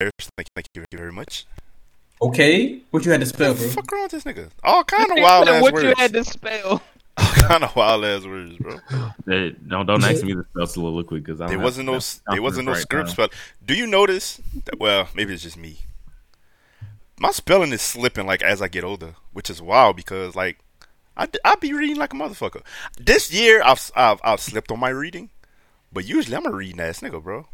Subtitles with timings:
[0.00, 1.46] Thank, thank you very much.
[2.20, 3.68] Okay, what you had to spell, bro?
[3.68, 4.48] Fuck wrong with this nigga?
[4.64, 5.84] All kind of wild ass what words.
[5.84, 6.82] you had to spell.
[7.18, 8.76] All kind of wild ass words, bro.
[9.26, 11.98] Hey, don't don't ask me to spell soliloquy because There wasn't no
[12.30, 13.28] there wasn't no script spell.
[13.64, 14.38] Do you notice?
[14.66, 15.78] That, well, maybe it's just me.
[17.18, 20.58] My spelling is slipping like as I get older, which is wild because like
[21.16, 22.62] I I be reading like a motherfucker.
[22.98, 25.30] This year I've I've, I've slipped on my reading,
[25.90, 27.46] but usually I'm a reading ass nigga, bro.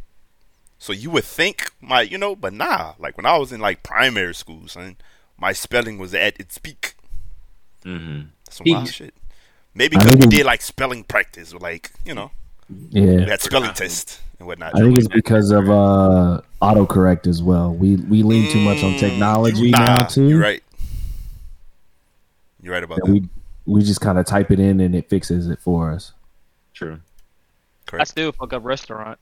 [0.83, 2.95] So you would think my you know, but nah.
[2.99, 4.97] Like when I was in like primary school, son,
[5.39, 6.97] my spelling was at its peak.
[7.85, 8.29] Mm-hmm.
[8.51, 8.69] Some Peak.
[8.69, 9.15] wild shit.
[9.75, 12.33] Maybe because we did like spelling practice, or like you know,
[13.17, 14.75] we Yeah, had spelling test and whatnot.
[14.75, 17.75] I think it's because of uh autocorrect as well.
[17.75, 20.29] We we lean too much on Mm, technology nah, now too.
[20.29, 20.63] You're right.
[22.63, 23.13] You're right about that that.
[23.13, 23.29] we
[23.67, 26.13] we just kind of type it in and it fixes it for us.
[26.75, 27.01] True.
[27.87, 28.01] Correct.
[28.01, 28.05] I Correct.
[28.05, 29.19] still fuck up restaurant.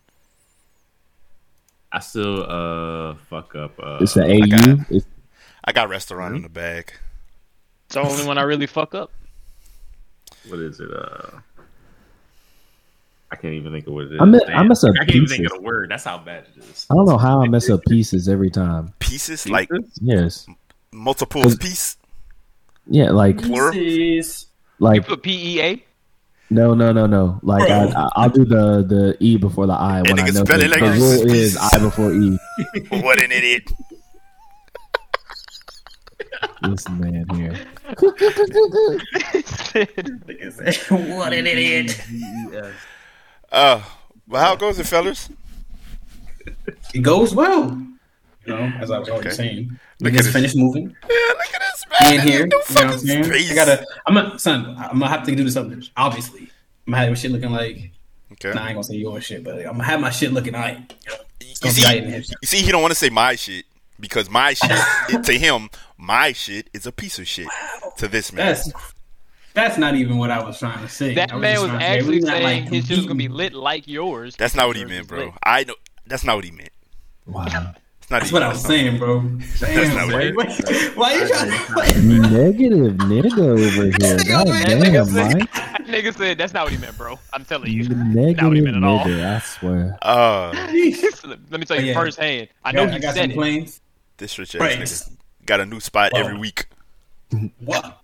[1.92, 3.72] I still uh fuck up.
[3.82, 4.76] Uh, It's the I got AU.
[4.90, 5.06] It's,
[5.64, 6.92] I got restaurant in the bag.
[7.86, 9.10] It's the only one I really fuck up.
[10.48, 10.88] what is it?
[10.92, 11.38] Uh,
[13.32, 14.20] I can't even think of what it is.
[14.20, 14.68] I mess- I Damn.
[14.68, 15.52] mess up I can't even think pieces.
[15.52, 15.90] of the word.
[15.90, 16.86] That's how bad it is.
[16.90, 18.92] I don't know how I mess up pieces every time.
[18.98, 19.68] Pieces, like
[20.00, 20.46] Yes,
[20.92, 21.96] multiple Cause- piece.
[22.86, 23.72] yeah, like Plural?
[23.72, 24.46] Pieces.
[24.78, 25.84] You like put P E A.
[26.50, 27.38] no no no no.
[27.42, 27.76] Like Bro.
[27.76, 30.58] I, I I'll do the the e before the i when I nigga know spell
[30.58, 31.54] the, it like the rule pieces.
[31.54, 32.38] is i before e.
[32.90, 33.70] what an idiot!
[36.62, 37.54] This man here.
[41.18, 42.00] what an idiot.
[43.50, 43.82] Uh,
[44.28, 45.30] well, how goes it, fellas?
[46.94, 47.80] It goes well.
[48.46, 49.36] You know, as I was already Okay.
[49.36, 49.78] saying.
[50.00, 50.94] Look We at just finished moving.
[51.08, 51.54] Yeah, look
[51.92, 52.10] at this man.
[52.10, 52.40] Me in here.
[52.40, 53.24] You know what I'm saying?
[53.24, 53.50] space.
[53.50, 56.50] I gotta I'm a son, I'm gonna have to do something, obviously.
[56.86, 57.92] I'm gonna have my shit looking like
[58.32, 58.52] Okay.
[58.54, 60.94] nah, I ain't gonna say your shit, but I'm gonna have my shit looking alright.
[61.40, 62.18] you, see, be aight in here.
[62.18, 63.64] you see, he don't want to say my shit
[63.98, 64.70] because my shit
[65.08, 65.68] it, to him,
[65.98, 67.48] my shit is a piece of shit
[67.98, 68.46] to this man.
[68.46, 68.72] That's
[69.52, 71.14] that's not even what I was trying to say.
[71.14, 73.28] That I man was trying to say, actually saying like, his shit was gonna be
[73.28, 74.36] lit like yours.
[74.36, 75.26] That's not what he meant, bro.
[75.26, 75.34] lit.
[75.42, 75.74] I know
[76.06, 76.70] that's not what he meant.
[77.26, 77.74] Wow.
[78.12, 79.20] It's not That's what I was saying, bro.
[79.60, 80.32] Damn, not boy.
[80.34, 83.92] what- Why- Why you trying to Negative nigga over here.
[84.24, 85.52] God damn, Mike.
[85.52, 87.20] That nigga said that's not what he meant, bro.
[87.32, 87.88] I'm telling you.
[87.88, 89.04] Negative Not what he meant at all.
[89.04, 89.36] nigga.
[89.36, 89.96] I swear.
[90.02, 90.50] Uh,
[91.50, 91.94] Let me tell you Oh, yeah.
[91.94, 92.48] firsthand.
[92.64, 93.34] I I know got, I he got said some it.
[93.34, 93.80] planes.
[94.16, 94.78] this rich ass Praise.
[94.80, 95.16] nigga
[95.46, 96.20] got a new spot Wow.
[96.20, 96.66] every week.
[97.60, 98.00] What?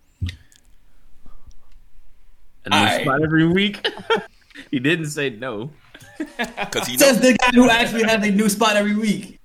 [2.64, 3.02] A new Alright.
[3.02, 3.84] spot every week.
[4.70, 5.70] he didn't say no.
[6.18, 9.35] Because he Says the guy who actually has a new spot every week.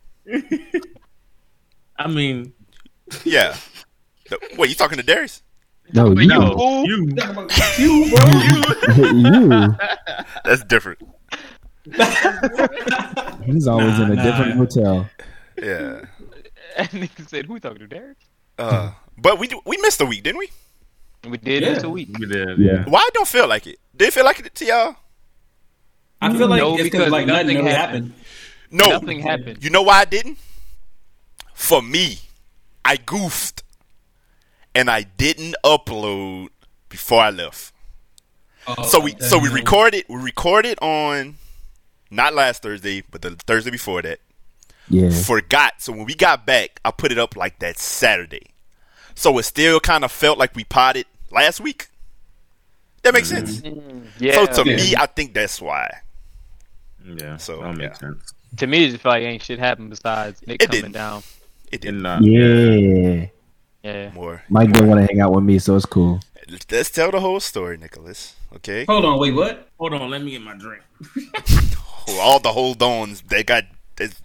[1.98, 2.54] I mean,
[3.24, 3.56] Yeah.
[4.30, 5.44] The- wait, you talking to Darius?
[5.94, 6.32] No, But you.
[6.86, 6.98] you
[7.78, 8.06] you.
[8.08, 8.28] You, bro.
[8.98, 9.76] you.
[10.46, 11.00] That's different.
[13.46, 14.24] He's always Nah, in a nah.
[14.24, 15.10] different hotel.
[15.62, 16.02] Yeah.
[16.78, 18.18] And nigga said, "Who you talking to, Derek?"
[18.58, 20.50] Uh, but we we missed a week, didn't we?
[21.28, 21.74] We did Yeah.
[21.74, 22.08] this a week.
[22.18, 22.74] You did, Yeah.
[22.74, 22.84] yeah.
[22.86, 23.78] Why I don't feel like it?
[23.94, 24.96] Did it feel like it to y'all?
[26.22, 28.14] I feel like No, it's because because like nothing nothing happened.
[28.14, 28.21] happened.
[28.72, 28.86] No.
[28.92, 29.64] Nothing happened.
[29.64, 30.38] You know why I didn't?
[31.54, 32.20] For me,
[32.84, 33.64] I goofed,
[34.74, 36.48] and I didn't upload
[36.90, 37.74] before I left.
[38.68, 41.36] Oh, So we so we recorded we recorded on
[42.10, 44.20] not last Thursday, but the Thursday before that.
[44.90, 45.10] Yeah.
[45.10, 45.76] Forgot.
[45.82, 48.48] So when we got back, I put it up like that Saturday.
[49.16, 51.90] So it still kind of felt like we potted last week.
[53.04, 53.62] That makes sense.
[54.20, 54.34] Yeah.
[54.46, 54.76] So to Yeah.
[54.78, 55.90] me, I think that's why.
[57.04, 58.10] Yeah, So, that makes yeah.
[58.10, 58.34] sense.
[58.58, 60.94] To me, it just felt like ain't shit happened besides Nick It coming didn't.
[60.94, 61.24] down.
[61.72, 63.28] It did And uh, Yeah.
[63.84, 64.12] Yeah.
[64.12, 64.44] more.
[64.50, 66.20] Mike didn't want to hang out with me, so it's cool.
[66.70, 68.36] Let's tell the whole story, Nicholas.
[68.58, 68.86] Okay.
[68.86, 69.70] Hold on, wait, what?
[69.80, 70.84] hold on, let me get my drink.
[72.20, 73.64] All the hold ons they got.
[73.96, 74.20] That's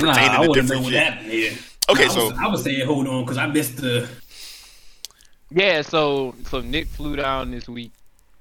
[0.00, 1.02] Nah, pertaining I to wouldn't different know what shit.
[1.02, 1.52] happened here.
[1.88, 4.08] Okay, I so was, I was saying hold on because I missed the.
[5.50, 7.92] Yeah, so so Nick flew down this week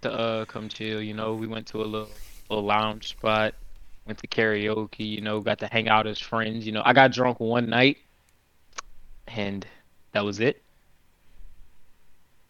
[0.02, 1.02] to uh come chill.
[1.02, 2.10] You know, we went to a little
[2.50, 3.54] little lounge spot,
[4.06, 5.00] went to karaoke.
[5.08, 6.66] You know, got to hang out as friends.
[6.66, 7.98] You know, I got drunk one night,
[9.28, 9.66] and
[10.14, 10.62] that was it.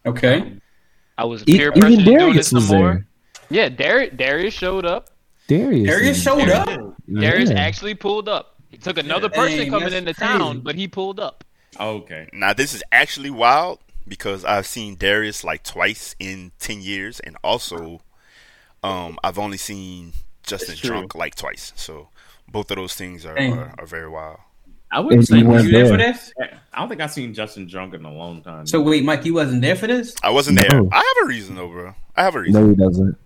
[0.06, 0.60] Okay.
[1.18, 2.94] I was E- peer even pressured to doing Darius this some was more.
[2.94, 3.08] there.
[3.50, 5.10] Yeah, Darius Darius showed up.
[5.48, 5.88] Darius.
[5.88, 6.96] Darius is- showed up.
[7.12, 7.60] Darius Yeah.
[7.60, 8.56] actually pulled up.
[8.70, 10.34] He took another Dang, person coming into crazy.
[10.34, 11.44] town, but he pulled up.
[11.80, 12.30] Okay.
[12.34, 17.36] now this is actually wild because I've seen Darius like twice in ten years, and
[17.44, 18.02] also,
[18.84, 20.14] um, I've only seen
[20.44, 20.90] Justin true.
[20.90, 21.74] drunk like twice.
[21.76, 22.10] So
[22.48, 24.40] both of those things are are, are very wild.
[24.92, 26.32] I wouldn't say you Was weren't there for this?
[26.74, 28.68] I don't think I've seen Justin drunk in a long time.
[28.68, 30.14] So wait, Mike, you wasn't there for this?
[30.22, 30.70] I wasn't there.
[30.84, 30.88] No.
[30.92, 31.96] I have a reason though, bro.
[32.16, 32.62] I have a reason.
[32.62, 33.18] No, he doesn't.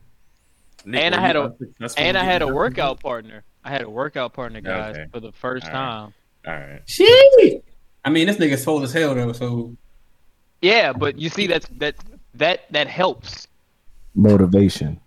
[0.86, 1.54] Nick, and I had a-
[1.98, 3.44] And I had a getting workout partner.
[3.66, 5.08] I had a workout partner, guys, Okay.
[5.12, 5.80] for the first All right.
[5.80, 6.14] time.
[6.48, 6.82] All right.
[6.86, 7.66] Shit.
[8.06, 9.34] I mean, this nigga's swole as hell though.
[9.34, 9.76] So
[10.62, 11.96] Yeah, but you see that's that
[12.36, 13.48] that that helps.
[14.16, 15.00] Motivation.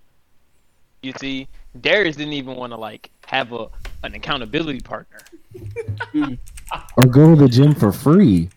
[1.03, 3.69] You see, Darius didn't even want to like have a
[4.03, 5.19] an accountability partner.
[6.97, 8.49] Or go to the gym for free.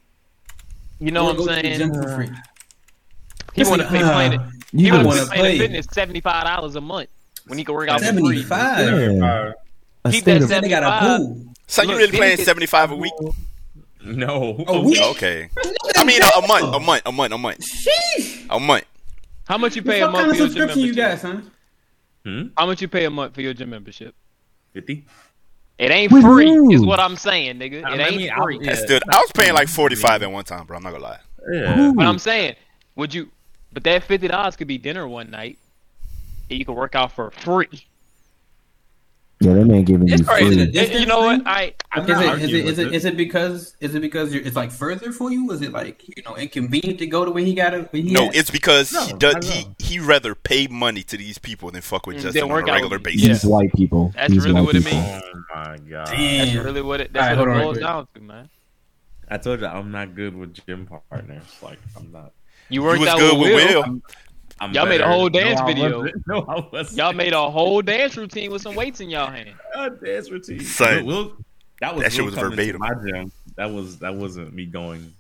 [1.00, 1.77] You know Or what I'm to the saying?
[1.80, 2.30] gym for free.
[3.56, 4.42] He want to pay Uh, Planet.
[4.71, 5.57] You He want wanna pay Planet play.
[5.57, 7.10] Fitness seventy five dollars a month
[7.48, 8.44] when he can work out for free.
[8.44, 8.88] five.
[8.88, 9.51] Yeah.
[10.06, 11.18] A Keep that of, seven- They got a 75.
[11.18, 11.54] pool.
[11.68, 13.13] So you really then paying seventy five a week?
[14.04, 14.63] No.
[14.68, 15.01] A week?
[15.01, 15.50] Okay.
[15.95, 18.45] I mean, a, a month, a month, a month, a month, Sheesh.
[18.50, 18.86] a month.
[19.48, 20.13] How much you pay a month?
[20.13, 21.51] What kind of for your gym subscription you got, son?
[22.25, 22.48] Hmm?
[22.58, 24.16] How much you pay a month for your gym membership?
[24.74, 25.06] Fifty.
[25.78, 26.22] It ain't Woohoo.
[26.36, 27.74] free, is what I'm saying, nigga.
[27.80, 28.60] It I ain't mean, I- free.
[28.62, 28.75] yeah.
[28.75, 28.92] That's.
[29.10, 30.78] I was paying like forty five at one time, bro.
[30.78, 31.20] I'm not gonna lie.
[31.52, 31.92] Yeah.
[31.96, 32.56] But I'm saying,
[32.96, 33.30] would you?
[33.74, 35.58] But that fifty dollars could be dinner one night,
[36.50, 37.68] and you could work out for free.
[39.44, 40.56] Yeah, that man giving It's you crazy.
[40.56, 40.80] free.
[40.80, 41.42] Is it you know what?
[41.45, 44.34] I I'm Is not it, is it is it is it because is it because
[44.34, 45.51] you're, it's like further for you?
[45.51, 47.90] Is it like you know inconvenient to go to where he got to?
[47.94, 49.48] No, it's because No, he does.
[49.50, 52.54] He he rather pay money to these people than fuck with Mm, Justin on a
[52.54, 53.12] work out regular with me.
[53.13, 53.42] basis.
[53.44, 54.12] These white people.
[54.16, 55.00] That's These really white what it people.
[55.00, 55.24] means.
[55.34, 56.07] Oh my god.
[56.07, 57.13] that's really what it.
[57.13, 58.50] That's hold what on it boils down to, man.
[59.30, 61.44] I told you I'm not good with gym partners.
[61.62, 62.34] Like I'm not.
[62.69, 63.84] You worked was out good with with Will.
[63.84, 64.01] Will.
[64.63, 66.00] I'm Y'all made a whole dance no, video.
[66.00, 66.24] wasn't.
[66.27, 66.98] No, I wasn't.
[66.98, 69.54] Y'all made a whole dance routine with some weights in y'all hand.
[69.75, 70.62] a dance routine.
[70.62, 71.38] Son, Will- Will-
[71.81, 72.80] that was that shit was verbatim.
[72.80, 73.31] My gym.
[73.57, 75.13] That was that wasn't me going.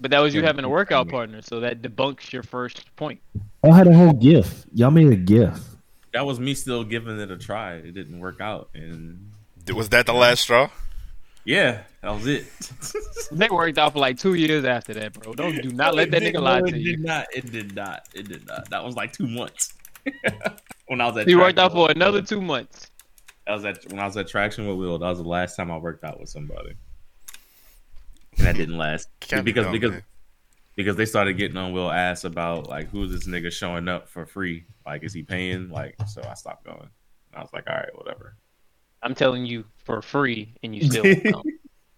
[0.00, 3.20] But that was you having a workout partner, so that debunks your first point.
[3.62, 4.66] I had a whole gift.
[4.74, 5.62] Y'all made a gift.
[6.12, 7.74] That was me still giving it a try.
[7.74, 9.30] It didn't work out, and
[9.74, 10.68] Was that the last straw?
[11.50, 12.46] Yeah, that was it.
[13.32, 15.34] They worked out for like two years after that, bro.
[15.34, 16.96] Don't do not let that It nigga lie no, to it you.
[16.96, 17.26] Did not.
[17.34, 18.08] It did not.
[18.14, 18.68] It did not.
[18.70, 19.74] That was like two months.
[20.86, 22.90] when I was at He worked out Traction- for another two months.
[23.46, 24.98] That was at when I was at Traction with Will.
[24.98, 26.74] That was the last time I worked out with somebody,
[28.38, 30.02] and that didn't last Can't be because dumb, because man.
[30.76, 34.24] because they started getting on Will ass about like who's this nigga showing up for
[34.26, 34.64] free?
[34.86, 35.68] Like, is he paying?
[35.70, 36.90] Like, so I stopped going.
[37.34, 38.36] I was like, all right, whatever.
[39.02, 41.42] I'm telling you for free, and you still won't come.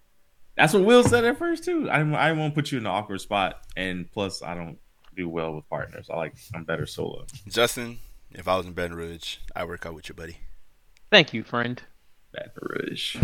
[0.56, 1.88] That's what Will said at first too.
[1.90, 4.78] I I won't put you in an awkward spot, and plus I don't
[5.16, 6.08] do well with partners.
[6.10, 7.24] I like I'm better solo.
[7.48, 7.98] Justin,
[8.32, 10.36] if I was in Baton Rouge, I'd work out with you, buddy.
[11.10, 11.82] Thank you, friend.
[12.32, 13.16] Baton Rouge.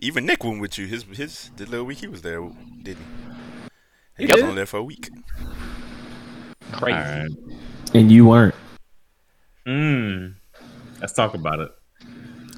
[0.00, 0.86] Even Nick went with you.
[0.86, 2.40] His his the little week he was there,
[2.82, 2.98] didn't
[4.16, 4.24] he?
[4.24, 4.34] He Yep.
[4.36, 5.08] was only there for a week.
[6.72, 6.96] Crazy.
[6.96, 7.30] All right.
[7.94, 8.54] And you weren't.
[9.66, 10.34] Mm.
[11.00, 11.70] Let's talk about it.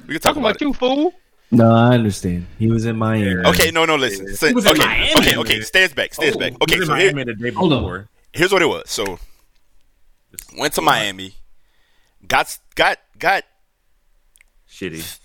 [0.07, 1.13] We can talk Talking about about you, fool.
[1.51, 2.47] No, I understand.
[2.57, 3.29] He was in Miami.
[3.41, 3.45] it.
[3.45, 4.35] Okay, no, no, listen.
[4.35, 5.13] So- He was in okay, Miami.
[5.19, 5.61] okay, okay.
[5.61, 6.51] Stands back, stands Oh, back.
[6.51, 8.09] He Okay, was so in here, the day Hold on.
[8.33, 8.89] here's what it was.
[8.89, 9.19] So
[10.57, 11.35] went to Miami,
[12.27, 13.43] got got got
[14.69, 15.19] Shitty.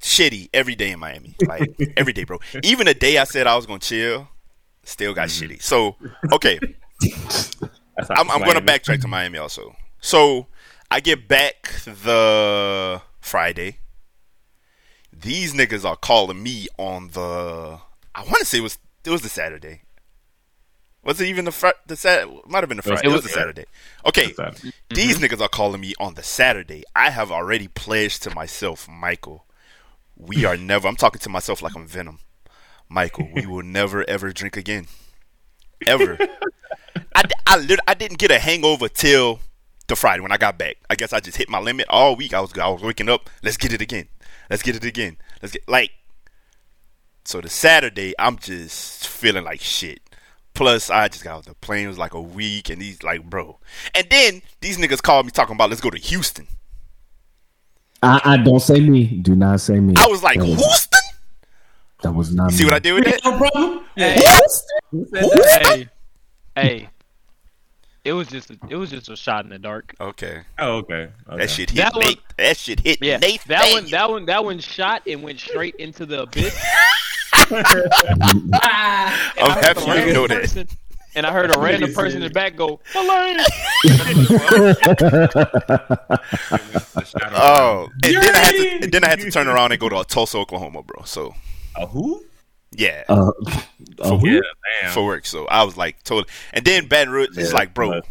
[0.00, 1.36] shitty every day in Miami.
[1.46, 2.38] Like every day, bro.
[2.62, 4.28] Even the day I said I was gonna chill,
[4.84, 5.52] still got mm-hmm.
[5.52, 5.62] shitty.
[5.62, 5.96] So
[6.32, 6.58] okay,
[8.10, 9.76] I'm, I'm gonna backtrack to Miami also.
[10.00, 10.46] So
[10.90, 13.78] I get back the Friday.
[15.24, 17.78] These niggas are calling me on the.
[18.14, 19.80] I want to say it was it was the Saturday.
[21.02, 22.28] Was it even the fr- the Sat?
[22.46, 23.00] Might have been the Friday.
[23.04, 23.64] It was, it was- the Saturday.
[24.04, 24.60] Okay, that.
[24.90, 25.24] these mm-hmm.
[25.24, 26.84] niggas are calling me on the Saturday.
[26.94, 29.46] I have already pledged to myself, Michael.
[30.14, 30.86] We are never.
[30.86, 32.18] I'm talking to myself like I'm Venom.
[32.90, 34.88] Michael, we will never ever drink again,
[35.86, 36.18] ever.
[37.14, 39.40] I, I, lit- I didn't get a hangover till
[39.86, 40.76] the Friday when I got back.
[40.90, 42.34] I guess I just hit my limit all week.
[42.34, 43.30] I was I was waking up.
[43.42, 44.08] Let's get it again.
[44.50, 45.16] Let's get it again.
[45.42, 45.90] Let's get like.
[47.24, 50.00] So the Saturday, I'm just feeling like shit.
[50.52, 51.86] Plus, I just got off the plane.
[51.86, 53.58] It was like a week, and he's like, bro.
[53.94, 56.46] And then these niggas called me talking about let's go to Houston.
[58.02, 59.06] I, I don't say me.
[59.06, 59.94] Do not say me.
[59.96, 61.00] I was like, that was, Houston?
[62.02, 62.66] that was not See me.
[62.66, 63.20] what I did with that?
[63.24, 63.84] No problem.
[63.96, 64.38] Yeah.
[65.62, 65.88] Hey,
[66.54, 66.88] hey.
[68.04, 69.94] It was just a, it was just a shot in the dark.
[69.98, 71.08] Okay, Oh, okay.
[71.28, 71.38] okay.
[71.38, 71.76] that shit hit.
[71.78, 72.20] That one- Nate.
[72.36, 72.98] That shit hit.
[73.02, 73.48] Yeah, Nathan.
[73.48, 76.54] that one that one that one shot and went straight into the abyss.
[77.50, 77.62] I'm
[79.62, 80.40] happy you know that.
[80.42, 80.68] person-
[81.16, 83.38] And I heard a random person in the back go, Elaine.
[87.32, 89.88] Oh, and then I had to, and then I had to turn around and go
[89.88, 91.02] to Tulsa, Oklahoma, bro.
[91.04, 91.34] So
[91.76, 92.24] A who?
[92.76, 93.30] Yeah, Uh,
[94.00, 94.28] uh, who?
[94.28, 94.40] Yeah,
[94.82, 94.92] damn.
[94.92, 95.26] for work.
[95.26, 96.32] So I was like, totally.
[96.52, 98.06] And then Baton Rouge, it's Yeah, like, bro, but-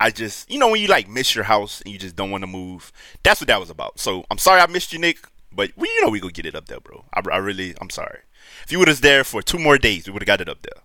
[0.00, 2.42] I just, you know, when you like miss your house and you just don't want
[2.42, 2.92] to move.
[3.22, 3.98] That's what that was about.
[4.00, 5.18] So I'm sorry I missed you, Nick,
[5.52, 7.04] but we, you know, we gonna get it up there, bro.
[7.14, 8.18] I, I really, I'm sorry.
[8.64, 10.62] If you would have there for two more days, we would have got it up
[10.62, 10.82] there.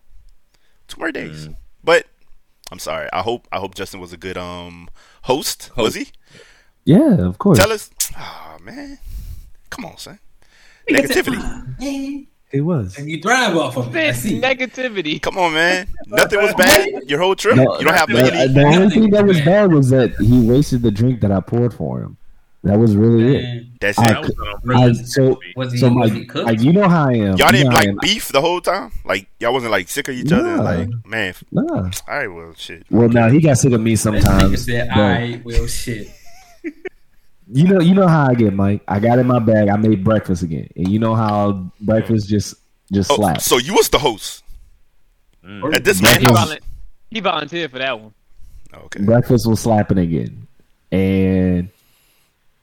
[0.87, 1.55] Two more days, Mm.
[1.83, 2.05] but
[2.71, 3.09] I'm sorry.
[3.11, 4.89] I hope, I hope Justin was a good um
[5.23, 5.71] host.
[5.75, 6.09] Was he?
[6.85, 7.57] Yeah, of course.
[7.57, 7.89] Tell us.
[8.17, 8.99] Oh man,
[9.69, 10.19] come on, son.
[10.89, 12.27] Negativity.
[12.51, 12.97] It was.
[12.97, 13.99] And you thrive off of it.
[13.99, 14.41] I This see.
[14.41, 15.21] negativity.
[15.21, 15.87] Come on, man.
[16.07, 17.03] Nothing was bad.
[17.07, 17.55] Your whole trip.
[17.55, 18.53] No, you don't have the, any.
[18.53, 21.73] the only thing that was bad was that he wasted the drink that I poured
[21.73, 22.17] for him.
[22.63, 23.65] That was really it.
[23.79, 24.13] That's I it.
[24.13, 24.31] That was
[24.67, 26.45] on I, so, Was he, so was like, he cooked?
[26.45, 27.37] Like, you know how I am.
[27.37, 28.91] Y'all didn't know like beef the whole time.
[29.05, 30.57] Like y'all wasn't like sick of each other.
[30.57, 30.63] Nah.
[30.63, 31.89] Like man, Nah.
[32.07, 32.85] I will shit.
[32.89, 34.65] Well, now he got sick of me sometimes.
[34.65, 36.09] said, "I will shit."
[37.51, 38.81] you know, you know how I get, Mike.
[38.87, 39.69] I got in my bag.
[39.69, 42.55] I made breakfast again, and you know how breakfast just
[42.91, 43.45] just Oh, slaps.
[43.45, 44.43] so you was the host
[45.45, 45.73] Mm.
[45.73, 46.59] at this He, man Breakfast- house.
[47.11, 48.13] he volunteered for that one.
[48.73, 49.01] Okay.
[49.03, 50.47] breakfast was slapping again,
[50.91, 51.69] and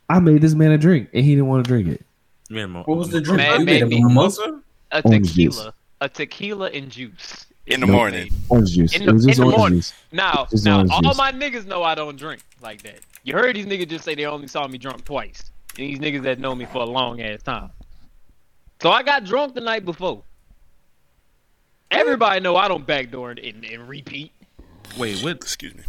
[0.08, 2.04] I made this man a drink, and he didn't want to drink it.
[2.50, 2.84] Minimum.
[2.84, 3.38] What was the drink?
[3.38, 4.04] Man, you made a maybe.
[4.04, 4.60] mimosa.
[4.92, 5.74] A Orange tequila.
[6.00, 7.46] A tequila and juice.
[7.66, 8.30] In the Is morning.
[8.48, 8.94] Orange juice.
[8.94, 9.78] In it the- was just in the morning.
[9.78, 9.92] juice.
[10.12, 11.16] Now, now all juice.
[11.16, 13.00] my niggas know I don't drink like that.
[13.26, 15.50] You heard these niggas just say they only saw me drunk twice.
[15.76, 17.70] And these niggas that know me for a long ass time.
[18.80, 20.22] So I got drunk the night before.
[21.90, 24.30] Everybody know I don't backdoor and, and, and repeat.
[24.96, 25.32] Wait, what?
[25.36, 25.82] Excuse me.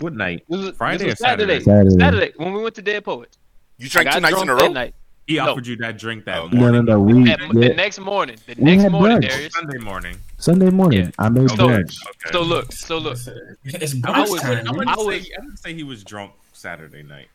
[0.00, 0.44] What night?
[0.48, 1.60] Was, Friday this or was Saturday.
[1.60, 1.90] Saturday.
[1.96, 3.38] Saturday when we went to Dead Poets.
[3.78, 4.58] You drank two nights in a row.
[4.58, 4.94] that night.
[5.28, 5.50] He No.
[5.52, 6.84] offered you that drink that Oh, No, morning.
[6.86, 7.00] no, no.
[7.02, 9.28] We And yeah, the next morning, the We next had morning, brunch.
[9.30, 9.52] Darius.
[9.54, 10.16] Sunday morning.
[10.38, 11.04] Sunday morning.
[11.04, 11.10] Yeah.
[11.20, 11.96] I made So- brunch.
[12.08, 12.32] Okay.
[12.32, 13.16] So look, so look.
[13.64, 14.50] It's I brunch was- time.
[14.50, 14.74] I man.
[14.76, 17.28] wouldn't, I say, was- I wouldn't say he was drunk Saturday night.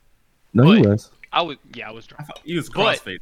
[0.53, 1.11] No, he was.
[1.33, 2.27] I was, yeah, I was I drunk.
[2.27, 3.19] thought he was But- crossfaded.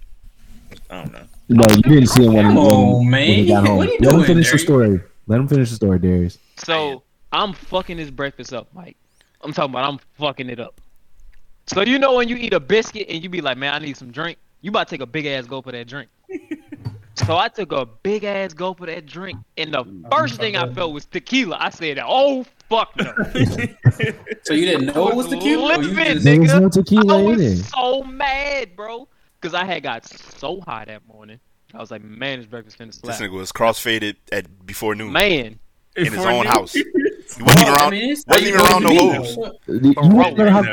[0.89, 1.24] I don't know.
[1.50, 3.77] No, you didn't see him when, Come when, on, when he got home.
[3.77, 5.01] What are you Let him doing, finish the story.
[5.27, 6.39] Let him finish the story, Darius.
[6.57, 8.98] So I'm fucking this breakfast up, Mike.
[9.41, 10.81] I'm talking about I'm fucking it up.
[11.67, 13.95] So you know when you eat a biscuit and you be like, man, I need
[13.98, 14.38] some drink.
[14.62, 16.10] You about to take a big ass gulp of that drink.
[17.15, 20.10] So I took a big ass gulp of that drink, and the mm-hmm.
[20.12, 21.58] first thing I felt was tequila.
[21.60, 23.13] I said, oh fuck no.
[24.43, 25.77] So you didn't know it was tequila?
[25.77, 26.62] Or you just, There was nigga.
[26.62, 27.63] no tequila I in was it.
[27.65, 29.08] so mad, bro,
[29.39, 31.39] because I had got so high that morning.
[31.74, 33.20] I was like, man, this breakfast finna This slap.
[33.20, 35.60] nigga was crossfaded at before noon Man,
[35.96, 36.46] in his own noon.
[36.46, 36.74] house.
[36.74, 37.91] He wasn't even I around.
[37.91, 39.50] mean, wasn't even how you around no supposed hoes.
[39.67, 40.63] You Bro, remember how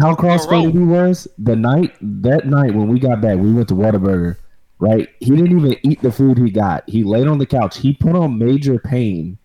[0.00, 3.36] how crossfaded he was the night that night when we got back.
[3.38, 4.36] We went to Whataburger,
[4.78, 5.08] right?
[5.20, 6.88] He didn't even eat the food he got.
[6.88, 7.78] He laid on the couch.
[7.78, 9.38] He put on Major Payne,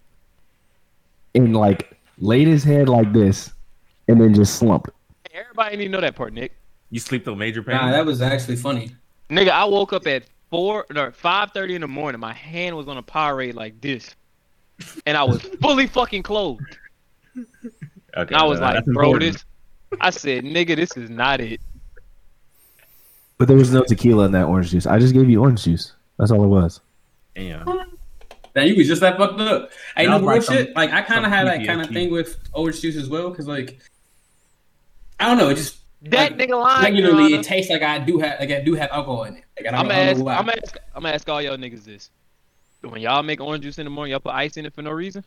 [1.35, 3.51] and like laid his head like this,
[4.07, 4.89] and then just slumped.
[5.33, 6.53] everybody need to know that part, Nick.
[6.89, 7.75] You sleep till Major Payne.
[7.77, 8.91] Nah, that was actually funny.
[9.29, 12.19] Nigga, I woke up at four no five thirty in the morning.
[12.19, 14.15] My hand was on a Powerade like this,
[15.05, 16.77] and I was fully fucking clothed.
[17.38, 17.47] okay,
[18.15, 19.33] And I was uh, like, bro, important.
[19.33, 19.45] this.
[20.00, 21.59] I said, nigga, this is not it.
[23.41, 24.86] But there was no tequila in that orange juice.
[24.86, 25.93] I just gave you orange juice.
[26.19, 26.79] That's all it was.
[27.33, 27.65] Damn.
[28.55, 29.71] Now you was just that fucked up.
[29.98, 30.75] Hey, no real like some- shit.
[30.75, 33.48] Like I kind of had that kind of thing with orange juice as well, because
[33.48, 33.79] like
[35.19, 36.83] I don't know, it just That like, nigga lying.
[36.83, 39.43] regularly Your it tastes like I do have like I do have alcohol in it.
[39.57, 40.19] Like I don't, I'm gonna ask.
[40.19, 40.77] I'm gonna ask.
[40.95, 42.12] I'm gonna ask all y'all niggas this.
[42.81, 44.91] When y'all make orange juice in the morning, y'all put ice in it for no
[44.91, 45.24] reason.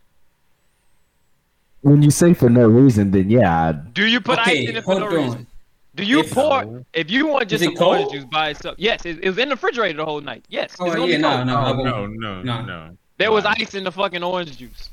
[1.80, 4.84] When you say for no reason, then yeah, I- Do you put ice in it
[4.84, 5.14] for no on.
[5.14, 5.46] reason?
[5.94, 6.84] Do you If- pour?
[6.92, 8.12] If you want just some orange cold?
[8.12, 10.44] juice by itself, yes, it, it was in the refrigerator the whole night.
[10.48, 11.46] Yes, Oh yeah, be no, cold.
[11.46, 12.62] no, Oh, no, no, Nah.
[12.62, 12.96] no.
[13.18, 14.90] There was ice in the fucking orange juice.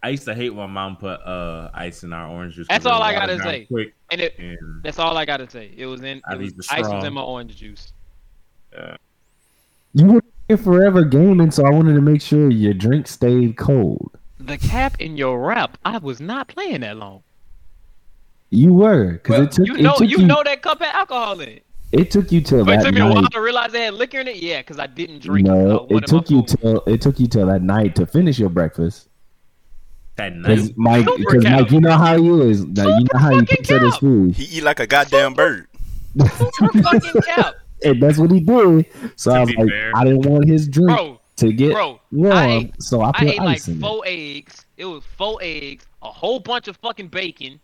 [0.00, 2.68] I used to hate when mom put uh ice in our orange juice.
[2.68, 3.64] That's 'cause it all I gotta say.
[3.64, 5.72] Quick And it, and that's all I gotta say.
[5.76, 6.22] It was in.
[6.24, 7.92] I It was, ice was in my orange juice.
[9.94, 14.12] you were here forever gaming, so I wanted to make sure your drink stayed cold.
[14.38, 15.76] The cap in your wrap.
[15.84, 17.24] I was not playing that long.
[18.50, 20.94] You were because Well, it took You it know, took you know that cup had
[20.94, 21.64] alcohol in it.
[21.92, 23.94] it took you till But it that took me a while to realize they had
[23.94, 24.36] liquor in it.
[24.36, 25.46] Yeah, because I didn't drink.
[25.46, 26.56] No, uh, one it took you foods.
[26.56, 29.08] till it took you till that night to finish your breakfast.
[30.16, 30.72] that night, Because.
[30.76, 31.44] Mike, because.
[31.44, 32.64] Mike, you know how he is.
[32.64, 35.34] Now, you know how he fucking picks at his food, He eat like a goddamn
[35.34, 35.66] bird.
[36.18, 38.86] Super fucking cap, and that's what he did.
[39.16, 39.92] So To I was like, fair.
[39.94, 41.20] I didn't want his drink bro.
[41.36, 43.80] to get Bro, warm, I ate- so I I put ate like ice in it.
[43.80, 44.64] four eggs.
[44.76, 47.60] It was four eggs, a whole bunch of fucking bacon,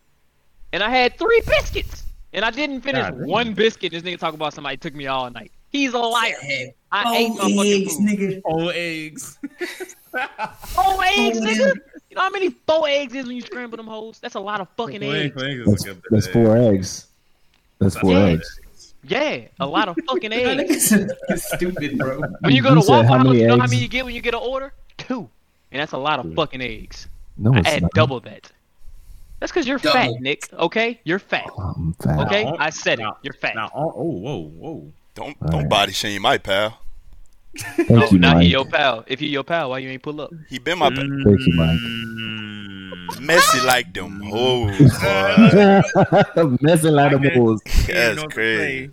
[0.75, 2.03] and I had three biscuits.
[2.33, 3.27] And I didn't finish God damn.
[3.29, 3.93] one biscuit.
[3.93, 5.53] This nigga talk about somebody took me all night.
[5.71, 6.35] He's a liar.
[6.41, 7.99] Hey, I oh, ate my fucking food.
[8.19, 8.41] nigga.
[8.43, 9.37] Whole eggs.
[9.41, 11.73] Four eggs, Oh, nigga.
[12.09, 14.19] You know how many four eggs is when you scramble them hoes?
[14.19, 15.41] That's a lot of fucking Whole eggs- eggs.
[15.41, 17.07] whole eggs is That's, a that's four eggs.
[17.79, 18.25] That's four Yeah.
[18.25, 18.59] eggs.
[19.07, 20.93] Yeah, a lot of fucking eggs.
[21.35, 22.21] stupid, bro.
[22.41, 24.13] When you go to said Waffle how House, you know how many you get when
[24.15, 24.73] you get an order?
[24.97, 25.29] Two.
[25.71, 27.07] And that's a lot of fucking eggs.
[27.37, 27.91] No, I it's had not.
[27.91, 28.51] double that.
[29.39, 30.51] That's because you're fat, Nick.
[30.53, 30.99] Okay?
[31.03, 31.49] You're fat.
[31.59, 32.19] I'm fat.
[32.27, 32.45] Okay?
[32.45, 33.07] Now, I said it.
[33.21, 33.55] You're fat.
[33.55, 34.91] Now, oh, oh, whoa, whoa.
[35.13, 35.69] Don't All don't right.
[35.69, 36.79] body shame my pal.
[37.57, 38.51] Thank Oh, you, now he Mike.
[38.51, 39.03] your pal.
[39.07, 40.31] If he your pal, why you ain't pull up?
[40.49, 40.97] He been my pal.
[40.97, 41.79] Thank you, Mike.
[41.79, 43.21] Mm.
[43.21, 44.77] Messy like them hoes.
[46.35, 46.57] boy.
[46.61, 47.61] Messing like I the can- bulls.
[47.65, 48.91] He didn't That's know what to crazy.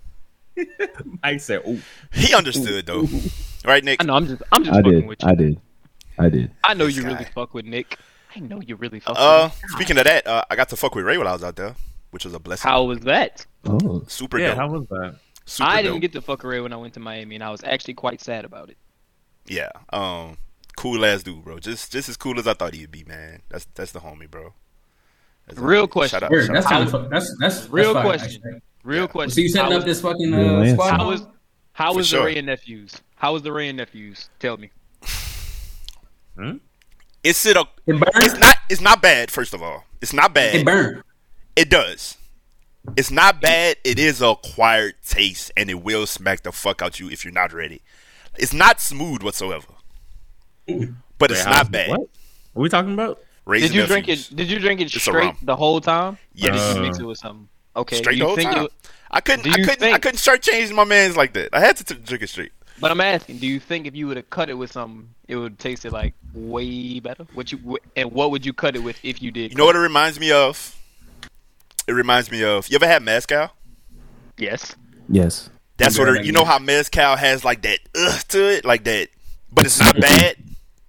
[0.57, 0.89] say.
[1.23, 1.79] Mike said, "Oh,
[2.13, 3.09] He understood though.
[3.65, 4.01] Right, Nick?
[4.03, 4.15] I know.
[4.15, 4.43] I'm just.
[4.53, 5.07] I'm just I fucking did.
[5.09, 5.29] with you.
[5.29, 5.61] I did.
[6.19, 6.51] I did.
[6.63, 7.09] I know This you guy.
[7.13, 7.97] really fuck with Nick.
[8.35, 11.05] I know you really fuck Uh, speaking of that, uh, I got to fuck with
[11.05, 11.75] Ray while I was out there,
[12.11, 12.69] which was a blessing.
[12.69, 13.45] How was that?
[13.65, 14.57] Oh, Super Yeah, dope.
[14.57, 15.17] how was that?
[15.45, 15.93] Super I dope.
[15.93, 18.21] didn't get to fuck Ray when I went to Miami, and I was actually quite
[18.21, 18.77] sad about it.
[19.47, 19.71] Yeah.
[19.93, 20.39] Um.
[20.77, 21.59] Cool ass dude, bro.
[21.59, 23.43] Just just as cool as I thought he'd be, man.
[23.51, 24.55] That's that's the homie, bro.
[25.47, 25.91] That's Real homie.
[25.91, 26.17] question.
[26.21, 26.91] Shout out, Word, shout that's out.
[26.91, 28.43] kind that's that's Real that's question.
[28.47, 28.63] actually.
[28.83, 29.07] Real Yeah.
[29.09, 29.31] question.
[29.33, 30.91] So you setting how up was, this fucking uh, squad?
[30.97, 31.27] How was
[31.75, 32.21] how For was sure.
[32.21, 32.97] the Wray and Nephews?
[33.17, 34.31] How was the Wray and Nephews?
[34.39, 34.71] Tell me.
[37.25, 38.03] It's it a, It burned.
[38.17, 38.57] It's not.
[38.69, 39.31] It's not bad.
[39.31, 41.03] First of all, it's not It bad.
[41.57, 42.17] It does.
[42.97, 43.77] It's not bad.
[43.85, 47.33] It is a acquired taste, and it will smack the fuck out you if you're
[47.33, 47.81] not ready.
[48.39, 49.67] It's not smooth whatsoever,
[50.67, 51.91] but it's Wait, not how's- bad.
[51.91, 52.01] What?
[52.01, 53.21] What are we talking about?
[53.45, 54.31] Raisin Did you drink it?
[54.35, 56.19] Did you drink it It's straight the whole time?
[56.35, 56.51] Yes.
[56.51, 57.49] Or did you Uh, mix it with something?
[57.75, 57.97] Okay.
[57.97, 58.65] Straight do the whole think time.
[58.67, 58.73] It,
[59.11, 59.47] I couldn't.
[59.49, 59.95] I couldn't.
[59.95, 61.51] I couldn't start changing my man's like that.
[61.53, 62.53] I had to t- drink it straight.
[62.83, 65.37] But I'm asking, do you think if you would have cut it with something, it
[65.37, 67.25] would taste it like way better?
[67.33, 69.53] What you and what would you cut it with if you did?
[69.53, 70.77] You know what it reminds me of?
[71.87, 72.69] It reminds me of.
[72.69, 73.51] You ever had mezcal?
[74.37, 74.77] Yes.
[75.09, 75.49] yes.
[75.79, 76.09] That's what.
[76.09, 79.09] It, you know how mezcal has like that ugh to it, like that,
[79.51, 80.37] but it's not bad.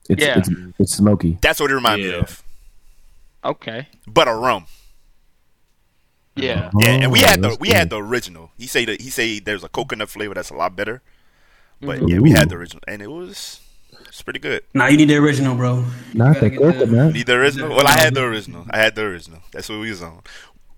[0.09, 0.39] It's, Yeah.
[0.39, 1.38] it's it's smoky.
[1.41, 2.43] That's what it reminds me of.
[3.45, 3.88] Okay.
[4.07, 4.65] But a rum.
[6.35, 6.71] Yeah.
[6.79, 8.51] Yeah, and we Oh, had the we had the original.
[8.57, 11.01] He say that he say there's a coconut flavor that's a lot better.
[11.85, 13.59] But yeah, we had the original, and it was
[14.07, 14.63] it's pretty good.
[14.73, 15.83] Nah, you need the original, bro.
[16.13, 17.69] Not gotta the get the- Need the original?
[17.69, 18.65] Well, I had the original.
[18.69, 19.39] I had the original.
[19.51, 20.21] That's what we was on.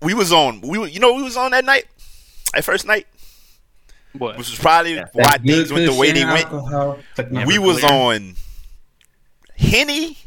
[0.02, 0.60] We was on.
[0.62, 1.86] We were- you know we was on that night,
[2.54, 3.06] that first night,
[4.12, 4.36] What?
[4.38, 6.44] which was probably That why things went the way they went.
[6.46, 6.98] alcohol.
[7.14, 8.36] Took We my- was on
[9.56, 10.18] Henny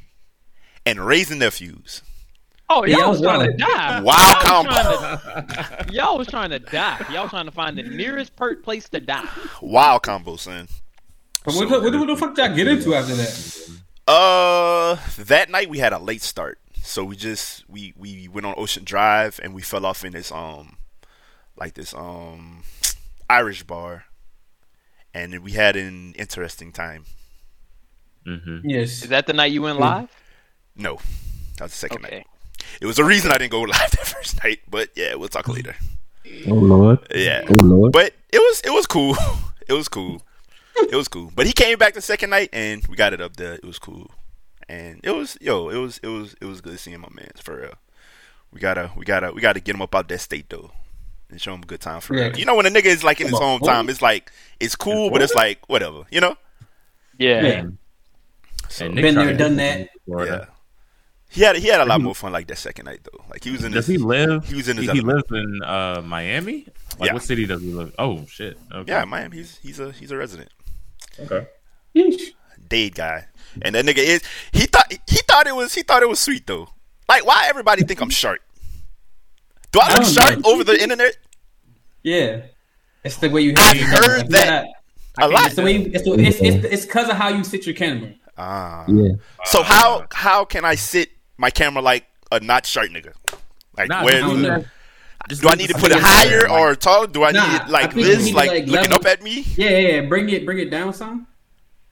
[0.85, 2.01] and Wray and Nephews.
[2.71, 4.01] Oh, Yeah, y'all I was was trying to die.
[4.01, 4.69] Wow, combo.
[4.71, 7.03] was to- Y'all was trying to die.
[7.11, 9.27] Y'all was trying to find the nearest per- place to die.
[9.61, 10.67] Wow, combo, son.
[11.45, 13.69] What, the- what, what the fuck did I get into after that?
[14.07, 18.53] Uh, that night we had a late start, so we just we we went on
[18.57, 20.77] Ocean Drive and we fell off in this um
[21.55, 22.63] like this um
[23.29, 24.05] Irish bar,
[25.13, 27.05] and we had an interesting time.
[28.25, 28.67] Mm-hmm.
[28.67, 29.03] Yes.
[29.03, 30.09] Is that the night you went live?
[30.75, 30.95] No,
[31.57, 32.15] that was the second Okay.
[32.17, 32.27] night.
[32.81, 35.47] It was a reason I didn't go live that first night, but yeah, we'll talk
[35.47, 35.75] later.
[36.47, 36.99] Oh lord.
[37.13, 37.91] Yeah, Oh lord.
[37.91, 39.15] but it was it was cool.
[39.67, 40.23] It was cool.
[40.75, 41.31] It was cool.
[41.35, 43.53] But he came back the second night and we got it up there.
[43.53, 44.09] It was cool.
[44.67, 47.55] And it was yo, it was it was it was good seeing my man for
[47.61, 47.73] real.
[48.51, 50.71] We gotta we gotta we gotta get him up out that state though.
[51.29, 52.29] And show him a good time for Yeah.
[52.29, 52.37] real.
[52.39, 54.75] You know when a nigga is like in his Come on, hometown, it's like it's
[54.75, 56.35] cool, but it's like whatever, you know?
[57.19, 57.41] Yeah.
[57.43, 57.63] Yeah.
[58.69, 59.89] So And Been there, done that.
[60.07, 60.45] yeah.
[61.31, 63.23] He had he had a lot more fun like that second night though.
[63.29, 64.47] Like he was in Does his he live?
[64.47, 65.29] he was in his He, he element.
[65.31, 66.65] lives in uh, Miami.
[66.99, 67.13] Like Yeah.
[67.13, 67.93] what city does he live?
[67.99, 68.57] Oh shit.
[68.73, 68.91] Okay.
[68.91, 69.37] Yeah, Miami.
[69.37, 70.49] He's he's a he's a resident.
[71.19, 71.47] Okay.
[71.95, 72.31] Yeesh.
[72.67, 73.25] Dade guy.
[73.61, 76.47] And that nigga is he thought he thought it was he thought it was sweet
[76.47, 76.69] though.
[77.07, 78.41] Like why everybody think I'm sharp?
[79.71, 80.51] Do I I look don't sharp know.
[80.51, 81.15] over the internet?
[82.03, 82.41] Yeah.
[83.03, 84.29] It's the way you I've your heard camera.
[84.29, 84.65] that
[85.17, 85.45] I a can't- lot.
[85.45, 87.75] It's the way you, it's the, it's it's it's because of how you sit your
[87.75, 88.13] camera.
[88.37, 88.85] Ah.
[88.87, 89.09] Yeah.
[89.45, 93.13] So how how can I sit my camera like a not sharp nigga?
[93.77, 94.55] Like Nah, where just don't leave the, know.
[94.57, 94.67] it-
[95.29, 97.05] just do I need to put it higher camera, or taller?
[97.07, 99.41] Do I Nah, need it like think this, need like, like, looking up at me?
[99.55, 100.01] Yeah, yeah, yeah.
[100.01, 101.27] Bring it, bring it down some.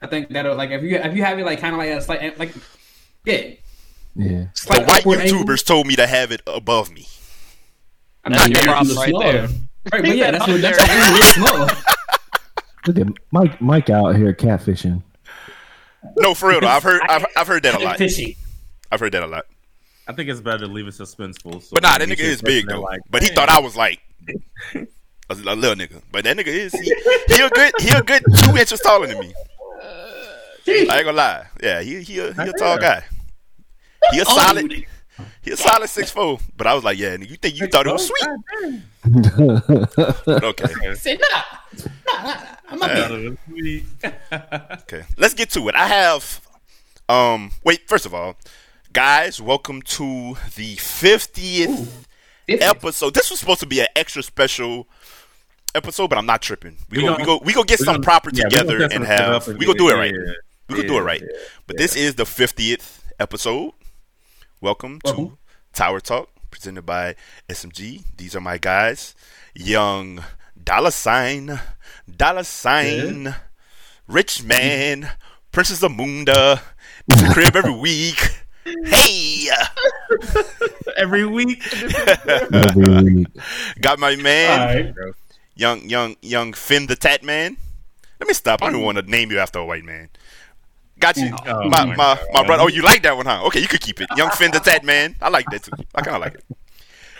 [0.00, 2.00] I think that'll like if you if you have it like kind of like a
[2.00, 2.54] slight eh, like
[3.24, 3.50] yeah.
[4.16, 4.44] Yeah.
[4.44, 5.56] The slight white upward angle.
[5.58, 7.06] Told me to have it above me.
[8.24, 9.46] I'm not your your problems problem right smaller.
[9.48, 9.48] there.
[9.92, 10.86] Right, but yeah, that's what that's there.
[10.86, 11.68] what angle is small.
[12.86, 13.60] Look at Mike.
[13.60, 15.02] Mike out here catfishing.
[16.18, 16.66] No, for real though.
[16.68, 17.96] I've heard I've, I've heard that a lot.
[17.98, 18.36] Fishy.
[18.90, 19.46] I've heard that a lot.
[20.06, 21.62] I think it's better to leave it suspenseful.
[21.62, 22.80] So But nah, that when you nigga is big though.
[22.80, 24.00] Like, but he thought I was like
[24.74, 24.86] a,
[25.30, 26.02] a little nigga.
[26.10, 26.94] But that nigga is he,
[27.28, 29.34] he a good he a good two inches taller than me.
[30.66, 31.46] I ain't gonna lie.
[31.62, 33.04] Yeah, he he a, he a tall guy.
[34.12, 34.72] He a solid
[35.42, 36.38] he a solid six four.
[36.56, 38.82] But I was like, yeah, you think you thought it was sweet?
[40.24, 41.42] But okay, Say nah,
[42.06, 42.36] nah, nah,
[42.70, 43.30] I'm not Yeah.
[43.46, 43.84] Sweet.
[44.82, 45.04] okay.
[45.16, 45.74] Let's get to it.
[45.74, 46.40] I have
[47.08, 48.36] um wait, first of all,
[49.02, 52.04] guys, welcome to the fiftieth
[52.48, 53.14] episode.
[53.14, 54.88] This was supposed to be an extra special
[55.72, 56.78] episode, but I'm not tripping.
[56.90, 59.04] We, We go, gonna- we go we go get some gonna- proper yeah, together and
[59.04, 60.12] have we gonna do it right.
[60.12, 60.32] yeah,
[60.68, 61.22] We gonna do it right.
[61.68, 63.70] But this is the fiftieth episode.
[64.60, 65.38] Welcome to
[65.72, 67.14] Tower Talk, presented by
[67.48, 68.02] SMG.
[68.16, 69.14] These are my guys,
[69.54, 70.24] Young
[70.60, 71.60] Dollar Sign,
[72.16, 73.36] Dollar Sign,
[74.08, 75.08] Rich Man,
[75.52, 76.60] Princess Amunda,
[77.32, 78.18] crib every week.
[78.84, 79.46] Hey,
[80.96, 81.62] Every week.
[82.52, 83.26] Every week.
[83.80, 84.66] got my man, All
[85.04, 85.14] right.
[85.56, 87.56] young young young Finn the Tat Man.
[88.20, 88.62] Let me stop.
[88.62, 90.08] I don't want to name you after a white man.
[90.98, 92.64] Got you, Oh, my my my, my brother.
[92.64, 93.44] Oh, you like that one, huh?
[93.46, 94.08] Okay, you could keep it.
[94.16, 95.72] Young Fender Tat man, I like that too.
[95.94, 96.44] I kind of like it.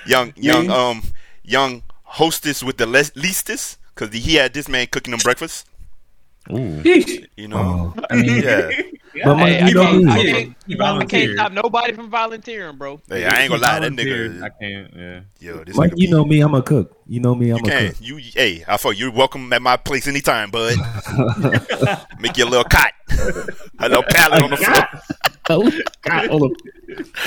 [0.07, 1.03] Young, young, um,
[1.45, 5.69] young hostess with the le- leastest, because he had this man cooking them breakfast.
[6.51, 6.81] Ooh.
[7.37, 8.03] You know, Oh.
[8.11, 8.71] I mean, yeah.
[9.25, 10.09] But Mike, Hey, I you know can't.
[10.09, 13.01] I can't, He I can't stop nobody from volunteering, bro.
[13.09, 14.43] Hey, I ain't gonna lie, that Volunteered.
[14.43, 14.95] I can't.
[14.95, 15.21] Yeah.
[15.41, 16.41] Yo, this Mike, nigga you know me.
[16.41, 16.97] I'm a cook.
[17.07, 17.51] You know me.
[17.51, 17.89] I'm You a can.
[17.89, 17.97] cook.
[18.01, 20.77] You, hey, I thought you're welcome at my place anytime, bud.
[22.21, 22.93] Make you a little cot,
[23.79, 24.87] a little pallet on the floor.
[26.03, 26.51] God, hold up.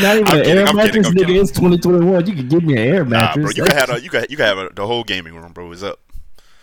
[0.02, 1.28] Not even I'm an kidding, air I'm mattress, kidding, nigga.
[1.28, 1.42] kidding.
[1.42, 2.26] It's 2021.
[2.28, 3.38] You can give me an air mattress.
[3.38, 5.34] Nah, bro, you can have a, you can you can have a, the whole gaming
[5.36, 5.72] room, bro.
[5.72, 6.00] It's up.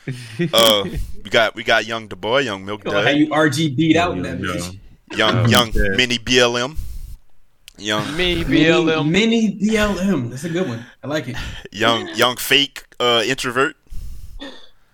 [0.54, 0.84] Uh,
[1.22, 4.22] we got we got young the boy, young Milk how you RG beat out in
[4.22, 4.78] that bitch.
[5.16, 5.96] Young Oh, young shit.
[5.96, 6.76] mini BLM,
[7.78, 9.08] young Me, Mini, BLM.
[9.10, 10.30] mini BLM.
[10.30, 10.84] That's a good one.
[11.02, 11.36] I like it.
[11.72, 13.76] young young fake uh, introvert,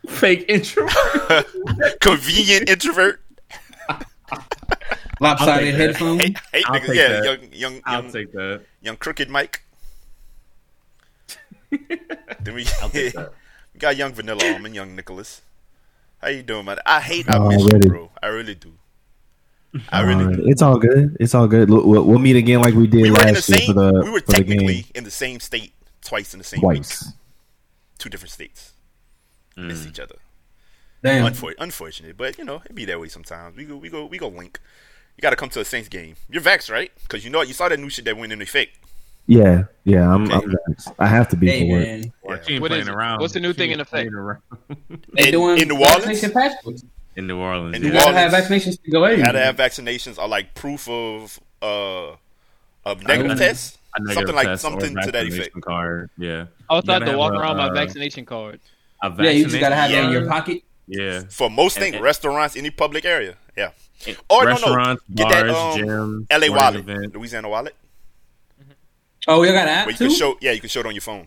[0.09, 1.47] Fake introvert.
[2.01, 3.21] convenient introvert.
[5.21, 5.79] Lopsided that.
[5.81, 6.21] headphones.
[6.21, 7.25] Hate, hate I'll niggas, take yeah, that.
[7.25, 8.61] young young I'll young, take that.
[8.83, 9.63] young crooked Mike.
[11.71, 13.33] then we, I'll take that.
[13.73, 15.41] we got young Vanilla Almond, young Nicholas.
[16.21, 16.79] How you doing, man?
[16.87, 18.11] I hate I miss you, bro.
[18.23, 18.73] I really do.
[19.91, 20.49] I really Alright, do.
[20.49, 21.17] It's all good.
[21.21, 21.69] It's all good.
[21.71, 23.73] Look, We'll, we'll meet again like we did We were in the last year for
[23.73, 26.61] the we were for the technically game in the same state twice in the same
[26.61, 26.77] week.
[26.79, 27.13] twice.
[27.99, 28.73] Two different states.
[29.57, 29.67] Mm.
[29.69, 30.17] Miss each other.
[31.03, 31.33] Damn.
[31.33, 33.57] Unfor- unfortunate, but you know it be that way sometimes.
[33.57, 34.59] We go, we go, we go link.
[35.17, 36.17] You got to come to a Saints game.
[36.29, 36.91] You're vaxxed, right?
[37.03, 38.79] Because you know you saw that new shit that went in effect.
[39.27, 40.13] Yeah, yeah.
[40.13, 40.31] I'm.
[40.31, 40.35] Okay.
[40.67, 40.77] I'm.
[40.99, 41.83] I have to be Hey for work.
[41.87, 42.89] man, Well, she What it?
[42.89, 43.21] around.
[43.21, 44.11] What's the new She thing in effect?
[44.11, 44.43] playing around.
[45.15, 46.21] they In- doing in New Orleans?
[47.15, 47.19] Vaccination passports.
[47.19, 47.77] in New Orleans.
[47.77, 49.21] In You New gotta have vaccinations to go in.
[49.21, 52.17] How to have vaccinations are like proof of uh
[52.85, 53.35] of negative know.
[53.37, 53.79] test.
[53.97, 55.61] A negative Something like test or something to that effect.
[55.61, 56.11] Card.
[56.19, 56.47] Yeah.
[56.69, 58.61] I was You gotta walk a, around my uh, vaccination card.
[59.03, 60.63] A Yeah, you just gotta have it in your pocket.
[60.87, 61.23] Yeah.
[61.31, 63.37] For most things, restaurants, any public area.
[63.57, 63.71] Yeah.
[64.29, 64.51] Or no, no.
[64.51, 67.15] Restaurants, Get that, bars, um, gyms, LA wallet, events.
[67.15, 67.75] Louisiana wallet,
[69.27, 70.09] Oh, you got an app where you too?
[70.09, 70.37] can show.
[70.43, 71.27] Yeah, you can show it on your phone.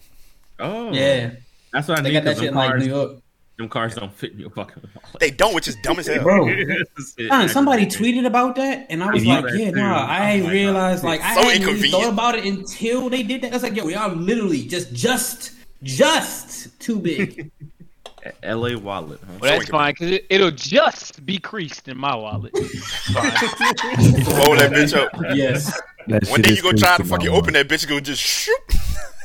[0.60, 1.32] Oh, yeah,
[1.74, 2.14] That's what I they need.
[2.16, 3.12] got that 'cause shit in them like cars, New York.
[3.58, 5.20] Them cars don't fit in your fucking wallet.
[5.20, 6.22] They don't, which is dumb as hell.
[6.24, 6.48] Bro,
[7.30, 9.78] Son, somebody tweeted about that, and I was Yeah, like, "Yeah, too.
[9.78, 11.08] nah." I Oh ain't my realized, God.
[11.10, 12.04] like, I So hadn't really inconvenient.
[12.04, 13.52] thought about it until they did that.
[13.52, 17.50] I was like, "Yo, we are literally just, just, just too big."
[18.44, 19.20] LA wallet.
[19.26, 19.34] Huh?
[19.40, 22.52] Well, that's So fine because it, it'll just be creased in my wallet.
[22.58, 23.24] Fine.
[23.24, 25.10] Roll that bitch up.
[25.34, 25.72] yes,
[26.08, 28.22] That One shit day you gonna try to fucking open that bitch, you gonna just
[28.22, 28.54] shoot.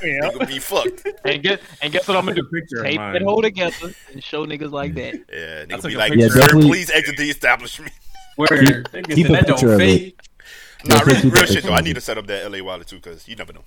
[0.02, 1.06] You gonna be fucked.
[1.24, 2.44] and guess and guess what I'm gonna do?
[2.44, 3.16] picture Tape mine.
[3.16, 5.14] it whole together and show niggas like that.
[5.32, 6.40] Yeah, That's nigga be like a like, picture.
[6.40, 7.92] sir, Yeah, please exit the establishment.
[8.36, 8.88] word.
[9.10, 9.98] keep a that picture don't of it.
[9.98, 10.20] fake.
[10.84, 11.72] Nah, real, real shit though.
[11.72, 13.64] I need to set up that LA wallet too, cause you never know.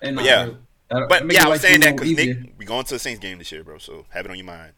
[0.00, 0.48] And But yeah.
[0.90, 2.10] Uh, but yeah, I was life saying that because.
[2.12, 3.78] Nick, we going to the Saints game this year, bro.
[3.78, 4.72] So have it on your mind.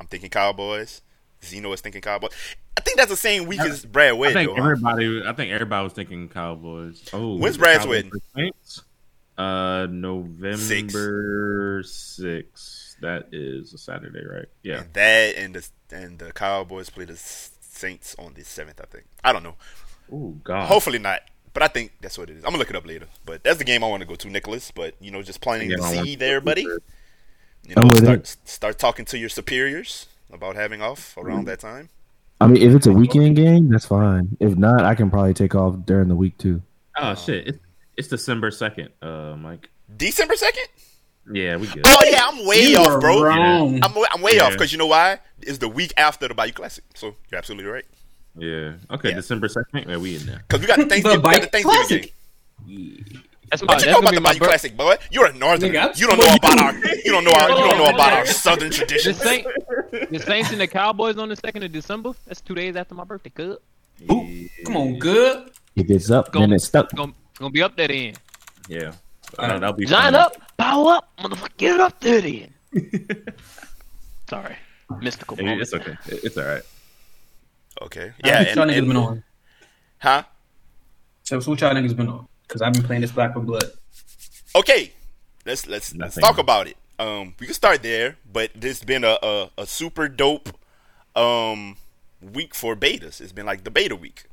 [0.00, 1.02] I'm thinking Cowboys.
[1.44, 2.30] Zeno is thinking Cowboys.
[2.76, 4.54] I think that's the same week as Brad I think though.
[4.56, 4.62] huh?
[4.70, 5.22] everybody.
[5.26, 7.04] I think everybody was thinking Cowboys.
[7.12, 8.12] Oh, When's the Brad's Cowboys wedding?
[8.36, 8.82] Saints?
[9.40, 12.96] Uh, November sixth.
[13.00, 14.46] That is a Saturday, right?
[14.62, 14.80] Yeah.
[14.82, 18.80] And that and the and the Cowboys play the Saints on the seventh.
[18.80, 19.06] I think.
[19.24, 19.54] I don't know.
[20.12, 20.66] Oh God.
[20.66, 21.20] Hopefully not.
[21.54, 22.44] But I think that's what it is.
[22.44, 23.06] I'm gonna look it up later.
[23.24, 24.70] But that's the game I want to go to, Nicholas.
[24.70, 26.66] But you know, just planting Yeah, the I want seed to there, buddy.
[26.66, 26.78] there.
[27.66, 31.88] You know, with start start talking to your superiors about having off around that time.
[32.42, 34.36] I mean, if it's a weekend game, that's fine.
[34.40, 36.62] If not, I can probably take off during the week too.
[36.96, 37.48] Oh shit!
[37.48, 37.58] It's,
[38.00, 39.70] it's December second, uh, Mike.
[39.96, 40.66] December second.
[41.32, 41.82] Yeah, we good.
[41.86, 43.22] Oh yeah, I'm way You off, bro.
[43.22, 43.80] wrong.
[43.84, 44.44] I'm I'm way Yeah.
[44.44, 45.20] off because you know why?
[45.42, 46.82] It's the week after the Bayou Classic.
[46.94, 47.84] So you're absolutely right.
[48.36, 48.74] Yeah.
[48.90, 49.16] Okay, Yeah.
[49.16, 49.88] December second.
[49.88, 50.42] Yeah, we in there.
[50.48, 52.14] Because we got the Thanksgiving, we got the Thanksgiving Classic.
[52.66, 53.22] game.
[53.50, 54.48] That's my What you know about the my Bayou birth.
[54.48, 54.96] Classic, boy?
[55.10, 55.72] You're a northern.
[55.72, 56.74] Nigga, you don't know about our.
[57.04, 57.48] You don't know our.
[57.50, 59.16] You don't know about our southern The traditions.
[59.18, 59.46] Saint,
[60.10, 62.12] the Saints and the Cowboys on the second of December.
[62.26, 63.30] That's two days after my birthday.
[63.34, 63.58] Good.
[64.10, 65.50] Ooh, come on, good.
[65.76, 66.86] If it's up, Go- then it's stuck.
[66.86, 68.14] It's gonna, it's gonna be up there then.
[68.68, 68.92] Yeah.
[69.38, 69.56] All right.
[69.56, 70.14] Uh, that'll be Sign fun.
[70.14, 71.56] up, power up, motherfucker.
[71.56, 72.54] Get it up there then.
[74.28, 74.56] Sorry,
[75.00, 75.62] mystical It- moment.
[75.62, 75.96] It's okay.
[76.06, 76.62] It- It's all right.
[77.82, 78.12] Okay.
[78.24, 78.38] Yeah, Yeah.
[78.40, 79.24] what y'all And, niggas been and, on?
[79.98, 80.22] huh?
[81.24, 82.28] So, so what y'all niggas been on?
[82.46, 83.64] Because I've been playing this Back for Blood.
[84.54, 84.92] Okay.
[85.46, 86.22] Let's let's let's Nothing.
[86.22, 86.76] talk about it.
[86.98, 90.50] Um, we can start there, but there's been a a, a super dope
[91.16, 91.76] um
[92.20, 93.20] week for betas.
[93.20, 94.24] It's been like the beta week.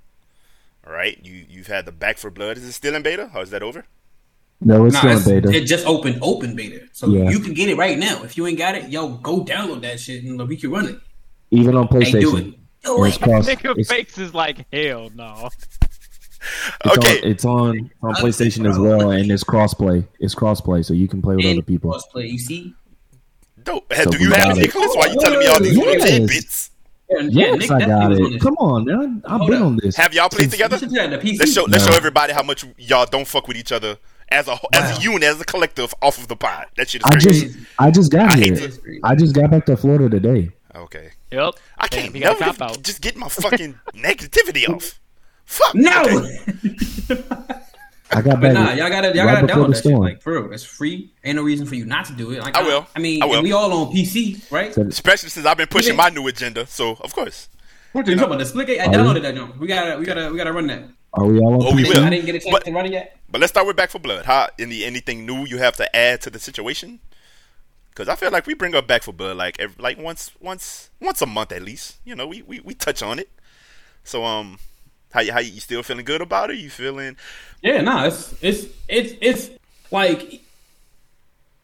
[0.87, 1.19] All right.
[1.23, 2.57] You you've had the Back for Blood.
[2.57, 3.29] Is it still in beta?
[3.35, 3.85] Or is that over?
[4.61, 5.55] No, it's Nah, still in beta.
[5.57, 7.29] It just opened open beta, so Yeah.
[7.29, 8.23] you can get it right now.
[8.23, 10.97] If you ain't got it, yo, go download that shit and we can run it.
[11.51, 12.53] Even on PlayStation.
[12.53, 12.59] it.
[12.83, 13.21] Do It's it.
[13.21, 15.49] Nigga It's, face is like hell no.
[16.85, 17.19] it's Okay.
[17.21, 20.07] on, it's on on PlayStation as well, and it's crossplay.
[20.19, 21.91] It's crossplay, so you can play with And other people.
[21.91, 22.73] crossplay, you see?
[23.63, 23.91] Dope.
[23.93, 24.61] So Do you have got it, it.
[24.67, 24.91] Nicholas?
[24.95, 26.09] Why you telling me all these oh, little Yes.
[26.09, 26.71] tidbits?
[27.09, 28.41] Yeah, yeah, Yes, Nick I got it.
[28.41, 29.21] Come on, man.
[29.25, 29.65] I've Hold been up.
[29.67, 29.95] on this.
[29.95, 30.75] Have y'all played together?
[30.75, 31.39] You should do that on the PC.
[31.39, 31.91] Let's show let's No.
[31.91, 33.97] show everybody how much y'all don't fuck with each other
[34.29, 36.65] as a as a unit, as a collective off of the pod.
[36.75, 37.29] That shit is crazy.
[37.29, 38.67] I just, I just got I hate here.
[38.69, 40.51] to- I just got back to Florida today.
[40.75, 41.11] okay.
[41.31, 41.53] Yep.
[41.77, 42.83] I can't he got a never cop out.
[42.83, 44.99] just get my fucking negativity off.
[45.45, 45.75] Fuck.
[45.75, 47.23] No, Okay.
[48.09, 48.53] I got but back.
[48.53, 49.97] nah, y'all gotta y'all right gotta before download the that shit.
[49.97, 51.11] Like for real, it's free.
[51.23, 52.39] Ain't no reason for you not to do it.
[52.41, 52.87] Like I will.
[52.95, 53.43] I mean, I will.
[53.43, 54.75] we all on PC, right?
[54.77, 55.97] Especially since I've been pushing Yeah.
[56.03, 57.49] my new agenda, so of course.
[57.91, 58.45] What you talking about?
[58.45, 58.79] The Splitgate?
[58.79, 58.95] I Are we?
[58.97, 59.57] downloaded that jump.
[59.57, 60.83] We gotta we gotta we gotta run that.
[61.13, 61.95] Are we all on Oh, we PC?
[61.95, 62.03] will.
[62.05, 63.17] I didn't get a chance But- to run it yet.
[63.29, 64.25] But let's start with Back for Blood.
[64.25, 66.99] How any anything new you have to add to the situation?
[67.89, 70.89] Because I feel like we bring up Back for Blood like every, like once once
[71.01, 71.97] once a month at least.
[72.05, 73.29] You know, we, we, we touch on it.
[74.03, 74.59] So um,
[75.17, 76.57] how you how you, still feeling good about it?
[76.57, 77.17] You feeling
[77.61, 79.49] Yeah, no, it's it's it's it's
[79.91, 80.41] like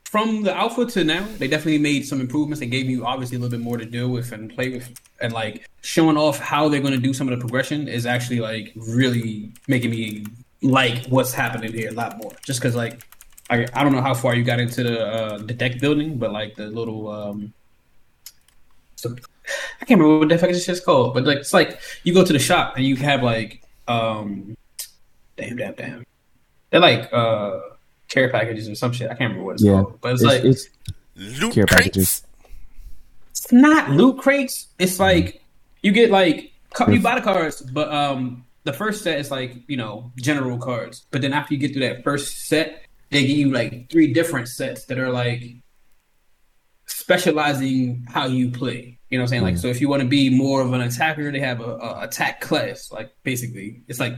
[0.06, 2.60] from the alpha to now, they definitely made some improvements.
[2.60, 5.34] They gave you obviously a little bit more to deal with and play with, and
[5.34, 8.74] like showing off how they're going to do some of the progression is actually like
[8.76, 10.26] really making me
[10.62, 12.32] like what's happening here a lot more.
[12.46, 13.06] Just because like
[13.50, 16.32] I I don't know how far you got into the uh, the deck building, but
[16.32, 17.54] like the little um.
[19.82, 22.24] I can't remember what the fuck this shit's called, but like it's like you go
[22.26, 24.56] to the shop and you have like um
[25.38, 26.06] damn damn damn.
[26.70, 27.60] They're like uh
[28.08, 29.08] care packages or some shit.
[29.08, 30.00] I can't remember what it's Yeah, called.
[30.02, 30.70] But it's, it's, like it's
[31.16, 31.76] loot Care crates?
[31.84, 32.24] packages.
[33.32, 34.68] it's not loot crates.
[34.80, 35.42] It's like
[35.82, 36.52] you get like
[36.88, 41.06] you buy the cards, but um the first set is like, you know, general cards.
[41.12, 44.48] But then after you get through that first set, they give you like three different
[44.48, 45.44] sets that are like
[46.86, 49.00] specializing how you play.
[49.14, 49.44] You know what I'm saying?
[49.44, 52.00] Like, so if you want to be more of an attacker, they have a, a
[52.06, 52.92] attack class.
[52.92, 54.14] Like, basically, it's like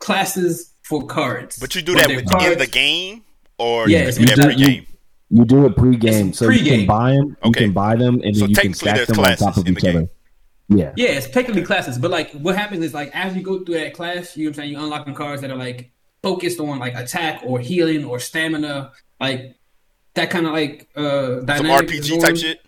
[0.00, 1.58] classes for cards.
[1.58, 3.22] But you do that they're within cards- the game,
[3.58, 4.86] or Yeah, you do that you do- pre-game.
[5.30, 6.78] you do it pre-game, It's so you pre-game.
[6.80, 7.36] can buy them.
[7.42, 7.46] Okay.
[7.60, 9.82] You can buy them, and So then you can stack them on top of each
[9.84, 10.08] other.
[10.68, 13.76] Yeah, Yeah, it's technically classes, but like what happens is like as you go through
[13.76, 15.90] that class, you know what I'm saying, you unlocking cards that are like
[16.22, 19.56] focused on like attack or healing or stamina, like
[20.14, 22.60] that kind of like uh Some dynamic is RPG going- type shit.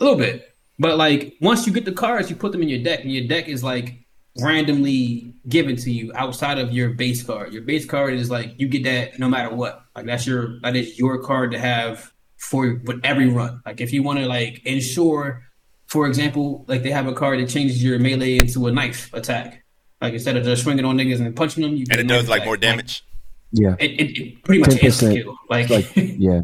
[0.00, 0.53] A little bit.
[0.78, 3.26] But like once you get the cards, you put them in your deck, and your
[3.26, 4.04] deck is like
[4.40, 7.52] randomly given to you outside of your base card.
[7.52, 9.84] Your base card is like you get that no matter what.
[9.94, 13.62] Like that's your that is your card to have for with every run.
[13.64, 15.44] Like if you want to like ensure,
[15.86, 19.64] for example, like they have a card that changes your melee into a knife attack.
[20.00, 22.40] Like instead of just swinging on niggas and punching them, you And it does like
[22.40, 22.46] attack.
[22.46, 23.04] more damage.
[23.52, 23.76] yeah.
[23.78, 25.14] It, it, it pretty much ends the 10%.
[25.22, 25.38] kill.
[25.48, 26.40] Like Like yeah,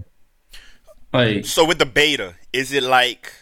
[1.12, 3.34] like So with the beta, is it like,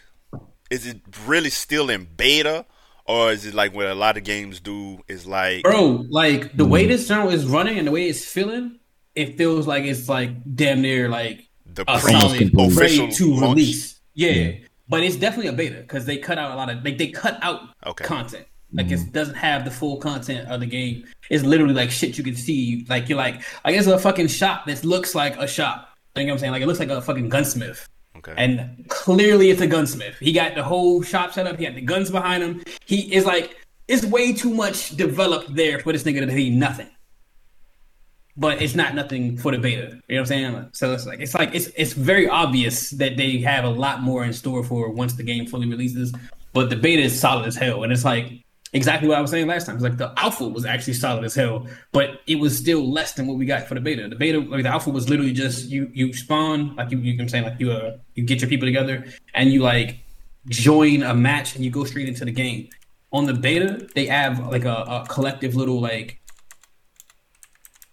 [0.71, 2.67] is it really still in beta,
[3.07, 5.01] or is it like what a lot of games do?
[5.09, 6.91] Is like, bro like the way hmm.
[6.91, 8.79] this journal is running and the way it's feeling
[9.15, 13.57] it feels like it's like damn near like the a pre- solid ready to launch.
[13.57, 14.01] release.
[14.15, 14.53] Yeah.
[14.89, 17.39] but it's definitely a beta because they cut out a lot of like they cut
[17.43, 18.05] out Okay.
[18.05, 18.47] content.
[18.73, 19.11] Like it hmm.
[19.11, 21.07] doesn't have the full content of the game.
[21.31, 22.85] It's literally like shit you can see.
[22.89, 25.97] Like you're like i guess a fucking shop that looks like a shop.
[26.17, 26.53] You know what i'm saying?
[26.53, 28.35] Like it looks like a fucking gunsmith Okay.
[28.37, 30.17] and clearly it's a gunsmith.
[30.19, 31.57] He got the whole shop set up.
[31.57, 32.65] He had the guns behind him.
[32.85, 36.89] He is like, it's way too much developed there for this nigga to be nothing.
[38.37, 39.83] But it's not nothing for the beta.
[39.83, 40.69] You know what I'm saying?
[40.73, 44.25] So it's like it's like it's it's very obvious that they have a lot more
[44.25, 46.13] in store for once the game fully releases.
[46.53, 49.47] But the beta is solid as hell, and it's like exactly what I was saying
[49.47, 49.77] last time.
[49.77, 53.27] It's like the alpha was actually solid as hell, but it was still less than
[53.27, 54.09] what we got for the beta.
[54.09, 57.29] The beta, like the alpha, was literally just you you spawn like you you can
[57.29, 60.01] say like you uh you get your people together and you like
[60.49, 62.69] join a match and you go straight into the game.
[63.11, 66.21] On the beta, they have like a, a collective little like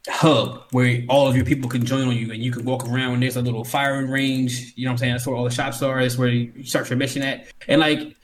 [0.08, 3.22] hub where all of your people can join on you and you can walk around.
[3.22, 4.74] There's a little firing range.
[4.76, 5.14] You know what I'm saying?
[5.14, 6.02] That's where all the shops are.
[6.02, 7.48] That's where you start your mission at.
[7.68, 8.16] And like,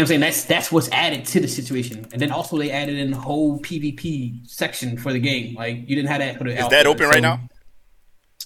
[0.00, 0.20] you know what I'm saying?
[0.20, 2.06] That's that's what's added to the situation.
[2.12, 5.54] And then also they added in the whole PvP section for the game.
[5.54, 7.40] Like you didn't have that for the Is that open right now?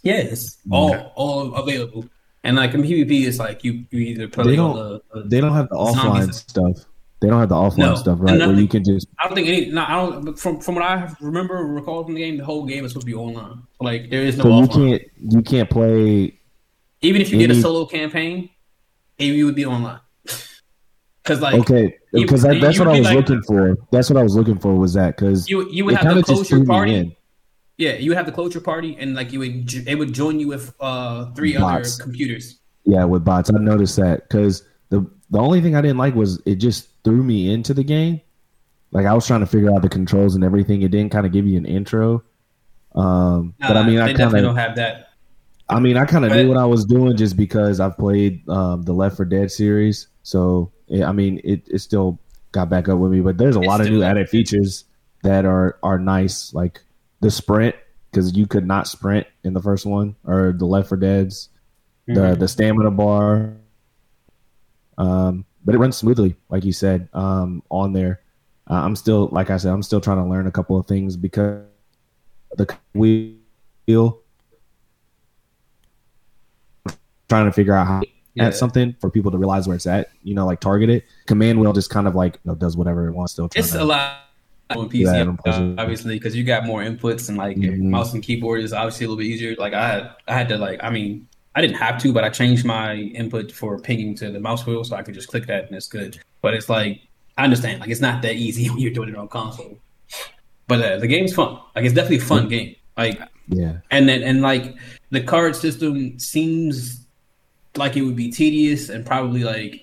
[0.03, 2.07] Yeah, it's all all available.
[2.43, 4.75] And like in PvP, it's like you you either play They don't-
[5.15, 6.37] the, they don't have the offline Zombies.
[6.39, 6.77] stuff.
[7.21, 8.39] They don't have the offline No, stuff, right?
[8.39, 9.67] Where you can just I don't think any.
[9.71, 10.25] No, I don't.
[10.25, 13.07] but From from what I remember, recall from the game, the whole game is supposed
[13.07, 13.63] to be online.
[13.81, 15.03] Like there is no so you can't
[15.35, 16.39] you can't play.
[17.01, 18.51] Even if you did a solo campaign,
[19.19, 20.01] it would be online.
[21.25, 23.79] Because like Okay, because that, that's what I was like- looking for.
[23.91, 24.75] That's what I was looking for.
[24.75, 26.95] Was that because you you would have to close your party.
[26.95, 27.17] in.
[27.79, 30.39] Yeah, you would have to close your party, and like you would it would join
[30.39, 31.95] you with uh three Bots.
[31.95, 32.61] other computers.
[32.85, 36.41] Yeah, with bots, I noticed that because the the only thing I didn't like was
[36.45, 38.21] it just threw me into the game.
[38.93, 40.83] Like I was trying to figure out the controls and everything.
[40.83, 42.23] It didn't kind of give you an intro.
[42.95, 45.09] Um, but I mean, I kind don't of, have that.
[45.71, 48.83] I mean, I kind of knew what I was doing just because I've played um,
[48.83, 50.09] the Left for Dead series.
[50.23, 52.19] So I mean, it, it still
[52.53, 53.21] got back up with me.
[53.21, 54.85] But there's a It's lot of new added features
[55.23, 56.81] that are are nice, like
[57.21, 57.75] the sprint
[58.11, 61.49] because you could not sprint in the first one or the Left for Dead's,
[62.07, 63.55] the the stamina bar.
[64.97, 68.21] Um, but it runs smoothly, like you said, um, on there.
[68.71, 71.17] Uh, I'm still, like I said, I'm still trying to learn a couple of things
[71.17, 71.65] because
[72.57, 74.21] the wheel
[77.29, 78.03] trying to figure out how
[78.35, 78.47] Yeah.
[78.47, 80.11] at something for people to realize where it's at.
[80.25, 81.05] You know, like target it.
[81.27, 83.33] Command wheel just kind of like you know, does whatever it wants.
[83.33, 84.17] Still, It's a lot
[84.71, 85.75] on PC, Yeah, on PlayStation.
[85.79, 87.79] obviously, because you got more inputs and like Mhm.
[87.83, 89.55] mouse and keyboard is obviously a little bit easier.
[89.59, 92.31] Like I had, I had to like, I mean, I didn't have to, but I
[92.31, 95.67] changed my input for pinging to the mouse wheel, so I could just click that
[95.69, 96.19] and it's good.
[96.43, 97.01] But it's like,
[97.39, 99.79] I understand, like it's not that easy when you're doing it on console.
[100.67, 101.59] But uh, the game's fun.
[101.77, 102.75] Like it's definitely a fun game.
[102.97, 104.75] Like Yeah, and then and like
[105.11, 107.04] the card system seems
[107.77, 109.81] like it would be tedious and probably like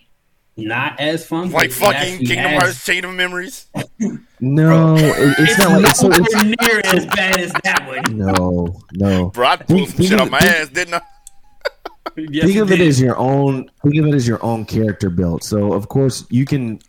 [0.57, 1.51] not as fun.
[1.51, 3.67] Like fucking Kingdom adds- Hearts Chain of Memories.
[4.39, 5.03] no, it,
[5.39, 8.17] it's, It's, not like it's, so nowhere it's near as bad as that one.
[8.17, 9.29] no, no.
[9.29, 11.01] Bro, I pulled some Think- shit on of- my ass, didn't I?
[12.17, 12.87] Yes, think it of it did.
[12.89, 13.71] as your own.
[13.83, 15.43] Think of it as your own character build.
[15.45, 16.79] So of course you can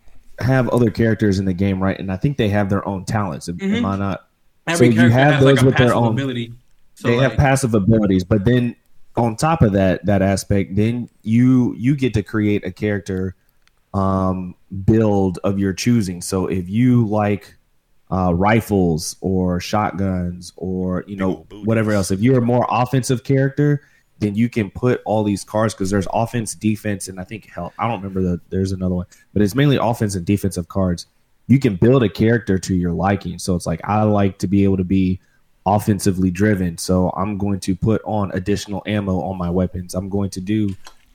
[0.40, 1.96] have other characters in the game, right?
[1.96, 3.48] And I think they have their own talents.
[3.48, 3.76] Am- Mhm.
[3.76, 4.26] Am I not?
[4.66, 6.52] Every so you have has like those with their own- ability.
[6.94, 8.74] So they like, have passive abilities, but then
[9.16, 13.36] on top of that, that aspect, then you you get to create a character
[13.94, 16.22] um, build of your choosing.
[16.22, 17.56] So if you like
[18.10, 23.82] uh, rifles or shotguns or you know whatever else, if you're a more offensive character,
[24.18, 27.74] then you can put all these cards because there's offense, defense, and I think health.
[27.78, 31.06] I don't remember the there's another one, but it's mainly offense and defensive cards.
[31.48, 33.38] You can build a character to your liking.
[33.38, 35.20] So it's like I like to be able to be
[35.64, 36.78] offensively driven.
[36.78, 39.94] So I'm going to put on additional ammo on my weapons.
[39.94, 40.74] I'm going to do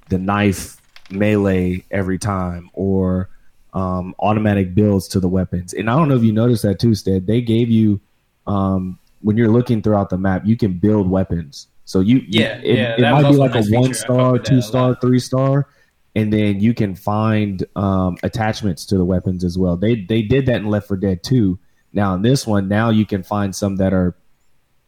[0.09, 3.29] the knife melee every time or
[3.73, 5.73] um, automatic builds to the weapons.
[5.73, 7.27] And I don't know if you noticed that too, Stead.
[7.27, 7.99] They gave you
[8.45, 11.67] um, when you're looking throughout the map, you can build weapons.
[11.85, 13.93] So you, Yeah, it, yeah, it might be like a nice one.
[13.93, 15.67] Star, two star, three star,
[16.15, 19.77] and then you can find um, attachments to the weapons as well.
[19.77, 21.57] They they did that in Left 4 Dead 2.
[21.93, 24.15] Now in this one, now you can find some that are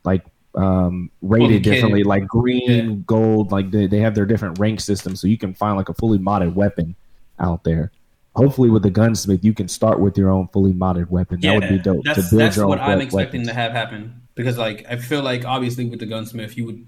[0.04, 0.24] like
[0.56, 2.96] um, rated Fully differently, like green, Yeah.
[3.06, 3.52] gold.
[3.52, 6.18] Like they, they have their different rank systems, so you can find like a fully
[6.18, 6.96] modded weapon
[7.40, 7.92] out there.
[8.36, 11.40] Hopefully, with the gunsmith, you can start with your own fully modded weapon.
[11.42, 13.48] that would be dope That's, to build that's your own what I'm expecting weapons.
[13.50, 16.88] to have happen because, like, I feel like obviously with the gunsmith, you would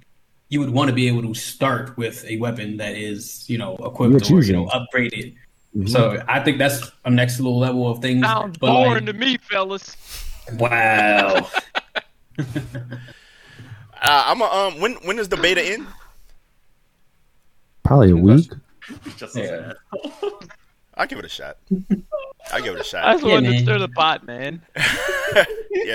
[0.50, 3.76] you would want to be able to start with a weapon that is you know
[3.78, 5.36] equipped or you know upgraded.
[5.76, 5.90] Mhm.
[5.90, 8.26] So I think that's a next little level of things.
[8.26, 9.96] Sounds but, boring like, to me, fellas.
[10.54, 11.48] wow.
[14.04, 14.80] Uh, I'm a, um.
[14.80, 15.86] When when does the beta end?
[17.84, 18.52] Probably a week.
[19.18, 19.74] Just Yeah.
[20.96, 21.58] I'll give it a shot.
[22.52, 23.06] I'll give it a shot.
[23.06, 23.52] I just wanted man.
[23.54, 24.62] to stir the pot, man.
[24.76, 25.46] yeah,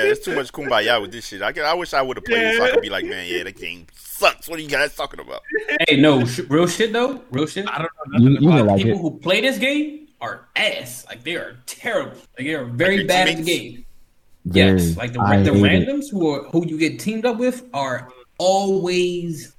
[0.03, 1.43] there's too much kumbaya with this shit.
[1.43, 3.43] I, I wish I would have played it so I could be like, man, yeah,
[3.43, 4.49] that game sucks.
[4.49, 5.43] What are you guys talking about?
[5.89, 7.23] hey, no, sh- real shit though.
[7.33, 7.69] Real shit.
[7.69, 9.03] I don't know You, you like People it.
[9.03, 11.05] who play this game are ass.
[11.09, 12.17] Like they are terrible.
[12.39, 13.86] Like they are very your bad at the game.
[14.47, 14.81] Very.
[14.81, 15.89] Yes, like the I the hate it.
[15.89, 19.53] randoms who are who you get teamed up with are always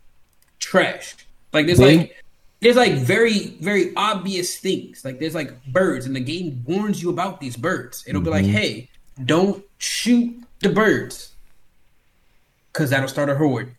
[0.60, 1.16] trash.
[1.54, 2.24] Like there's They- like
[2.62, 5.04] there's like very very obvious things.
[5.06, 8.04] Like there's like birds, and the game warns you about these birds.
[8.08, 8.54] It'll be like, Mm-hmm.
[8.54, 8.90] hey,
[9.26, 11.34] don't shoot the birds,
[12.74, 13.76] because that'll start a horde.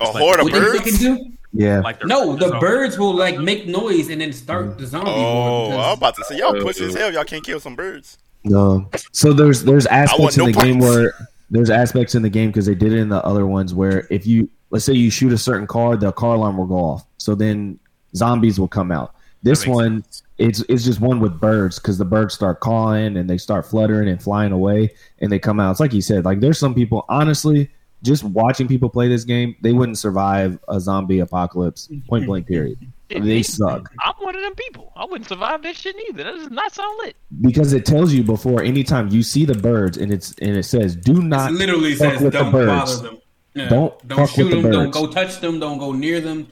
[0.00, 1.02] A horde of What do you think birds?
[1.04, 1.32] it do?
[1.52, 1.80] Yeah.
[1.80, 5.10] Like No, the so- birds will like make noise and then start the zombie.
[5.10, 7.12] Oh, horde I'm about to say y'all pussy as hell.
[7.12, 8.18] Y'all can't kill some birds.
[8.44, 8.88] No.
[9.12, 11.14] So there's there's aspects in no the game where
[11.50, 14.26] there's aspects in the game because they did it in the other ones where if
[14.26, 17.06] you let's say you shoot a certain car, the car alarm will go off.
[17.18, 17.78] So then
[18.14, 19.14] zombies will come out.
[19.42, 20.04] This one
[20.38, 24.08] it's it's just one with birds because the birds start cawing and they start fluttering
[24.08, 25.72] and flying away and they come out.
[25.72, 27.70] It's like you said, like there's some people honestly
[28.02, 31.90] just watching people play this game, they wouldn't survive a zombie apocalypse.
[32.08, 32.78] Point blank period.
[33.10, 33.90] They suck.
[34.00, 34.92] I'm one of them people.
[34.96, 36.24] I wouldn't survive that shit neither.
[36.24, 37.16] That does not sound lit.
[37.40, 40.94] because it tells you before anytime you see the birds and it's and it says
[40.96, 42.96] do not It literally fuck says with the don't birds.
[42.96, 43.18] bother them.
[43.54, 43.68] Yeah.
[43.68, 44.72] Don't don't fuck shoot with the them.
[44.72, 45.58] Don't go touch them.
[45.60, 46.46] Don't go near them.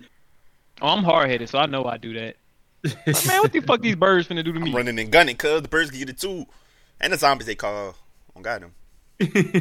[0.83, 2.37] Oh, I'm hard headed, so I know I do that.
[3.27, 4.73] Man, what the fuck these birds finna do to I'm me?
[4.73, 6.47] running and gunning because the birds get it too.
[7.01, 7.95] And the zombies they call.
[8.37, 8.73] Oh, got them.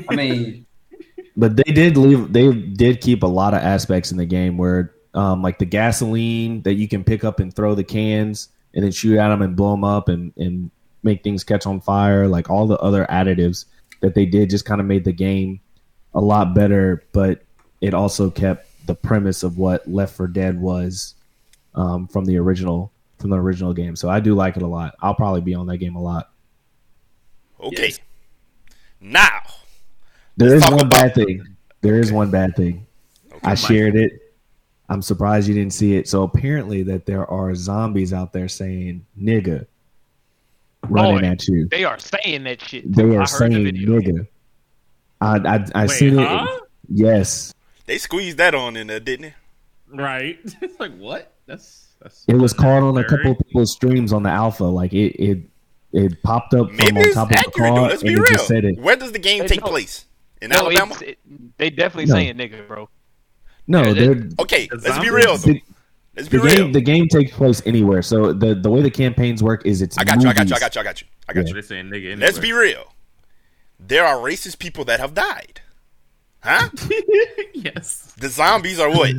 [0.10, 0.66] I mean,
[1.36, 2.34] But they did leave.
[2.34, 6.62] They did keep a lot of aspects in the game where, um, like the gasoline
[6.64, 9.56] that you can pick up and throw the cans and then shoot at them and
[9.56, 10.70] blow them up and and
[11.04, 12.28] make things catch on fire.
[12.28, 13.66] Like all the other additives
[14.02, 15.60] that they did just kind of made the game
[16.14, 17.04] a lot better.
[17.14, 17.44] But
[17.82, 21.16] it also kept the premise of what Left 4 Dead was
[21.76, 23.96] um, from the original from the original game.
[23.96, 24.96] So I do like it a lot.
[25.02, 26.30] I'll probably be on that game a lot.
[27.60, 27.88] Okay.
[27.88, 28.00] Yes.
[29.02, 29.40] Now,
[30.38, 31.44] There is one about- bad thing.
[31.82, 32.86] There is one bad thing.
[33.32, 33.58] okay, I Mike.
[33.58, 34.27] shared it.
[34.90, 36.08] I'm surprised you didn't see it.
[36.08, 39.66] So apparently that there are zombies out there saying nigga
[40.90, 41.28] running Boy.
[41.28, 41.68] at you.
[41.70, 42.92] They are saying that shit.
[42.94, 44.28] They are saying the nigga.
[45.20, 46.50] I I, I Wait, seen it.
[46.90, 47.54] Yes.
[47.86, 49.36] They squeezed that on in there, didn't they?
[50.04, 50.40] Right.
[50.62, 51.34] it's like what?
[51.46, 52.24] That's that's.
[52.28, 54.64] It was caught on a couple of people's streams on the alpha.
[54.66, 55.40] Like it it
[55.94, 58.26] it popped up from on top of the car and it real.
[58.26, 58.78] just said it.
[58.80, 59.68] Where does the game Hey, take no.
[59.68, 60.06] place?
[60.42, 60.94] In No, Alabama?
[60.94, 61.18] it's, it,
[61.58, 62.16] they definitely No.
[62.16, 62.90] saying nigga, bro.
[63.68, 65.52] No, Yeah, they're Okay, The let's be real though.
[65.54, 65.62] the,
[66.16, 66.56] Let's be the real.
[66.56, 68.02] game the game takes place anywhere.
[68.02, 70.30] So the the way the campaigns work is it's I got you.
[70.30, 70.56] I got you.
[70.56, 70.82] I got you.
[70.82, 71.08] I got you.
[71.30, 71.48] I got Yeah.
[71.48, 71.54] you.
[71.54, 72.12] They're saying nigga.
[72.12, 72.16] Anyway.
[72.26, 72.94] Let's be real.
[73.80, 75.62] There are racist people that have died.
[76.42, 76.70] Huh?
[77.54, 78.14] yes.
[78.18, 79.12] The zombies are what?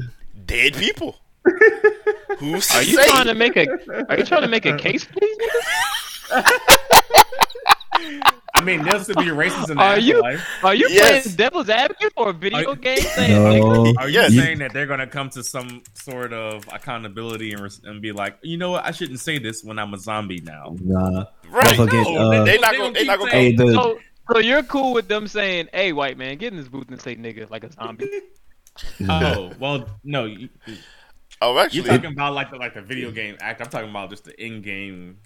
[0.47, 1.17] Dead people.
[2.39, 3.07] Who's Are you say?
[3.07, 3.67] trying to make a?
[4.09, 5.37] Are you trying to make a case, please?
[8.57, 8.61] nigga?
[8.61, 10.65] I mean, there'll still be racist in the Are you- afterlife.
[10.65, 11.23] Are you Yes.
[11.23, 13.85] playing devil's advocate for a video Are- game saying nigga?
[13.95, 14.35] No, Are you Yes.
[14.35, 18.13] saying that they're going to come to some sort of accountability and, res- and be
[18.13, 18.85] like, you know what?
[18.85, 20.77] I shouldn't say this when I'm a zombie now.
[20.81, 21.25] nah.
[21.49, 21.67] Right.
[21.67, 22.85] Motherfucking, No, uh, they, they not gonna.
[22.85, 23.31] gonna They not keep gonna.
[23.33, 23.99] Hey, the So,
[24.33, 27.17] so you're cool with them saying, "Hey, white man, get in this booth and say
[27.17, 28.09] nigga like a zombie."
[29.09, 30.25] Oh well, no.
[30.27, 30.49] You,
[31.41, 33.61] Oh, you're actually, talking about like the like the video game act.
[33.61, 35.19] I'm talking about just the in-game,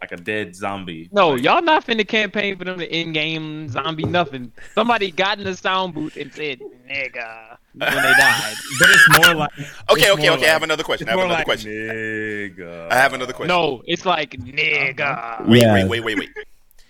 [0.00, 1.08] like a dead zombie.
[1.12, 4.52] No, Like, y'all not finna campaign for them to in-game zombie nothing.
[4.74, 8.54] Somebody got in the sound booth and said nigga when they died.
[8.80, 9.66] But it's more like okay,
[10.02, 10.48] it's okay, more okay.
[10.48, 11.08] I have another question.
[11.08, 11.70] I have another like question.
[11.72, 12.90] Nigga.
[12.90, 13.48] I have another question.
[13.48, 15.00] No, it's like nigga.
[15.00, 15.44] Uh-huh.
[15.46, 15.74] Wait, Yeah.
[15.74, 16.30] wait, wait, wait, wait.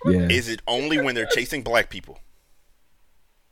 [0.05, 0.27] yeah.
[0.29, 2.17] Is it only when they're chasing black people?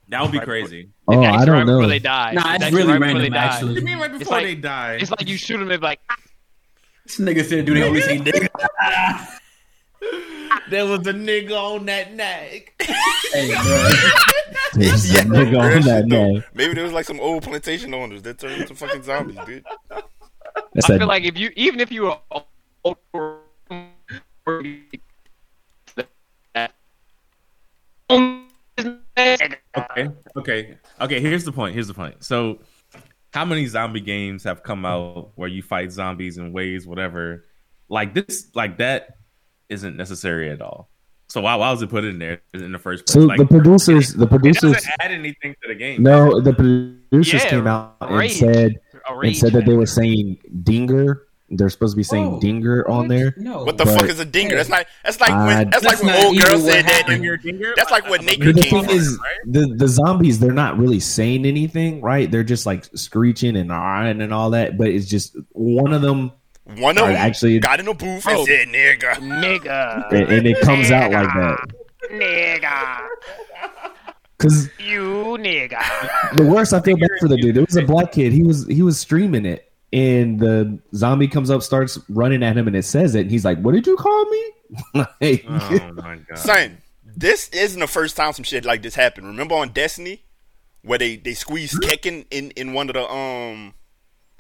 [0.07, 0.89] That would be crazy.
[1.07, 1.87] Oh, I don't right before know.
[1.87, 2.31] They die.
[2.33, 3.67] Nah, it's actually really right random, actually.
[3.67, 4.97] What do you mean right before like- they die?
[5.01, 5.99] It's like you shoot them and be like,
[7.05, 8.47] This nigga said, "Do they always say nigga?"
[10.69, 12.73] there was a nigga on that neck.
[12.79, 13.89] hey, bro.
[14.73, 16.41] There's a nigga on that though.
[16.53, 19.65] Maybe there was like some old plantation owners that turned into fucking zombies, dude.
[20.73, 22.45] That's I feel like if you even if you were old-
[28.87, 31.19] Okay, okay, okay.
[31.19, 31.73] Here's the point.
[31.73, 32.23] Here's the point.
[32.23, 32.59] So,
[33.33, 37.45] how many zombie games have come out where you fight zombies in ways, whatever?
[37.89, 39.17] Like this, like that,
[39.69, 40.89] isn't necessary at all.
[41.27, 43.13] So why, why was it put in there in the first place?
[43.13, 46.01] So like, the producers, the producers, doesn't add anything to the game.
[46.01, 49.85] no, the producers Yeah, came out and said A and rage said that they were
[49.85, 51.23] saying dinger.
[51.51, 52.39] They're supposed to be saying Whoa.
[52.39, 53.33] dinger on there.
[53.37, 53.63] No.
[53.63, 54.55] What the fuck is a dinger?
[54.55, 54.85] That's not.
[55.03, 55.69] That's like when.
[55.71, 56.91] That's, That's like when old girls girl said that.
[56.91, 57.15] happened.
[57.15, 57.73] in- Dinger, dinger?
[57.75, 59.53] That's like what I- I- Naked But the came thing from, is, right?
[59.53, 62.29] the the zombies they're not really saying anything, right?
[62.29, 64.77] They're just like screeching and ah and all that.
[64.77, 66.33] But it's just one of them,
[66.77, 68.39] One of them actually- got in a booth Bro.
[68.39, 71.59] and said, "Nigga." nigga, and, and it comes out like that.
[72.11, 73.07] nigga,
[74.37, 76.35] Because you nigga.
[76.35, 77.55] the worst, I feel bad for the dude.
[77.55, 78.33] There was a black kid.
[78.33, 82.67] He was he was streaming it, and the zombie comes up, starts running at him,
[82.67, 83.21] and it says it.
[83.21, 84.51] And he's like, "What did you call me?"
[84.93, 86.37] like, Oh my god!
[86.37, 89.27] Son, this isn't the first time some shit like this happened.
[89.27, 90.23] Remember on Destiny,
[90.83, 93.73] where they they squeezed Kekken in in one of the um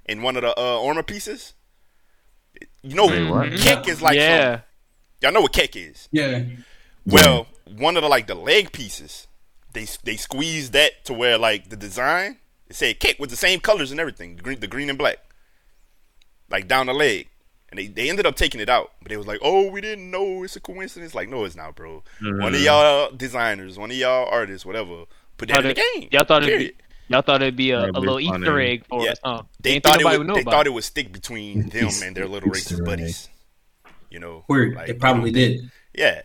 [0.05, 1.53] in one of the uh, armor pieces.
[2.81, 3.51] You know, what?
[3.53, 4.55] Kek is like yeah.
[4.55, 4.63] some-
[5.21, 6.07] y'all know what Kek is.
[6.11, 6.43] Yeah.
[7.05, 9.27] Well, one of the like the leg pieces,
[9.73, 12.37] they they squeezed that to where like the design
[12.69, 15.17] it said Kek with the same colors and everything, the green, the green and black,
[16.49, 17.27] like down the leg.
[17.71, 20.09] And they, they ended up taking it out, but they was like, "Oh, we didn't
[20.09, 20.43] know.
[20.43, 22.03] It's a coincidence." Like, no, it's not, bro.
[22.19, 22.65] One of mm.
[22.65, 25.03] y'all designers, one of y'all artists, whatever,
[25.37, 26.09] put that Thought in the game.
[26.11, 26.77] Y'all thought it'd Period.
[26.77, 28.25] be, y'all thought it'd be a, a little funny.
[28.41, 29.11] Easter egg for Yeah.
[29.11, 29.43] us, huh?
[29.59, 30.27] They Ain't thought it nobody would.
[30.27, 30.69] would They thought it.
[30.69, 32.85] it would stick between them and their little Easter racist egg.
[32.85, 33.29] buddies.
[34.09, 34.75] You know, Weird.
[34.75, 35.69] like, it probably did.
[35.93, 36.21] Yeah.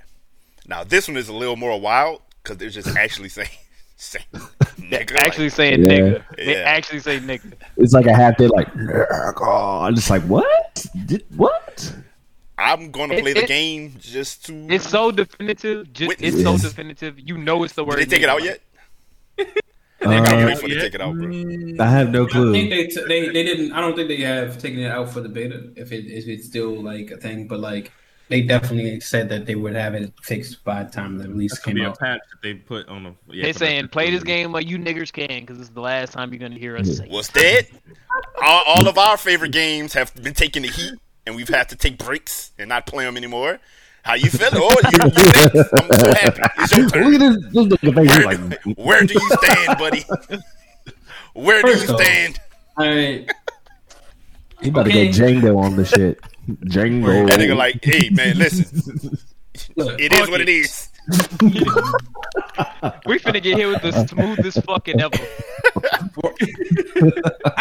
[0.66, 3.49] Now this one is a little more wild because they're just actually saying,
[3.97, 4.24] saying
[4.78, 5.11] nigga.
[5.12, 5.89] like- Actually saying Yeah.
[5.99, 6.24] nigga.
[6.37, 6.62] They Yeah.
[6.64, 7.53] actually say nigga.
[7.76, 10.87] it's like a half day, like, "Nigga." I'm just like, what?
[11.07, 11.95] Did, what?
[12.57, 14.66] I'm gonna It- play the game just to.
[14.70, 15.93] It's so definitive.
[15.93, 17.18] Just, Wait, it's so definitive.
[17.18, 17.97] You know it's the word.
[17.99, 18.59] Did they take it out nigga.
[20.11, 20.22] Yet?
[20.22, 21.84] I gotta Uh, wait for them to take it out, bro.
[21.84, 22.52] I have no I think clue.
[22.52, 23.72] they, t- they they didn't.
[23.72, 25.70] I don't think they have taken it out for the beta.
[25.76, 27.92] If it if it's still like a thing, but like
[28.28, 31.64] they definitely said that they would have it fixed by the time the release That's
[31.64, 31.98] came be a out.
[31.98, 33.14] patch that they put on the.
[33.28, 36.32] Yeah, They saying play this game like you niggers can because it's the last time
[36.32, 37.05] you're gonna hear us say.
[37.05, 37.11] it.
[37.11, 37.66] What's that?
[38.42, 40.94] All, all of our favorite games have been taking the heat,
[41.26, 43.59] and we've had to take breaks and not play them anymore.
[44.05, 44.52] How you feeling?
[44.57, 45.72] Oh, you, you think?
[45.72, 46.42] I'm so happy.
[46.59, 48.24] It's your Look at this, this nigga face.
[48.64, 50.05] Like, Where do you stand, buddy?
[51.32, 52.40] Where do First you off- stand?
[52.76, 53.30] All right.
[54.61, 55.11] he about Okay.
[55.11, 56.20] to go Django on the shit.
[56.66, 57.28] Django.
[57.28, 59.16] That nigga like, hey man, listen,
[59.76, 60.52] Look, it is what it it.
[60.52, 60.88] is.
[63.07, 65.16] We finna get hit with the smoothest fucking ever.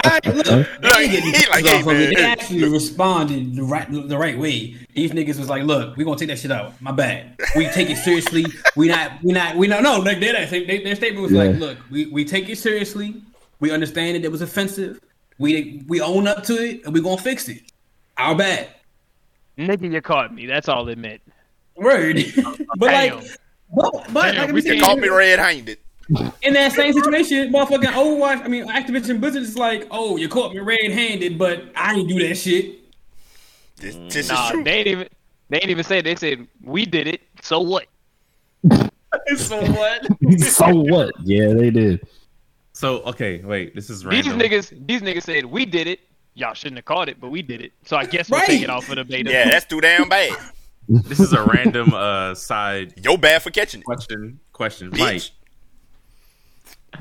[0.04, 2.14] I, look, they Look, he like, hey, man.
[2.14, 4.76] They actually responded the right the right way.
[4.94, 6.80] These niggas was like, "Look, we gonna take that shit out.
[6.82, 7.38] My bad.
[7.56, 8.46] We take it seriously.
[8.76, 9.84] We not, we not, we not.
[9.84, 13.22] No, like they, they, they, their statement was like, "Look, we, we take it seriously.
[13.60, 15.00] We understand that it was offensive.
[15.38, 17.64] We we own up to it, and we gonna fix it.
[18.18, 18.70] Our bad.
[19.58, 20.46] Nigga, you caught me.
[20.46, 21.22] That's all it meant.
[21.76, 22.18] Word.
[22.78, 23.18] but Damn.
[23.20, 23.28] like,
[23.76, 25.78] but, but Damn, like we we can't Caught me red-handed.
[26.42, 28.44] in that same situation, motherfucking Overwatch.
[28.44, 32.28] I mean, Activision Blizzard is like, "Oh, you caught me red-handed, but I didn't do
[32.28, 32.80] that shit."
[33.78, 34.64] This, this Nah, is true.
[34.64, 35.08] they ain't even.
[35.50, 36.02] They ain't even say.
[36.02, 37.22] They said we did it.
[37.42, 37.88] So what?
[39.38, 40.08] so what?
[40.40, 41.12] so what?
[41.24, 42.06] Yeah, they did.
[42.74, 43.76] So okay, wait.
[43.76, 44.88] This is These niggas.
[44.88, 46.00] These niggas said we did it.
[46.36, 47.72] Y'all shouldn't have caught it, but we did it.
[47.86, 48.48] So I guess we'll Right.
[48.48, 49.32] take it off of the beta.
[49.32, 50.36] Yeah, that's too damn bad.
[50.88, 53.86] This is a random uh side Yo bad for catching it.
[53.86, 54.40] question.
[54.52, 55.00] Question, Bitch.
[55.00, 55.22] Mike.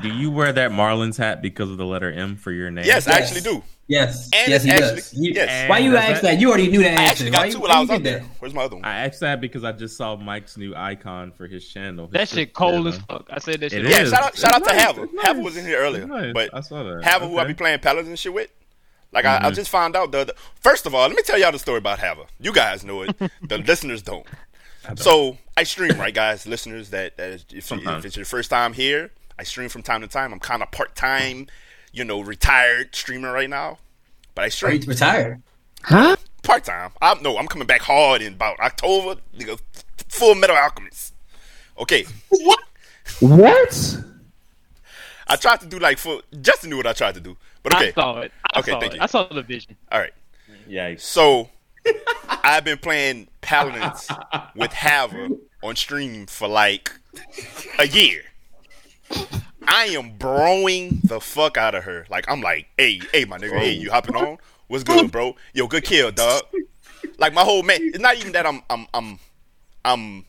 [0.01, 2.87] Do you wear that Marlins hat because of the letter M for your name?
[2.87, 3.62] Yes, I actually do.
[3.89, 4.93] Yes, And yes, he it's does.
[4.93, 5.68] actually- You- yes.
[5.68, 6.41] Why you ask does that?
[6.41, 6.99] You already knew that.
[6.99, 7.11] I answer.
[7.12, 8.20] actually got you- two why while I was out did there.
[8.39, 8.85] Where's my other one?
[8.87, 12.07] I asked that because I just saw Mike's new icon for his channel.
[12.07, 13.26] His That shit cold as fuck.
[13.30, 13.85] I said that shit.
[13.85, 15.03] Yeah, shout out, shout out It's to nice, Hava.
[15.03, 15.45] it's Hava nice.
[15.45, 16.33] was in here earlier, nice.
[16.33, 17.05] but I saw that.
[17.05, 17.49] Hava, who I Okay.
[17.53, 18.49] be playing Paladins and shit with.
[19.13, 19.55] Like I, I mm-hmm.
[19.55, 21.99] just found out the, the first of all, let me tell y'all the story about
[21.99, 22.27] Hava.
[22.41, 24.27] You guys know it, the listeners don't.
[24.97, 26.91] So I stream, right, guys, listeners.
[26.91, 30.01] That, that is, if, you, if it's your first time here, I stream from time
[30.01, 30.33] to time.
[30.33, 31.47] I'm kind of part time,
[31.93, 33.79] you know, retired streamer right now,
[34.35, 35.43] but I Are stream you retired?
[35.83, 36.17] Huh?
[36.43, 36.91] part time.
[37.01, 39.21] I'm no, I'm coming back hard in about October.
[39.37, 39.61] Nigga,
[40.09, 41.15] Fullmetal Alchemist.
[41.79, 42.61] Okay, What?
[43.21, 43.99] What?
[45.27, 46.23] I tried to do like full.
[46.41, 48.33] Justin knew what I tried to do, but okay, I saw it.
[48.53, 48.97] I Okay, saw thank it.
[48.97, 49.03] you.
[49.03, 49.77] I saw the vision.
[49.91, 50.13] all right.
[50.67, 50.95] Yeah.
[50.99, 51.49] So
[52.45, 54.09] I've been playing Paladins
[54.55, 55.31] with Hava
[55.63, 56.93] on stream for like
[57.79, 58.23] a year.
[59.67, 62.07] I am broing the fuck out of her.
[62.11, 64.39] Like I'm like, hey, hey, my nigga, hey, you hopping on?
[64.69, 65.37] What's good, bro?
[65.55, 66.43] Yo, good kill, dog.
[67.19, 67.79] Like my whole man.
[67.81, 69.19] It's not even that I'm I'm I'm
[69.85, 70.25] I'm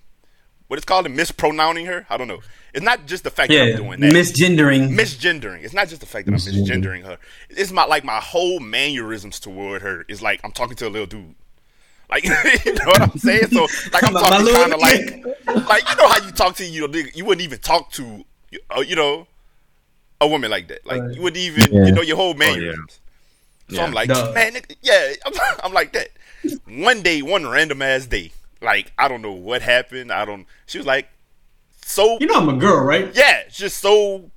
[0.74, 2.04] what it's called mispronouncing her.
[2.10, 2.40] I don't know.
[2.74, 4.90] It's not just the fact that I'm doing that misgendering.
[4.90, 5.64] misgendering.
[5.64, 7.20] It's not just the fact that I'm misgendering her.
[7.52, 11.06] It's my like my whole mannerisms toward her is like I'm talking to a little
[11.06, 11.36] dude.
[12.10, 12.24] Like
[12.66, 13.50] you know what I'm saying?
[13.50, 16.56] So like I'm My- my talking kind of like like you know how you talk
[16.56, 18.26] to you nigga, you wouldn't even talk to
[18.76, 19.28] uh, you know
[20.22, 20.84] a woman like that.
[20.88, 21.86] Like you wouldn't even Yeah.
[21.86, 23.00] you know your whole mannerisms.
[23.70, 24.32] So I'm like, Duh.
[24.34, 25.34] man, yeah, I'm,
[25.66, 26.10] I'm like that.
[26.68, 28.32] One day, one random ass day,
[28.64, 30.12] like I don't know what happened.
[30.12, 30.46] I don't.
[30.66, 31.08] She was like,
[31.86, 33.10] so You know I'm a girl, right?
[33.14, 34.30] yeah, just so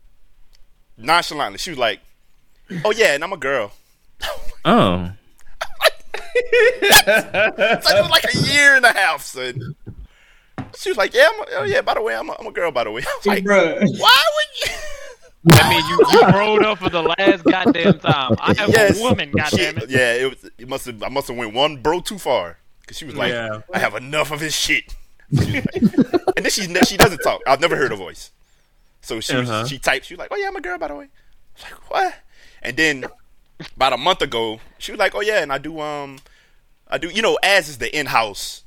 [0.98, 1.58] nonchalantly.
[1.58, 2.00] She was like,
[2.84, 3.72] "Oh yeah, and I'm a girl."
[4.64, 5.12] Oh.
[6.36, 9.74] So it was like a year and a half, son.
[10.78, 12.52] She was like, "Yeah, I'm a, oh yeah, by the way, I'm a, I'm a
[12.52, 13.78] girl, by the way." I was like, Bruh.
[13.98, 14.76] "Why would you?"
[15.52, 18.34] I mean, you you rolled up for the last goddamn time.
[18.40, 19.90] I am Yes, a woman, She- goddamn it.
[19.90, 20.50] yeah, it was.
[20.58, 21.02] It must have.
[21.02, 23.60] I must have went one bro too far because she was like, Yeah.
[23.74, 24.94] "I have enough of his shit."
[25.32, 27.40] Like- and then she she doesn't talk.
[27.46, 28.30] I've never heard her voice.
[29.02, 29.66] So she was- Uh-huh.
[29.66, 30.06] she typed.
[30.06, 31.08] She was like, "Oh yeah, I'm a girl, by the way." I
[31.54, 32.14] was like, "What?"
[32.62, 33.04] And then
[33.76, 36.18] about a month ago, she was like, "Oh yeah, and I do um,
[36.88, 38.62] I do you know, as is the in-house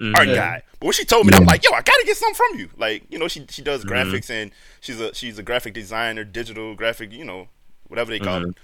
[0.00, 0.16] Mhm.
[0.16, 2.34] art guy." But when she told me, that, I'm like, "Yo, I gotta get something
[2.34, 4.50] from you." Like, you know, she she does graphics and
[4.80, 7.48] she's a she's a graphic designer, digital graphic, you know,
[7.88, 8.50] whatever they call Mhm.
[8.50, 8.56] it.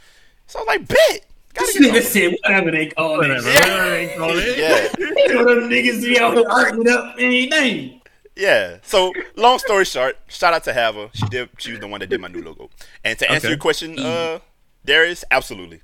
[0.46, 1.24] So I was like, "Bet."
[1.58, 2.30] Gotta This get nigga something.
[2.30, 3.28] said whatever they call it.
[3.28, 3.50] Whatever.
[3.50, 3.60] Yeah.
[3.60, 4.58] Whatever they call it.
[4.58, 4.88] Yeah.
[4.98, 8.00] You know them niggas be out here arguing up anything.
[8.36, 8.78] Yeah.
[8.82, 11.10] So long story short, shout out to Hava.
[11.14, 11.48] She did.
[11.58, 12.70] She was the one that did my new logo.
[13.04, 13.52] And to answer Okay.
[13.54, 14.38] your question, uh,
[14.84, 15.80] Darius, absolutely.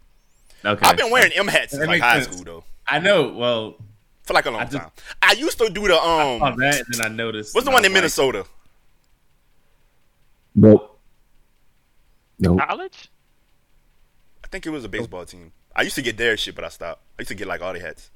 [0.64, 0.86] Okay.
[0.86, 2.36] I've been wearing M hats since like high sense.
[2.36, 3.28] school though, I know.
[3.32, 3.76] Well,
[4.22, 4.90] for like a long I just- time.
[5.20, 6.58] I used to do the on um.
[6.60, 7.54] that, and then I noticed.
[7.54, 8.46] What's the one in like, Minnesota?
[10.54, 10.98] Nope.
[12.38, 12.60] Nope.
[12.68, 13.08] College?
[14.44, 15.52] I think it was a baseball team.
[15.76, 17.00] I used to get their shit, but I stopped.
[17.18, 18.10] I used to get like all the hats.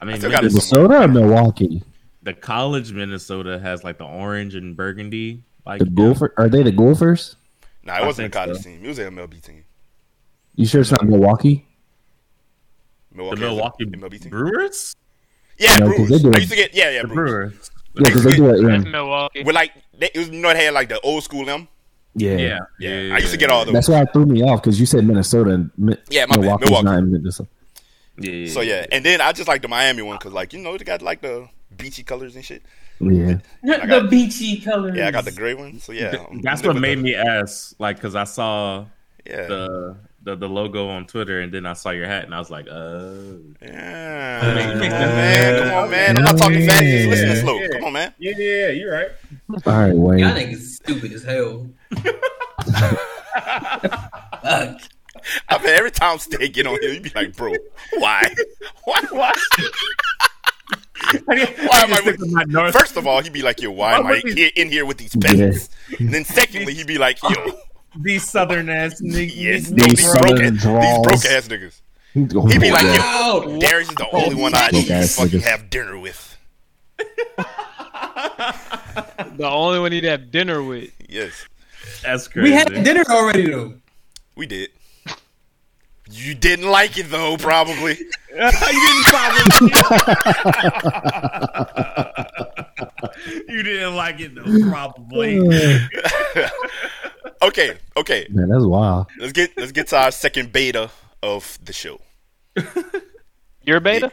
[0.00, 1.82] I mean, I still got it Minnesota- Minnesota or Milwaukee?
[2.22, 5.42] the college Minnesota has like the orange and burgundy.
[5.66, 7.36] Like The Gopher are they the Gophers?
[7.84, 8.62] Nah, it I wasn't a college so.
[8.70, 8.84] team.
[8.84, 9.64] It was an MLB team.
[10.54, 11.66] You sure it's not Milwaukee?
[13.10, 14.30] the Milwaukee, has a Milwaukee MLB team.
[14.30, 14.96] Brewers.
[15.58, 16.22] Yeah, No, 'cause they Brewers.
[16.22, 17.52] do I used to get yeah, yeah, The Brewers.
[17.52, 17.70] Brewers.
[17.94, 18.62] Yeah, because they do it.
[18.62, 18.90] That's Yeah.
[18.90, 19.42] Milwaukee.
[19.44, 21.68] With like, they, it was, you know, they had like the old school M.
[22.14, 22.36] yeah.
[22.36, 22.58] Yeah.
[22.78, 23.74] Yeah, I used to get all those.
[23.74, 26.40] That's why it threw me off because you said Minnesota and Mi- Yeah, my bad.
[26.42, 26.84] Milwaukee's Milwaukee.
[26.84, 27.48] not in Minnesota.
[28.18, 28.46] Yeah.
[28.52, 30.84] So yeah, and then I just like the Miami one because like you know they
[30.84, 32.62] got like the beachy colors and shit.
[33.00, 33.38] Yeah.
[33.64, 34.94] I the beachy colors.
[34.96, 35.80] Yeah, I got the gray one.
[35.80, 38.84] So yeah, I'm- That's I'm what made the- me ask, like, because I saw
[39.26, 42.38] Yeah, the the, the logo on Twitter, and then I saw your hat, and I
[42.38, 43.40] was like, oh.
[43.60, 44.40] Yeah.
[44.54, 45.62] That Come on, man.
[45.62, 46.16] Come on, man.
[46.18, 46.82] I'm not talking fast.
[46.82, 47.58] Just listen to slow.
[47.58, 47.68] Yeah.
[47.72, 48.14] Come on, man.
[48.18, 49.08] Yeah, yeah, you're right.
[49.66, 50.18] All right, Wayne.
[50.20, 51.68] Y'all niggas stupid as hell.
[52.74, 52.98] Fuck.
[55.48, 57.52] I mean, every time Stay get on here, you be like, bro,
[57.98, 58.22] why?
[58.84, 59.00] Why?
[59.10, 59.32] Why?
[61.26, 64.50] Why am I with- First of all, he'd be like, yo, why am I here,
[64.56, 65.68] in here with these peasants?
[65.98, 67.30] And then secondly, he'd be like, yo,
[68.00, 69.32] These southern ass niggas.
[69.36, 71.80] yes, These no, these broke, southern ass, these broke ass niggas.
[72.34, 73.58] Oh, he'd He'd be like, yo, Wow.
[73.60, 75.42] Darius is the only one I need to fucking niggas.
[75.44, 76.36] have dinner with.
[79.36, 80.90] The only one he'd have dinner with.
[81.08, 81.32] Yes,
[82.02, 82.50] That's crazy.
[82.50, 83.74] We had dinner already though.
[84.36, 84.70] we did.
[86.10, 87.92] You didn't like it though, probably.
[88.30, 89.70] you didn't probably.
[93.48, 95.38] you didn't like it though, probably.
[97.42, 98.26] Okay, okay.
[98.30, 99.06] Man, that's wild.
[99.18, 100.90] Let's get let's get to our second beta
[101.22, 102.00] of the show.
[103.62, 104.12] Your beta?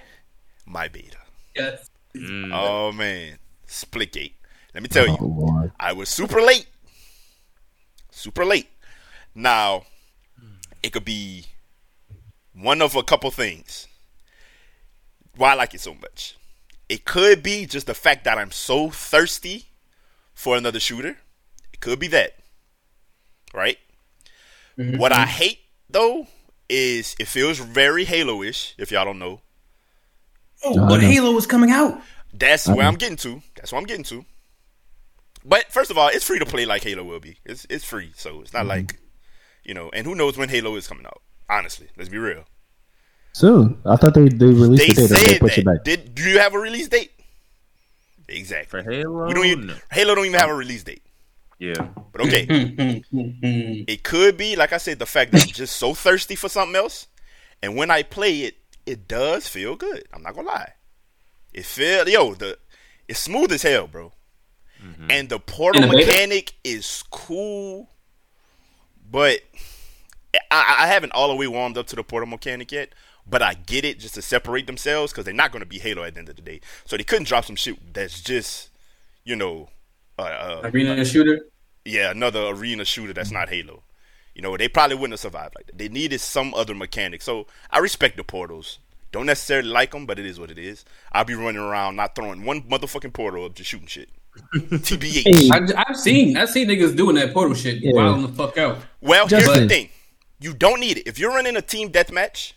[0.66, 1.18] My beta.
[1.56, 1.90] Yes.
[2.16, 2.52] Mm.
[2.54, 4.34] Oh man, Splitgate.
[4.74, 5.72] Let me tell Oh, you, Lord.
[5.80, 6.68] I was super late.
[8.12, 8.68] Super late.
[9.36, 9.84] Now,
[10.84, 11.46] it could be
[12.54, 13.88] one of a couple things.
[15.36, 16.36] Why I like it so much.
[16.90, 19.68] It could be just the fact that I'm so thirsty
[20.34, 21.18] for another shooter.
[21.72, 22.39] It could be that.
[23.54, 23.78] Right?
[24.78, 24.98] Mm-hmm.
[24.98, 26.28] What I hate though
[26.70, 29.42] is it feels very Halo-ish, if y'all don't know.
[30.64, 31.02] Oh, No, but.
[31.02, 32.00] Halo is coming out.
[32.34, 33.42] That's where I'm getting to.
[33.56, 34.24] That's what I'm getting to.
[35.44, 37.38] But first of all, it's free to play like Halo will be.
[37.46, 38.70] It's it's free, so it's not mm-hmm.
[38.70, 39.00] like
[39.64, 39.90] you know.
[39.92, 41.22] And who knows when Halo is coming out?
[41.50, 42.44] Honestly, let's be real.
[43.34, 43.80] Soon.
[43.86, 45.76] I thought they, they released They the date and they said pushed it that.
[45.78, 45.84] back.
[45.86, 47.12] Did do you have a release date?
[48.28, 48.84] Exactly.
[48.84, 49.76] For Halo, We don't even, no.
[49.92, 51.02] Halo don't even have a release date.
[51.60, 51.90] Yeah.
[52.12, 52.46] But okay,
[53.12, 56.76] it could be like I said, the fact that I'm just so thirsty for something
[56.76, 57.08] else,
[57.62, 58.56] and when I play it,
[58.86, 60.06] it does feel good.
[60.14, 60.74] I'm not gonna lie.
[61.54, 62.58] It feel yo the
[63.08, 64.14] it's smooth as hell, bro.
[64.84, 65.12] Mm-hmm.
[65.12, 67.90] And the portal In mechanic is cool,
[69.10, 69.42] but
[70.50, 72.94] I, I haven't all the way warmed up to the portal mechanic yet.
[73.28, 76.04] But I get it just to separate themselves because they're not going to be Halo
[76.04, 76.62] at the end of the day.
[76.86, 78.70] So they couldn't drop some shit that's just,
[79.24, 79.70] you know,
[80.20, 81.42] uh, uh, Arena shooter.
[81.86, 83.84] yeah, another arena shooter that's not Halo.
[84.36, 85.78] You know, they probably wouldn't have survived like that.
[85.78, 87.22] They needed some other mechanic.
[87.22, 88.80] So I respect the portals.
[89.12, 90.86] Don't necessarily like them, but it is what it is.
[91.12, 94.10] I'll be running around not throwing one motherfucking portal up, just shooting shit.
[94.56, 95.52] TBH.
[95.52, 97.82] I, I've seen I've seen niggas doing that portal shit.
[97.82, 97.92] Yeah.
[97.94, 98.78] Wilding the fuck out.
[99.02, 99.68] Well, here's Justin.
[99.68, 99.90] the thing:
[100.40, 102.54] you don't need it if you're running a team deathmatch,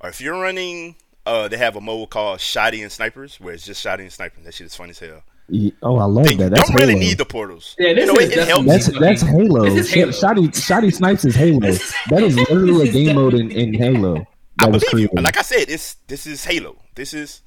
[0.00, 0.96] or if you're running.
[1.26, 4.44] Uh, they have a mode called Shotty and Snipers, where it's just Shotty and Snipers.
[4.44, 5.22] That shit is funny as hell.
[5.50, 6.50] Ye- oh, I love Then you that.
[6.50, 7.74] That's don't really need the portals.
[7.78, 8.66] Yeah, this you know, is it, it helps.
[8.66, 9.64] definitely- That's that's Halo.
[9.64, 10.10] This is Halo.
[10.12, 11.60] Sh- Shotty, Shotty Snipes is Halo.
[11.60, 14.26] That is literally a game mode in, in Halo
[14.60, 15.22] I was believe you.
[15.22, 16.76] Like I said, it's this is Halo.
[16.96, 17.42] This is.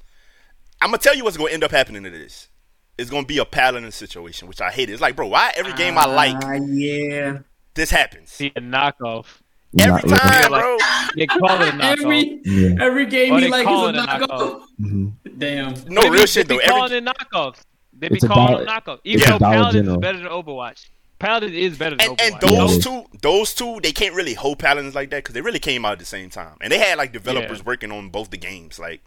[0.80, 2.48] I'm gonna tell you what's gonna end up happening to this.
[2.98, 4.90] It's gonna be a paladin situation, which I hate.
[4.90, 7.38] It's like, bro, why every game I like Ah, yeah.
[7.74, 9.26] this happens See a knockoff.
[9.78, 10.78] every Not- time, like- bro?
[11.16, 11.98] They call it a knockoff.
[12.02, 12.84] Every Yeah.
[12.84, 14.26] every game Or he like is a it a knockoff.
[14.28, 14.62] knockoff.
[14.80, 15.12] Mhm.
[15.38, 15.74] Damn.
[15.94, 16.60] No They real shit they though.
[16.60, 17.60] Every calling it knockoffs.
[18.02, 19.94] They be It's a calling dollar- it Even though Dollar Paladin General.
[19.96, 20.86] is better than Overwatch.
[21.20, 22.82] Paladin is better than and, and those Yeah.
[22.82, 25.92] two, those two, they can't really hold paladins like that because they really came out
[25.92, 27.64] at the same time, and they had like developers Yeah.
[27.64, 28.78] working on both the games.
[28.80, 29.02] Like,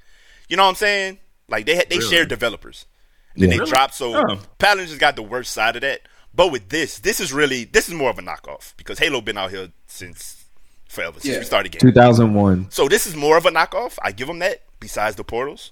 [0.47, 1.19] you know what I'm saying?
[1.49, 2.09] Like they had, they Really?
[2.09, 2.85] shared developers,
[3.33, 3.55] and then Yeah.
[3.55, 3.71] they Really?
[3.71, 3.95] dropped.
[3.95, 4.39] So Oh.
[4.59, 6.01] paladin just got the worst side of that.
[6.33, 9.37] But with this, this is really this is more of a knockoff because Halo been
[9.37, 10.45] out here since
[10.87, 11.39] forever since Yeah.
[11.39, 11.79] we started game.
[11.81, 12.67] 2001.
[12.71, 13.97] So this is more of a knockoff.
[14.01, 14.61] I give them that.
[14.79, 15.71] Besides the portals,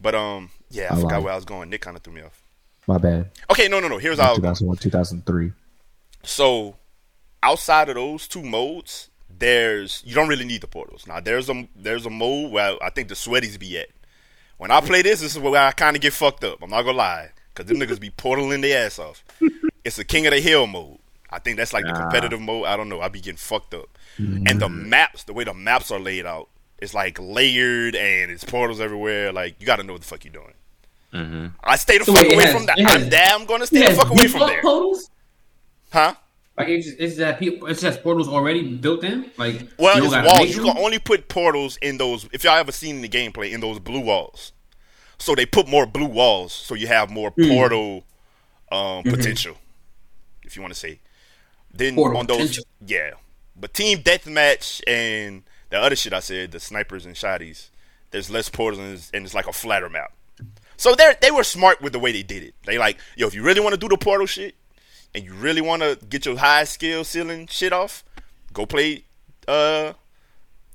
[0.00, 1.22] but um, yeah, I, I forgot lied.
[1.24, 1.68] where I was going.
[1.68, 2.42] Nick kind of threw me off.
[2.86, 3.30] My bad.
[3.50, 3.98] Okay, no, no, no.
[3.98, 4.28] Here's how.
[4.28, 4.54] I was going.
[4.54, 5.52] 2001, 2003.
[6.22, 6.76] So
[7.42, 11.06] outside of those two modes, there's you don't really need the portals.
[11.06, 13.88] Now there's a there's a mode where I think the sweaties be at.
[14.58, 16.62] When I play this, this is where I kind of get fucked up.
[16.62, 19.24] I'm not gonna lie, cause them niggas be portaling their ass off.
[19.84, 20.98] It's the King of the Hill mode.
[21.30, 22.66] I think that's like the competitive mode.
[22.66, 23.00] I don't know.
[23.00, 23.96] I be getting fucked up.
[24.18, 24.50] Mm.
[24.50, 28.42] And the maps, the way the maps are laid out, it's like layered and it's
[28.42, 29.32] portals everywhere.
[29.32, 30.54] Like you got to know what the fuck you're doing.
[31.16, 31.46] Mm-hmm.
[31.64, 32.66] I stay the So fuck wait, away has- Mm-hmm.
[32.66, 32.90] from that.
[33.02, 34.62] I'm damn gonna stay the fuck away from there.
[34.62, 35.10] portals?
[35.92, 36.14] Huh?
[36.58, 39.30] Like it's just, it's that people, it's just portals already built in.
[39.36, 40.56] Like Well, you it's walls.
[40.56, 42.26] You can only put portals in those.
[42.32, 44.52] If y'all ever seen the gameplay, in those blue walls.
[45.18, 47.48] So they put more blue walls, so you have more Hmm.
[47.48, 48.04] portal
[48.72, 49.56] um, potential,
[50.42, 51.00] if you want to say.
[51.72, 51.96] Then Mm-hmm.
[51.96, 52.64] Portal on those, potential.
[52.86, 53.10] yeah.
[53.58, 57.68] But team deathmatch and the other shit I said, the snipers and shotties,
[58.10, 60.12] there's less portals and it's, and it's like a flatter map.
[60.76, 62.54] So they they were smart with the way they did it.
[62.64, 64.54] They like, yo, if you really want to do the portal shit,
[65.14, 68.04] and you really want to get your high skill ceiling shit off,
[68.52, 69.04] go play
[69.48, 69.92] uh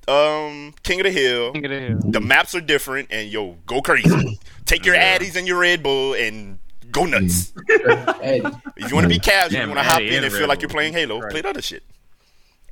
[0.08, 1.52] um King of the Hill.
[1.52, 1.98] King of the Hill.
[2.04, 4.38] The maps are different, and yo, go crazy.
[4.66, 6.58] Take your Addies and your Red Bull and
[6.90, 7.52] go nuts.
[7.68, 10.48] If you want to be casual, Damn, you want to hop in and and feel
[10.48, 11.30] like you're playing Halo, Right.
[11.30, 11.82] play the other shit.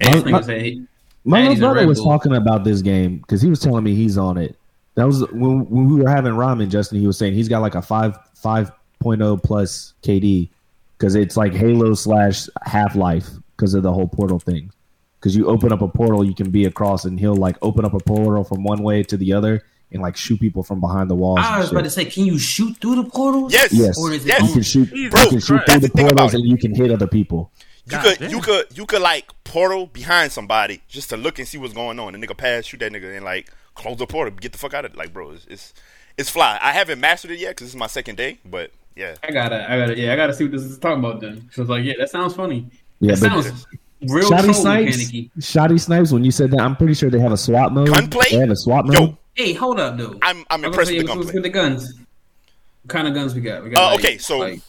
[0.01, 0.81] My, my,
[1.25, 4.39] my little brother was talking about this game because he was telling me he's on
[4.39, 4.57] it.
[4.95, 6.69] That was when, when we were having ramen.
[6.69, 8.73] Justin, he was saying he's got like a five five
[9.05, 10.51] oh plus KD
[10.99, 14.73] because it's like Halo slash Half Life because of the whole portal thing.
[15.19, 17.95] Because you open up a portal, you can be across, and he'll like open up
[17.95, 19.63] a portal from one way to the other
[19.93, 21.41] and like shoot people from behind the walls.
[21.43, 23.53] I and was about to say, can you shoot through the portals?
[23.53, 24.43] Yes, Yes, Or is it yes.
[24.43, 24.91] you can shoot.
[24.91, 27.07] Jesus you can shoot through the the thing about portals, and you can hit other
[27.07, 27.51] people.
[27.87, 28.31] You God could damn.
[28.31, 31.99] you could you could like portal behind somebody just to look and see what's going
[31.99, 32.15] on.
[32.15, 34.85] And nigga pass, shoot that nigga, and like close the portal, get the fuck out
[34.85, 34.97] of it.
[34.99, 35.75] Like, bro, it's it's,
[36.17, 36.59] it's fly.
[36.63, 39.71] I haven't mastered it yet because this is my second day, but yeah, I gotta,
[39.71, 41.49] I gotta, yeah, I gotta see what this is talking about then.
[41.53, 42.67] So it's like, yeah, that sounds funny.
[43.01, 43.67] Yeah, that but sounds
[44.03, 46.13] real Shotty Snipes, mechanic Shotty Snipes.
[46.13, 47.89] When you said that, I'm pretty sure they have a swap mode.
[47.89, 48.27] Gunplay?
[48.31, 48.95] They have a swap mode.
[48.95, 50.19] yo, Hey, hold up, dude.
[50.23, 51.35] I'm I'm I was impressed gonna with the gunplay.
[51.35, 51.95] with the guns.
[52.83, 53.63] What kind of guns we got?
[53.65, 54.61] We got Uh, like- okay, so like,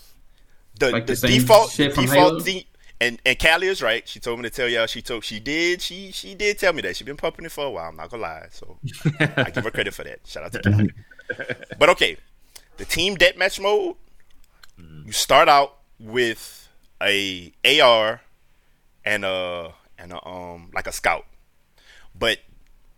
[0.80, 2.40] the, like the, the same default shit from default Halo?
[2.42, 2.68] de-
[3.02, 4.08] and and Callie is right.
[4.08, 4.86] She told me to tell y'all.
[4.86, 7.66] She told she did she she did tell me that she been pumping it for
[7.66, 7.90] a while.
[7.90, 8.78] I'm not gonna lie, so
[9.20, 10.20] I give her credit for that.
[10.26, 10.94] Shout out to Callie.
[11.80, 12.18] but okay,
[12.78, 13.96] the team deathmatch mode.
[15.06, 16.70] You start out with
[17.02, 18.22] a AR
[19.04, 21.26] and a and a um like a scout,
[22.18, 22.38] but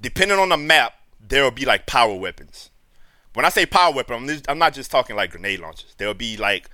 [0.02, 0.96] depending on the map,
[1.26, 2.70] there will be like power weapons.
[3.34, 5.96] When I say power weapon, I'm, I'm not just talking like grenade launchers.
[5.98, 6.70] There'll be like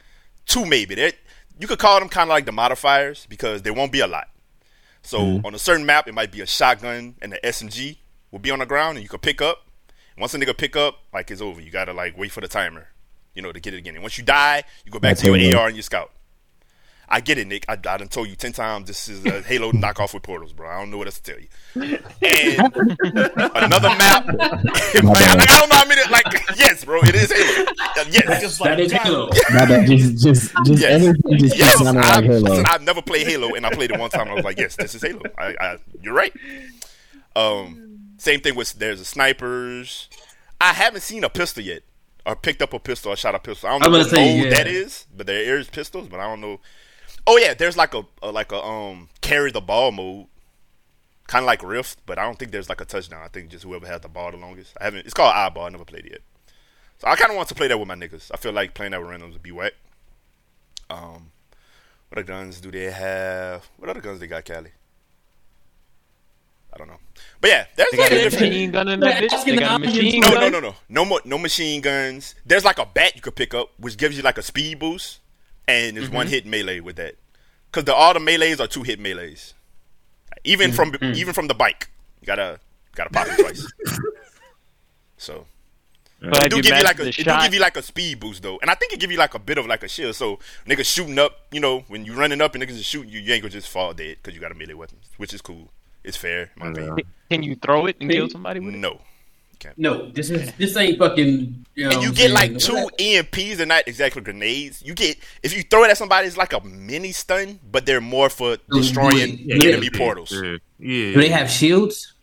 [0.46, 0.96] two maybe.
[0.96, 1.12] There,
[1.60, 4.30] you could call them kind of like the modifiers because there won't be a lot.
[5.02, 7.98] So on a certain map, it might be a shotgun and the SMG
[8.32, 9.66] will be on the ground and you can pick up.
[10.18, 11.62] Once a nigga pick up, like it's over.
[11.62, 12.90] You gotta like wait for the timer,
[13.34, 13.96] you know, to get it again.
[13.96, 16.12] And once you die, you go back That's to your AR and your scout.
[17.12, 17.66] I get it, Nick.
[17.68, 20.70] I, I done told you ten times this is a Halo knockoff with portals, bro.
[20.70, 22.00] I don't know what else to tell you.
[22.22, 22.60] And
[23.56, 24.28] another map.
[24.28, 26.02] like, I don't know how many.
[26.12, 26.26] Like,
[26.58, 27.66] yes, bro, it is Halo.
[27.68, 29.26] Uh, yes, that is Halo.
[29.26, 31.02] No, that just, just, just Yes.
[31.02, 31.78] everything just keeps yes.
[31.80, 32.40] sounding I, like Halo.
[32.40, 34.22] listen, I've never played Halo, and I played it one time.
[34.22, 35.22] and I was like, yes, this is Halo.
[35.38, 36.34] I, I, you're right.
[37.36, 40.10] Um, same thing with there's the snipers.
[40.62, 41.84] I haven't seen a pistol yet,
[42.26, 43.70] or picked up a pistol, or shot a pistol.
[43.70, 44.50] I don't know gonna what say, yeah.
[44.50, 46.60] that is, but there is pistols, but I don't know.
[47.30, 50.26] Oh yeah, there's like a, a like a um carry the ball mode,
[51.28, 53.22] kind of like Rift, but I don't think there's like a touchdown.
[53.24, 54.76] I think just whoever has the ball the longest.
[54.82, 55.06] I haven't.
[55.06, 55.68] It's called Oddball.
[55.68, 56.22] I never played it yet.
[56.98, 58.32] So I kind of want to play that with my niggas.
[58.34, 59.74] I feel like playing that with randoms would be whack.
[60.90, 61.32] Um,
[62.10, 63.70] what other guns do they have?
[63.78, 64.72] What other guns they got, Cali?
[66.74, 66.98] I don't know.
[67.42, 68.50] But yeah, there's They got like a a different.
[68.50, 69.46] machine gun in that bitch.
[69.46, 72.34] They got a asking the machine No, no, no, no, no more, no machine guns.
[72.46, 75.20] There's like a bat you could pick up, which gives you like a speed boost,
[75.70, 77.16] and there's one hit melee with that.
[77.72, 79.54] Because the all the melees are two hit melees.
[80.44, 81.90] Even from even from the bike,
[82.22, 82.60] you gotta
[82.96, 83.72] gotta pop it twice.
[85.22, 85.46] So
[86.22, 88.22] But it do give you like a the it do give you like a speed
[88.22, 90.16] boost though, and I think it give you like a bit of like a shield.
[90.16, 93.20] So niggas shooting up, you know, when you running up and niggas is shooting you,
[93.20, 95.72] you ain't gonna just fall dead because you got a melee weapon, which is cool.
[96.06, 96.96] It's fair, my opinion.
[97.30, 98.78] Can you throw it and kill somebody with it?
[98.78, 99.02] No,
[99.78, 101.66] No, this is this ain't fucking.
[101.76, 103.58] You know and you get like two that- EMPs.
[103.58, 104.82] They're not exactly grenades.
[104.82, 108.02] You get if you throw it at somebody, it's like a mini stun, but they're
[108.02, 110.32] more for oh, destroying yeah, enemy portals.
[110.32, 111.14] Yeah, yeah.
[111.14, 112.14] Do they have shields?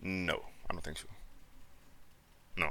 [0.00, 1.06] No, I don't think so.
[2.56, 2.70] No,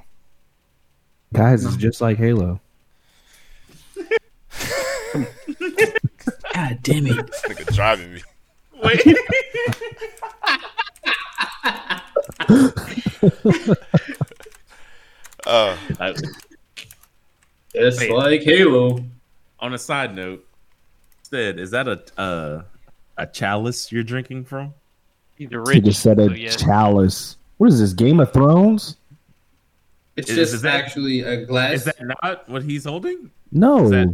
[1.33, 2.59] Guys, it's just like Halo.
[6.53, 7.27] God damn it!
[7.27, 8.21] this nigga driving me.
[8.83, 9.01] Wait.
[15.45, 15.77] Uh,
[17.73, 18.11] It's Wait.
[18.11, 18.99] like Halo.
[19.59, 20.45] on a side note,
[21.19, 22.63] instead, is that a uh,
[23.17, 24.73] a chalice you're drinking from?
[25.37, 26.55] He's He just said so a yes.
[26.61, 27.37] chalice.
[27.57, 27.93] What is this?
[27.93, 28.97] Game of Thrones?
[30.15, 31.73] It's Is- just is that- actually a glass.
[31.73, 33.29] Is that not what he's holding?
[33.51, 33.85] No.
[33.85, 34.13] Is that-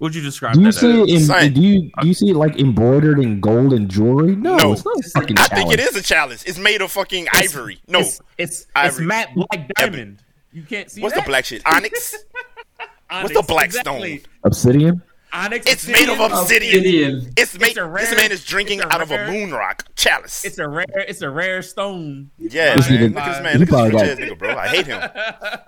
[0.00, 1.52] Would you describe do you that see it in?
[1.52, 4.34] Do you do you see it like embroidered in gold and jewelry?
[4.34, 4.72] No, No.
[4.72, 5.62] it's not a fucking I chalice.
[5.64, 6.42] think it is a challenge.
[6.46, 7.80] It's made of fucking ivory.
[7.86, 10.22] No, It's it's, it's matte black diamond.
[10.52, 11.24] You can't see what's that?
[11.24, 11.62] the black shit?
[11.66, 12.16] Onyx.
[13.10, 14.18] Onyx, the black exactly.
[14.18, 14.28] stone?
[14.44, 15.02] Obsidian.
[15.32, 15.64] Onyx.
[15.70, 16.78] It's made of obsidian.
[16.78, 17.14] obsidian.
[17.18, 17.32] Obsidian.
[17.36, 17.76] It's made.
[17.78, 20.44] a rare- this man is drinking it's a out of a moon rock chalice.
[20.44, 20.86] It's a rare.
[20.88, 22.30] It's a rare stone.
[22.38, 23.12] yeah, This man.
[23.12, 23.58] Look at this he man.
[23.58, 24.56] Look at probably this got- nigga, bro.
[24.56, 25.00] I hate him.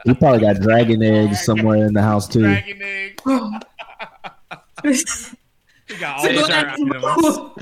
[0.04, 2.40] He probably got dragon eggs somewhere in the house too.
[2.40, 3.20] Dragon egg.
[5.88, 7.56] He got all the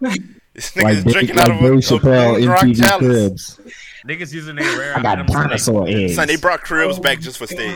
[0.00, 0.22] items.
[0.54, 2.64] This nigga Like, is Dave- drinking like out of a, Dave a Chappelle moon rock
[2.64, 2.98] MTV.
[2.98, 3.60] Cribs.
[4.06, 6.14] Niggas using their rare I got items to, like, dinosaur eggs.
[6.14, 7.74] Son, they brought cribs back just for stage.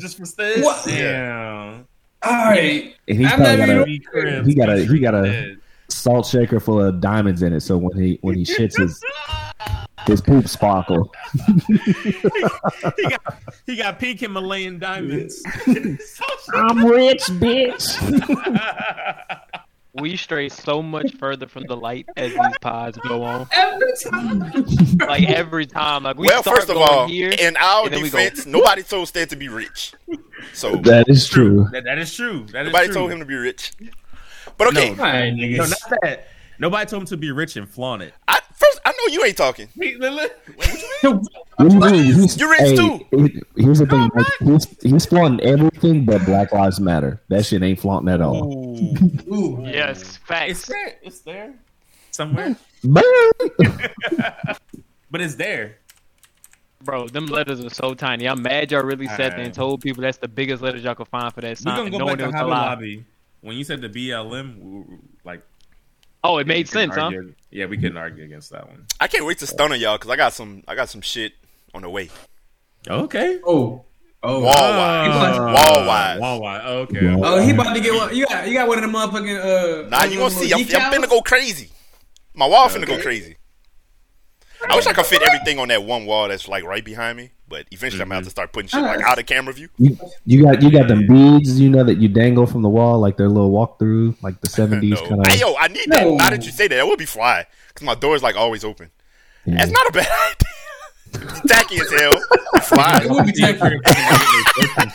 [0.00, 0.62] just for stage.
[0.64, 0.84] What?
[0.86, 1.86] Damn.
[2.22, 2.94] All right.
[3.08, 5.56] And he's probably got a cribs, he got a- he got a-
[5.88, 7.60] salt shaker full of diamonds in it.
[7.60, 9.02] So when he when he shits his
[10.06, 11.12] his poop sparkle.
[11.66, 12.12] he
[13.08, 15.42] got he got pink Himalayan diamonds.
[16.54, 17.98] I'm rich, bitch.
[19.94, 23.46] We stray so much further from the light as these pods go on.
[23.52, 24.38] Every time.
[24.98, 28.02] Like every time, like we well, start first of all, here, in our and then
[28.02, 29.92] we go- defense, nobody told Stan to be rich.
[30.54, 31.68] So that is true.
[31.72, 32.46] That, that is true.
[32.52, 32.94] That is nobody true.
[32.94, 33.72] told him to be rich.
[34.56, 35.04] But okay, No.
[35.04, 36.28] All right, No, not that.
[36.58, 38.14] Nobody told him to be rich and flaunt it.
[38.28, 39.68] I, first I know you ain't talking.
[39.76, 40.68] Wait, li- li- what
[41.02, 41.22] you mean?
[41.56, 42.28] What do you mean?
[42.36, 43.06] You're rich hey, too.
[43.10, 47.20] he- Here's the thing: like, he's he's flaunting everything but Black Lives Matter.
[47.28, 48.76] That shit ain't flaunting at all.
[48.78, 49.34] Ooh.
[49.34, 49.62] Ooh.
[49.66, 50.94] yes, It's there.
[51.02, 51.54] It's there.
[52.10, 52.56] Somewhere.
[52.84, 53.02] Boom.
[55.10, 55.76] But it's there.
[56.82, 58.26] Bro, them letters are so tiny.
[58.26, 61.06] I'm mad y'all really sat there and told people that's the biggest letters y'all could
[61.08, 61.76] find for that We're sign.
[61.76, 62.50] gonna go knowing back it to Hobby.
[62.50, 63.04] Lobby.
[63.42, 65.42] When you said the BLM, like
[66.24, 67.10] Oh, it made couldn't sense, huh?
[67.50, 68.86] Yeah, we couldn't argue against that one.
[69.00, 71.32] I can't wait to stun on y'all because I got some I got some shit
[71.74, 72.10] on the way.
[72.88, 73.40] Okay.
[73.46, 73.84] Oh.
[74.22, 74.40] Oh.
[74.40, 75.36] Wall wise.
[75.36, 76.20] Uh, Wall wise.
[76.20, 76.62] Wall wise.
[76.64, 77.14] Okay.
[77.14, 78.14] Wall- Oh, he about to get one.
[78.14, 79.84] You got, you got one of the motherfucking.
[79.84, 80.48] Uh, Nah, you gonna one of see.
[80.48, 81.04] them I'm, I'm decals?
[81.06, 81.70] finna go crazy.
[82.34, 83.36] My wall finna go crazy.
[84.68, 87.30] I wish I could fit everything on that one wall that's like right behind me,
[87.48, 88.26] but eventually I'm gonna have mm-hmm.
[88.26, 89.68] to start putting shit like uh, out of camera view.
[89.78, 92.98] You, you got you got them beads, you know, that you dangle from the wall,
[92.98, 95.08] like their little walkthrough, like the seventies No.
[95.08, 95.26] kind of.
[95.26, 96.04] Hey yo, I need that.
[96.04, 96.16] No.
[96.16, 98.64] Now that you say that, that would be fly because my door is like always
[98.64, 98.90] open.
[99.46, 101.42] That's not a bad idea.
[101.46, 102.14] Tacky as hell.
[102.62, 103.00] Fly.
[103.04, 103.76] It would be tacky.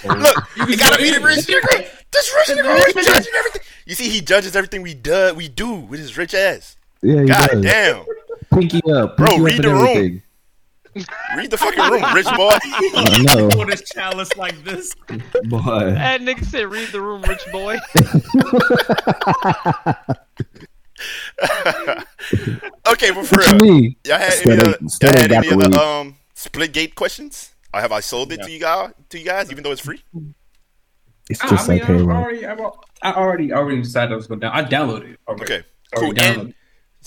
[0.08, 0.36] Look,
[0.68, 1.86] you gotta be the rich nigga.
[2.12, 3.16] This rich nigga always rich nigga.
[3.16, 3.62] judging everything.
[3.86, 5.34] You see, he judges everything we do.
[5.36, 6.76] We do with his rich ass.
[7.02, 7.62] Yeah, he God does.
[7.62, 8.06] damn.
[8.60, 10.24] Pinky up, Bro, pinky read the and room.
[11.36, 12.58] Read the fucking room, rich boy.
[12.64, 14.96] I know, Hold his chalice like this.
[14.96, 15.92] boy.
[15.94, 17.78] That nigga said, "Read the room, rich boy."
[22.88, 23.96] okay, but for What you real, mean?
[24.06, 25.78] y'all had Still any ain't- other, y'all still had ain't any the other weed.
[25.78, 27.54] um Splitgate questions?
[27.74, 28.92] Or have I sold it to you guys?
[29.10, 30.02] To you guys, even though it's free?
[31.30, 32.14] It's I, just I mean, like I Halo.
[32.14, 34.54] already, I al- I already, already decided I was going down.
[34.54, 35.20] I downloaded it.
[35.28, 35.44] Already.
[35.44, 35.64] Okay,
[35.96, 36.24] Already cool.
[36.44, 36.54] downloaded.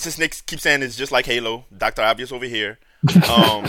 [0.01, 2.79] And since Nick keeps saying it's just like Halo, Doctor Obvious over here,
[3.31, 3.67] um,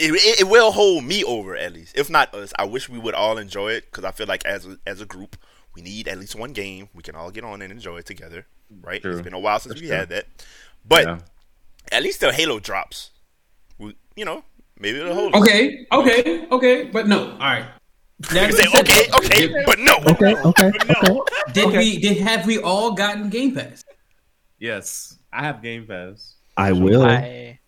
[0.00, 1.96] it, it, it will hold me over at least.
[1.96, 4.66] If not us, I wish we would all enjoy it because I feel like as
[4.66, 5.36] a, as a group,
[5.76, 8.46] we need at least one game we can all get on and enjoy it together.
[8.82, 9.00] Right?
[9.00, 9.12] True.
[9.12, 9.96] It's been a while since That's we true.
[9.96, 10.26] had that,
[10.84, 11.18] but Yeah.
[11.92, 13.12] at least the Halo drops.
[13.78, 14.42] We, you know,
[14.76, 15.36] maybe it'll hold.
[15.36, 15.42] us.
[15.42, 17.30] Okay, okay, okay, but no.
[17.30, 17.66] All right.
[18.34, 19.94] Now You that say you okay, okay, Did, but no.
[20.08, 21.20] Okay, okay, okay.
[21.52, 21.98] did we?
[22.00, 23.84] Did have we all gotten Game Pass?
[24.66, 26.34] Yes, I have Game Pass.
[26.56, 27.04] I will.
[27.04, 27.60] I,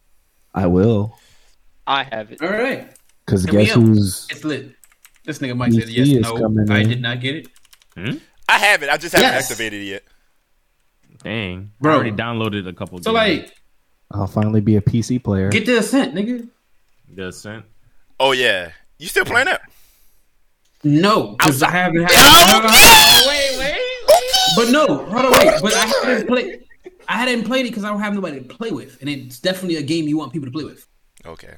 [0.53, 1.17] I will.
[1.87, 2.43] I have it.
[2.43, 2.91] All right,
[3.25, 4.73] Because guess who's it's lit.
[5.25, 6.35] This nigga might say yes, is no.
[6.75, 6.89] I in.
[6.89, 7.49] did not get it,
[7.97, 8.17] hmm?
[8.49, 8.89] I have it.
[8.89, 9.45] I just haven't Yes.
[9.51, 10.03] activated it yet.
[11.23, 11.93] Dang, Bro.
[11.93, 13.01] I already downloaded a couple.
[13.01, 13.43] so games.
[13.43, 13.55] like,
[14.11, 15.51] I'll finally be a PC player.
[15.51, 16.49] get the ascent, nigga.
[17.15, 17.65] the Ascent.
[18.19, 19.61] Oh yeah, you still playing that?
[20.83, 22.11] No, because I haven't had.
[22.13, 23.77] Yeah, Wait, wait.
[24.57, 25.61] But no, hold on, wait.
[25.63, 26.65] But I haven't played.
[27.09, 29.77] I hadn't played it because I don't have nobody to play with, and it's definitely
[29.77, 30.87] a game you want people to play with.
[31.25, 31.55] Okay.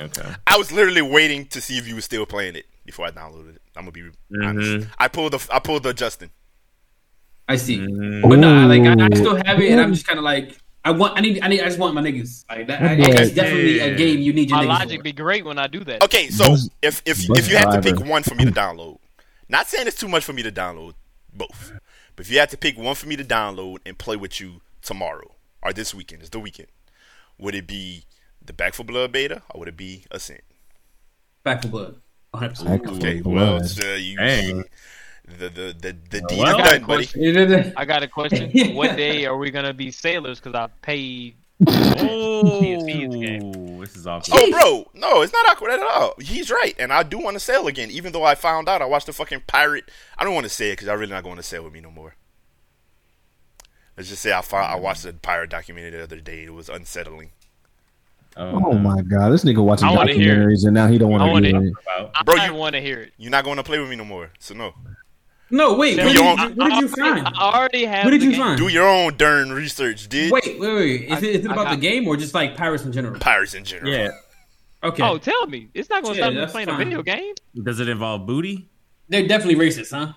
[0.00, 0.28] Okay.
[0.46, 3.56] I was literally waiting to see if you were still playing it before I downloaded
[3.56, 3.62] it.
[3.76, 4.02] I'm gonna be
[4.42, 4.68] honest.
[4.70, 4.88] Mhm.
[4.98, 6.30] I pulled the I pulled the Justin.
[7.48, 7.78] I see.
[7.78, 10.24] Mm, But no, I like I, I still have it, and I'm just kind of
[10.24, 10.56] like
[10.86, 11.16] I want.
[11.16, 11.40] I need.
[11.42, 11.60] I need.
[11.60, 12.44] I just want my niggas.
[12.50, 12.82] Like that.
[12.82, 13.22] I, Okay.
[13.22, 15.04] it's definitely a game you need your My niggas logic for.
[15.04, 16.02] be great when I do that.
[16.02, 18.98] Okay, so if if if you had to pick one for me to download,
[19.48, 20.94] not saying it's too much for me to download
[21.32, 21.72] both,
[22.16, 24.60] but if you had to pick one for me to download and play with you
[24.82, 26.68] tomorrow or this weekend, it's the weekend,
[27.38, 28.04] would it be
[28.44, 30.42] the Back for Blood beta or would it be Ascent?
[31.42, 32.00] Back for blood.
[32.34, 32.86] 100%.
[32.96, 34.64] Okay, well, uh, you, Dang.
[35.26, 37.08] the the the the deed Well, of I got a done, buddy.
[37.76, 38.50] I got a question.
[38.74, 40.40] what day are we gonna be sailors?
[40.40, 41.36] Because I paid.
[41.66, 44.34] Oh, this is awkward.
[44.34, 46.14] Oh, bro, no, it's not awkward at all.
[46.20, 47.90] He's right, and I do want to sail again.
[47.90, 49.90] Even though I found out I watched the fucking pirate.
[50.18, 51.80] I don't want to say it because I'm really not going to sail with me
[51.80, 52.16] no more.
[53.96, 56.44] Let's just say I found, I watched a pirate documentary the other day.
[56.44, 57.30] It was unsettling.
[58.36, 60.36] Oh, oh my god, this nigga watching I wanna hear it.
[60.48, 61.72] documentaries and now he don't want wanna hear it.
[61.96, 62.24] About.
[62.24, 63.12] Bro, bro, you- want to hear it.
[63.16, 64.30] You're not going to play with me no more.
[64.40, 64.74] So no.
[65.50, 65.98] No, wait.
[65.98, 67.26] What did, own- you, what did you find?
[67.28, 68.04] I already have.
[68.04, 68.40] What did the you game.
[68.40, 68.58] find?
[68.58, 70.32] Do your own darn research, dude.
[70.32, 71.10] Wait, wait, wait.
[71.10, 73.18] Is it, is it I about got- the game or just like pirates in general?
[73.20, 73.92] pirates in general.
[73.92, 74.10] Yeah.
[74.82, 75.02] Okay.
[75.02, 75.68] Oh, tell me.
[75.74, 76.74] It's not gonna Yeah, stop me playing fine.
[76.74, 77.34] a video game.
[77.62, 78.68] Does it involve booty?
[79.08, 80.12] They're definitely racist, huh?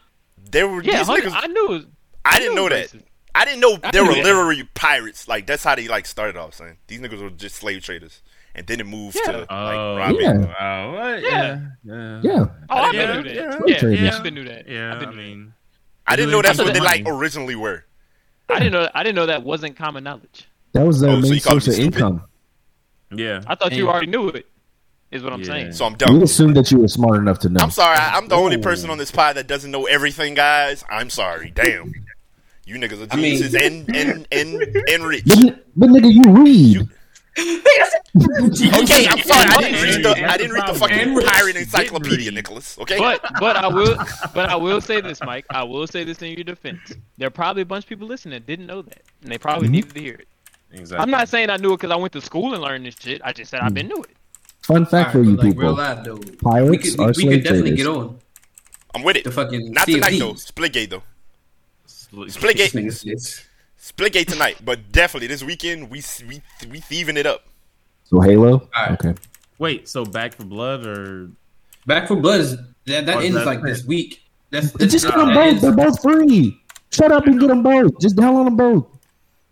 [0.50, 1.32] They were Yeah, these niggas.
[1.34, 1.66] I knew.
[1.66, 1.86] It was,
[2.26, 2.88] I didn't knew know it that.
[2.90, 3.04] racist.
[3.36, 4.24] I didn't know I there were that.
[4.24, 5.28] literally pirates.
[5.28, 8.22] Like that's how they like started off, saying these niggas were just slave traders,
[8.58, 9.32] and then it moved Yeah.
[9.32, 10.22] to like Oh, robbing.
[10.22, 10.54] Yeah.
[10.60, 11.22] Oh, what?
[11.24, 11.60] Yeah.
[11.84, 12.22] Yeah.
[12.24, 12.46] Yeah.
[12.70, 13.36] Oh, I've been knew that.
[13.36, 13.60] yeah.
[13.68, 14.16] Yeah, yeah.
[14.18, 14.68] I've been knew that.
[14.68, 15.54] Yeah, I've been I mean,
[16.06, 17.86] I didn't know that's doing what they like originally were.
[18.50, 18.90] I didn't know.
[18.96, 20.48] I didn't know that wasn't common knowledge.
[20.74, 22.24] That was their Oh, main you call me source of income.
[23.14, 23.42] Yeah.
[23.48, 24.46] I thought you already knew it.
[25.12, 25.46] Is what I'm Yeah.
[25.46, 25.72] saying.
[25.74, 26.22] So I'm We dumb.
[26.24, 27.60] assumed that you were smart enough to know.
[27.62, 27.98] I'm sorry.
[27.98, 30.84] I, I'm the only person on this pod that doesn't know everything, guys.
[30.90, 31.52] I'm sorry.
[31.56, 31.94] Damn.
[32.66, 35.24] You niggas are I mean- and, and, and, and rich.
[35.26, 36.90] But, but nigga, you read.
[37.38, 39.50] Okay, I'm sorry.
[39.50, 41.26] I didn't read the I didn't read the the fucking problem.
[41.26, 42.78] pirate encyclopedia, Nicholas.
[42.80, 42.98] Okay.
[42.98, 43.96] But but I will
[44.34, 45.46] but I will say this, Mike.
[45.50, 46.94] I will say this in your defense.
[47.18, 49.68] There are probably a bunch of people listening that didn't know that, and they probably
[49.68, 49.72] Mhm.
[49.72, 50.28] needed to hear it.
[50.72, 51.02] Exactly.
[51.02, 53.22] I'm not saying I knew it because I went to school and learned this shit.
[53.24, 54.16] I just said I've been knew it.
[54.64, 56.18] Fun fact for you like, people: real life though.
[56.42, 57.78] pirates we could, are we, we could definitely traders.
[57.78, 58.20] get on
[58.96, 59.24] I'm with it.
[59.24, 60.34] the fucking Not tonight though.
[60.34, 60.52] CFDs.
[60.54, 61.04] Splitgate though.
[61.86, 63.47] Split- Splitgate.
[63.78, 64.58] This nigga's- it's- Splitgate tonight.
[64.64, 67.46] But definitely this weekend we we we thieving it up.
[68.06, 68.70] So Halo.
[68.76, 68.92] Alright.
[69.04, 69.14] Okay.
[69.60, 71.30] Wait, so Back for Blood or
[71.86, 74.24] Back for Blood is that, that Oh, ends that- like this week.
[74.50, 75.38] That's, that's Just get them both.
[75.48, 76.58] ends- They're both free.
[76.92, 78.00] Shut up and get them both.
[78.00, 78.88] Just download them both.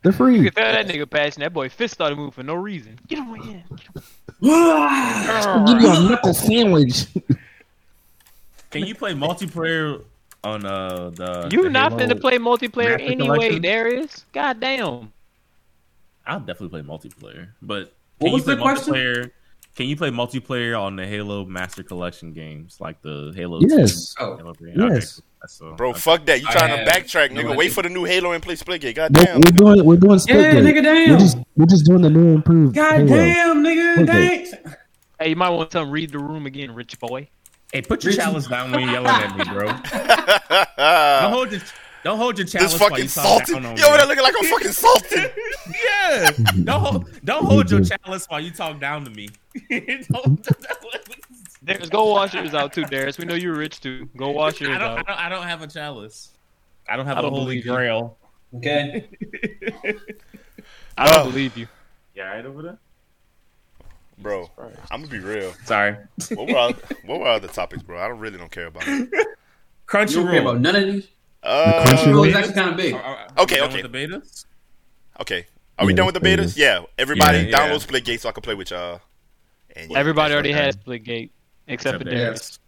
[0.04, 0.44] They're You free.
[0.46, 1.42] can tell that nigga passion.
[1.42, 2.98] That boy fist started moving for no reason.
[3.08, 3.64] Get him in.
[4.42, 7.08] Give you a knuckle sandwich.
[8.70, 10.04] can you play multiplayer
[10.46, 13.62] on uh the You the not Halo finna play multiplayer Master anyway, Collection?
[13.62, 14.26] Darius.
[14.34, 15.12] God damn.
[16.28, 18.94] I'll definitely play multiplayer, but What can was you play the question?
[18.94, 19.32] multiplayer?
[19.76, 23.60] Can you play multiplayer on the Halo Master Collection games like the Halo?
[23.62, 24.16] Yes.
[24.16, 24.38] 2, Oh.
[24.38, 25.22] Halo Yes.
[25.62, 26.00] Okay, Bro, okay.
[26.00, 26.42] fuck that.
[26.42, 27.46] You I trying to backtrack, no nigga.
[27.48, 27.58] idea.
[27.58, 28.84] Wait for the new Halo and play Splitgate.
[28.86, 29.36] We're, Goddamn.
[29.42, 29.86] we're doing.
[29.86, 31.12] We're doing Yeah, nigga, damn.
[31.12, 31.38] We're just.
[31.56, 32.74] We're just doing the new improved.
[32.74, 33.08] God Halo.
[33.16, 34.46] damn, nigga, Okay.
[34.52, 34.76] dang.
[35.20, 37.28] Hey, you might want to read the room again, rich boy.
[37.74, 39.68] Hey, put your chalice down when you're yelling at me, bro.
[41.22, 41.62] Don't hold your
[42.04, 43.56] don't hold your chalice this while fucking you talk salted.
[43.56, 43.98] down on You over me.
[43.98, 45.32] there looking like I'm fucking salted.
[45.84, 46.32] Yeah.
[46.64, 49.28] Don't hold, don't hold your chalice while you talk down to me.
[50.12, 50.48] Don't-
[51.64, 53.18] Darius, go wash yours out too, Darius.
[53.18, 54.08] We know you're rich too.
[54.16, 55.08] Go wash yours I don't, I out.
[55.08, 56.30] don't I don't have a chalice.
[56.88, 57.72] I don't have I a don't holy believe you.
[57.72, 58.18] grail.
[58.58, 59.10] Okay.
[60.98, 61.32] I don't Oh.
[61.32, 61.68] believe you.
[62.14, 62.78] Yeah, right over there.
[64.26, 64.50] Bro,
[64.90, 65.54] I'm gonna be real.
[65.66, 65.98] Sorry.
[66.34, 66.74] What were, our,
[67.06, 68.00] what were other topics, bro?
[68.04, 68.90] I don't really don't care about it.
[68.90, 70.08] You don't care about
[70.58, 70.60] Crunchyroll.
[70.62, 71.08] none of these.
[71.44, 72.28] Uh, Crunchyroll?
[72.28, 72.94] It's actually kind of big.
[72.96, 73.82] Are- are- Okay, okay.
[73.84, 74.46] The betas?
[75.22, 75.46] okay.
[75.78, 76.38] Are we Yeah, done with the betas.
[76.54, 76.58] betas?
[76.58, 76.80] Yeah.
[76.98, 77.60] Everybody Yeah, yeah.
[77.70, 79.00] download Splitgate so I can play with y'all.
[79.76, 80.64] And yeah, Everybody that's already right.
[80.64, 81.30] has Splitgate,
[81.68, 82.24] except Except for Darius.
[82.24, 82.60] Darius.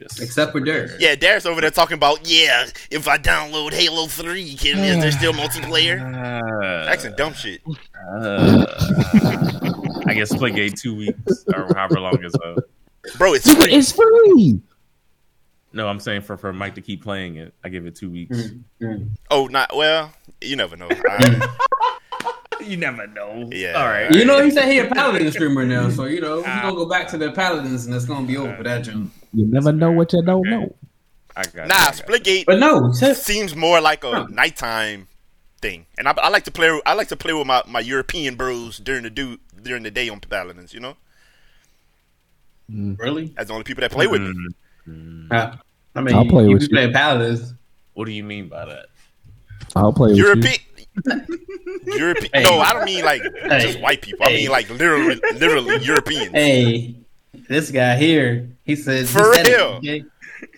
[0.00, 0.20] Yes.
[0.20, 0.92] Except for Darius.
[0.98, 2.66] Yeah, Darius over there talking about yeah.
[2.90, 6.00] If I download Halo Three, can is there still multiplayer?
[6.00, 7.60] Uh, Asking dumb shit.
[8.18, 9.43] uh,
[10.06, 12.60] I guess Splitgate two weeks or however long it's uh
[13.18, 13.72] Bro, it's free.
[13.72, 14.60] It's free.
[15.72, 18.36] No, I'm saying for, for Mike to keep playing it, I give it two weeks.
[18.36, 19.08] Mm, mm.
[19.30, 20.12] Oh, not well.
[20.40, 20.88] You never know.
[21.08, 21.48] I,
[22.60, 23.48] You never know.
[23.52, 23.72] Yeah.
[23.72, 24.10] All right.
[24.10, 26.62] You know, he said he a Paladin streamer now, so you know he's ah.
[26.62, 29.12] gonna go back to the Paladins, and it's gonna be over for that jump.
[29.32, 30.50] You never know what you don't Okay.
[30.50, 30.74] know.
[31.36, 32.46] I got it, nah, I got it.
[32.46, 34.26] But no, sis- seems more like a Huh.
[34.30, 35.08] nighttime
[35.64, 36.68] thing, and I, I like to play.
[36.84, 40.08] I like to play with my, my European bros during the do during the day
[40.10, 40.74] on Paladins.
[40.74, 40.96] You know,
[42.68, 43.32] really?
[43.36, 44.34] as the only people that play with me.
[44.88, 45.56] Mm, Uh,
[45.96, 46.74] I mean, I'll play you, with you you.
[46.74, 47.54] playing Paladins.
[47.94, 48.86] What do you mean by that?
[49.76, 50.24] I'll play with you.
[50.26, 50.60] European.
[51.86, 52.30] European.
[52.34, 52.42] Hey.
[52.42, 53.60] No, I don't mean like Hey.
[53.60, 54.26] just white people.
[54.26, 56.30] I mean like literally, literally Europeans.
[56.32, 56.94] Hey,
[57.48, 59.66] this guy here, he says For he said it, real.
[59.78, 60.04] okay?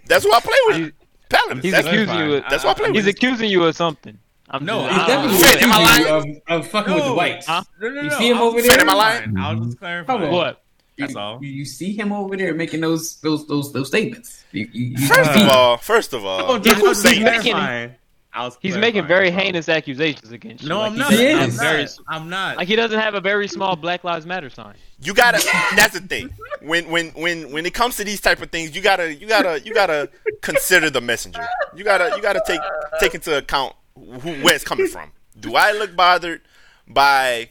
[0.07, 0.77] That's who I play with.
[0.77, 0.93] He's-
[1.29, 1.63] Paladins.
[1.65, 2.35] He's That's, accusing you.
[2.35, 2.97] Of, that's why I play with.
[2.97, 4.17] he's accusing you of something.
[4.49, 6.27] I'm No, just, He's I- definitely Fred, am I accusing lying?
[6.35, 7.47] you of, of fucking with the whites.
[7.47, 7.63] Huh?
[7.81, 8.19] No, no, You no.
[8.19, 8.71] see him I was- over there?
[8.71, 9.37] Fred, am I lying?
[9.39, 10.21] I was just clarifying.
[10.21, 10.35] Come on.
[10.35, 10.63] what?
[10.99, 11.45] That's you, all.
[11.45, 14.43] You, you see him over there making those those those those statements.
[14.53, 17.55] You, you, you First see of all, first of all, Oh, He's- was he's making-
[17.55, 19.39] I was He's making very bro.
[19.39, 20.69] heinous accusations against you.
[20.69, 21.11] No, Like, I'm not.
[21.11, 21.99] He doesn't I'm very, not.
[22.09, 22.57] I'm not.
[22.59, 24.75] like he doesn't have a very small Black Lives Matter sign.
[25.01, 25.39] you gotta.
[25.75, 26.29] That's the thing.
[26.61, 29.63] When when when when it comes to these type of things, you gotta you gotta
[29.65, 30.11] you gotta
[30.43, 31.47] consider the messenger.
[31.75, 32.61] You gotta you gotta take
[33.01, 35.11] take into account who where it's coming from.
[35.39, 36.43] Do I look bothered
[36.87, 37.51] by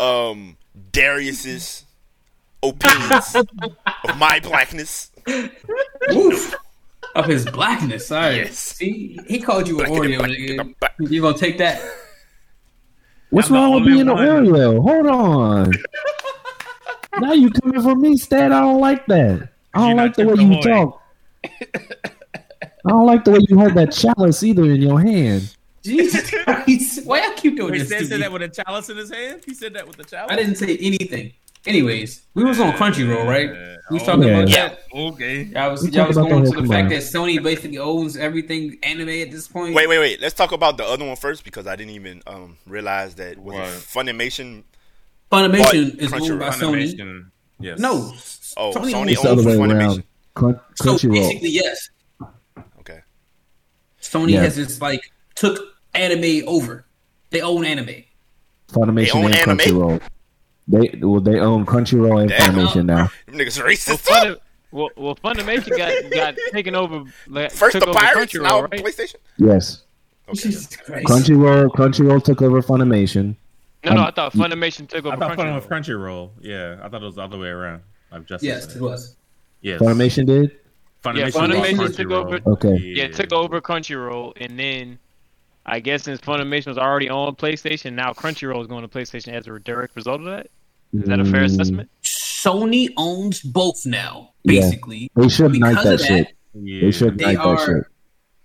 [0.00, 0.56] um
[0.92, 1.84] Darius's
[2.62, 5.10] opinions of my blackness?
[6.12, 6.54] Oof.
[7.14, 8.36] Of his blackness, sorry.
[8.36, 8.58] Yes.
[8.58, 11.10] See, he called you an Black in the Oreo, black in nigga.
[11.10, 11.80] You gonna take that?
[13.30, 14.18] What's I'm wrong with being an one.
[14.18, 14.82] Oreo?
[14.82, 15.72] Hold on.
[17.20, 18.52] now you coming for me, Stat?
[18.52, 19.48] I don't like that.
[19.74, 21.02] I don't not like the way you talk.
[22.86, 25.54] I don't like the way you hold that chalice either in your hand.
[25.82, 27.04] Jesus Christ.
[27.04, 29.42] Why y'all keep doing Wait, this said, said that with a chalice in his hand.
[29.44, 30.32] He said that with a chalice.
[30.32, 31.32] I didn't say anything.
[31.66, 33.52] Anyways, we was on Crunchyroll, right?
[33.52, 33.76] Yeah.
[33.90, 34.38] We was talking yeah.
[34.38, 34.78] about that.
[34.94, 35.42] Okay.
[35.44, 39.08] Y'all was, y'all was going to the whole fact that Sony basically owns everything anime
[39.08, 39.74] at this point.
[39.74, 40.20] Wait, wait, wait.
[40.20, 43.54] Let's talk about the other one first because I didn't even um realize that was
[43.56, 44.06] it What?
[44.06, 44.62] Funimation.
[45.32, 46.52] Funimation is owned by Crunchyroll.
[46.52, 46.94] Sony.
[46.94, 47.30] Funimation.
[47.58, 47.78] Yes.
[47.80, 48.12] No,
[48.58, 49.76] Oh, Sony Sony It's the other owns way Funimation.
[49.78, 50.04] around.
[50.34, 51.12] Crun- so Crunchyroll.
[51.12, 51.90] basically, yes.
[54.14, 54.18] Okay.
[54.26, 54.42] Sony Yeah.
[54.42, 55.58] has just like took
[55.94, 56.84] anime over.
[57.30, 58.04] They own anime.
[58.68, 59.58] Funimation They own and anime?
[59.58, 60.00] Crunchyroll.
[60.68, 62.54] They well, they own Crunchyroll and Damn.
[62.54, 63.10] Funimation now.
[63.26, 64.40] Them niggas Well, racist.
[64.72, 67.04] Well, well, Funimation got got taken over.
[67.28, 68.84] Like, First took the Pirates, Crunchyroll, now right?
[68.84, 69.16] PlayStation.
[69.38, 69.84] Yes,
[70.28, 70.40] Okay.
[70.48, 71.06] Jesus Christ.
[71.06, 73.36] Crunchyroll Crunchyroll took over Funimation.
[73.84, 75.10] No, no, Um, I thought Funimation took over.
[75.10, 75.54] I over thought Fun Crunchyroll.
[75.54, 76.30] with Crunchyroll.
[76.40, 77.82] Yeah, I thought it was the other way around.
[78.10, 79.14] Like just Yes, it was.
[79.62, 79.80] Yes.
[79.80, 80.50] Funimation did.
[81.14, 82.12] Yeah, Funimation took Crunchyroll.
[82.26, 82.76] over- Okay.
[82.82, 84.98] Yeah, took over Crunchyroll, and then
[85.64, 89.46] I guess since Funimation was already on PlayStation, now Crunchyroll is going to PlayStation as
[89.46, 90.48] a direct result of that.
[90.92, 91.90] Is that a fair Mm, assessment?
[92.04, 94.54] Sony owns both now, basically.
[94.54, 94.60] Yeah.
[94.60, 95.10] basically.
[95.16, 96.28] They should Because knight that that, shit.
[96.54, 96.80] Yeah.
[96.80, 97.68] They should They knight that shit.
[97.68, 97.90] are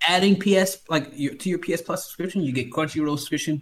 [0.07, 2.41] adding PS like your, to your PS Plus subscription.
[2.41, 3.62] You get Crunchyroll subscription,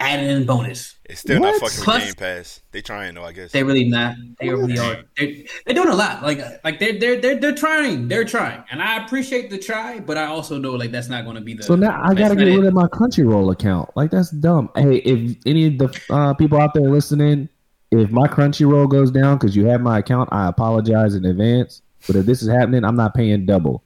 [0.00, 0.96] added in bonus.
[1.04, 1.70] It's still not What?
[1.70, 2.60] fucking Plus- Game Pass.
[2.72, 3.52] They trying though, I guess.
[3.52, 4.16] They really not.
[4.40, 5.02] They really are.
[5.16, 5.32] They're,
[5.64, 6.22] they're doing a lot.
[6.22, 8.08] Like like they're they're they're they're trying.
[8.08, 11.36] They're trying, and I appreciate the try, but I also know like that's not going
[11.36, 11.62] to be the.
[11.62, 13.90] So now I gotta get rid of my Crunchyroll account.
[13.96, 14.70] Like that's dumb.
[14.76, 17.48] Hey, if any of the uh, people out there listening,
[17.90, 21.82] if my Crunchyroll goes down because you have my account, I apologize in advance.
[22.06, 23.82] But if this is happening, I'm not paying double.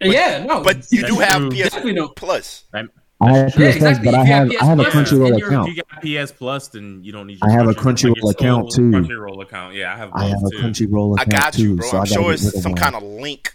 [0.00, 1.50] yeah, no, But you do have true.
[1.50, 2.16] PS Definitely don't.
[3.18, 3.30] Plus.
[3.32, 4.04] I have PS Yeah, Plus, exactly.
[4.10, 5.68] but I If you have have I have a Crunchyroll then account.
[5.70, 7.38] If you got PS Plus, then you don't need.
[7.42, 7.72] I have a.
[7.74, 8.90] Crunchyroll Like account, too.
[8.90, 10.10] Crunchyroll account, yeah, I have.
[10.12, 11.16] I have a both, too.
[11.18, 11.88] I got you, too, bro.
[11.88, 12.76] so I I'm gotta sure it's some mine.
[12.82, 13.54] kind of link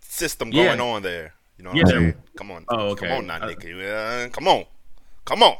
[0.00, 0.66] system Yeah.
[0.76, 1.34] going on there.
[1.58, 1.82] You know what Yeah.
[1.82, 2.14] I'm saying?
[2.36, 2.64] Come on.
[2.68, 3.08] Oh, okay.
[3.08, 4.26] Come on now, Uh, nigga.
[4.26, 4.64] Uh, come on.
[5.24, 5.56] Come on.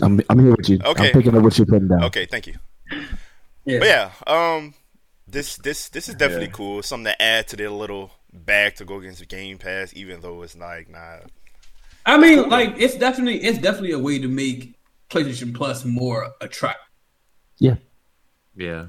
[0.00, 0.80] I'm I'm here with you.
[0.84, 1.08] Okay.
[1.08, 2.04] I'm picking up what you're putting down.
[2.04, 2.54] Okay, thank you.
[3.66, 3.78] Yeah.
[3.80, 4.72] But yeah, um,
[5.28, 6.82] this this this is definitely cool.
[6.82, 10.40] Something to add to their little bag to go against the Game Pass, even though
[10.42, 11.30] it's like not.
[12.06, 14.76] I mean, like it's definitely it's definitely a way to make
[15.10, 16.86] PlayStation Plus more attractive.
[17.58, 17.76] Yeah.
[18.56, 18.86] Yeah.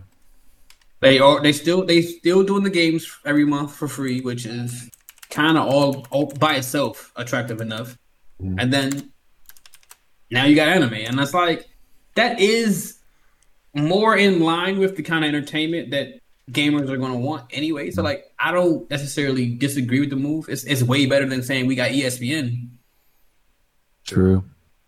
[1.00, 4.90] They are they still they still doing the games every month for free, which is
[5.30, 7.98] kind of all, all by itself attractive enough.
[8.42, 8.56] Mm.
[8.60, 9.12] And then
[10.32, 11.68] now you got anime, and that's like
[12.16, 13.00] that is
[13.74, 16.20] more in line with the kind of entertainment that
[16.52, 17.92] gamers are going to want anyway.
[17.92, 18.06] So mm.
[18.06, 20.50] like I don't necessarily disagree with the move.
[20.50, 22.70] It's it's way better than saying we got ESPN.
[24.08, 24.44] True.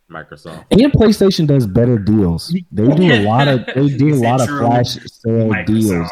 [0.10, 0.66] Microsoft.
[0.72, 2.50] And PlayStation does better deals.
[2.72, 6.10] They do a lot of they do a lot of flash sale deals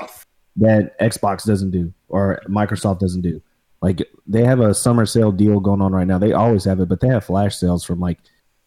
[0.58, 3.41] that Xbox doesn't do or Microsoft doesn't do.
[3.82, 6.18] Like they have a summer sale deal going on right now.
[6.18, 8.20] They always have it, but they have flash sales from like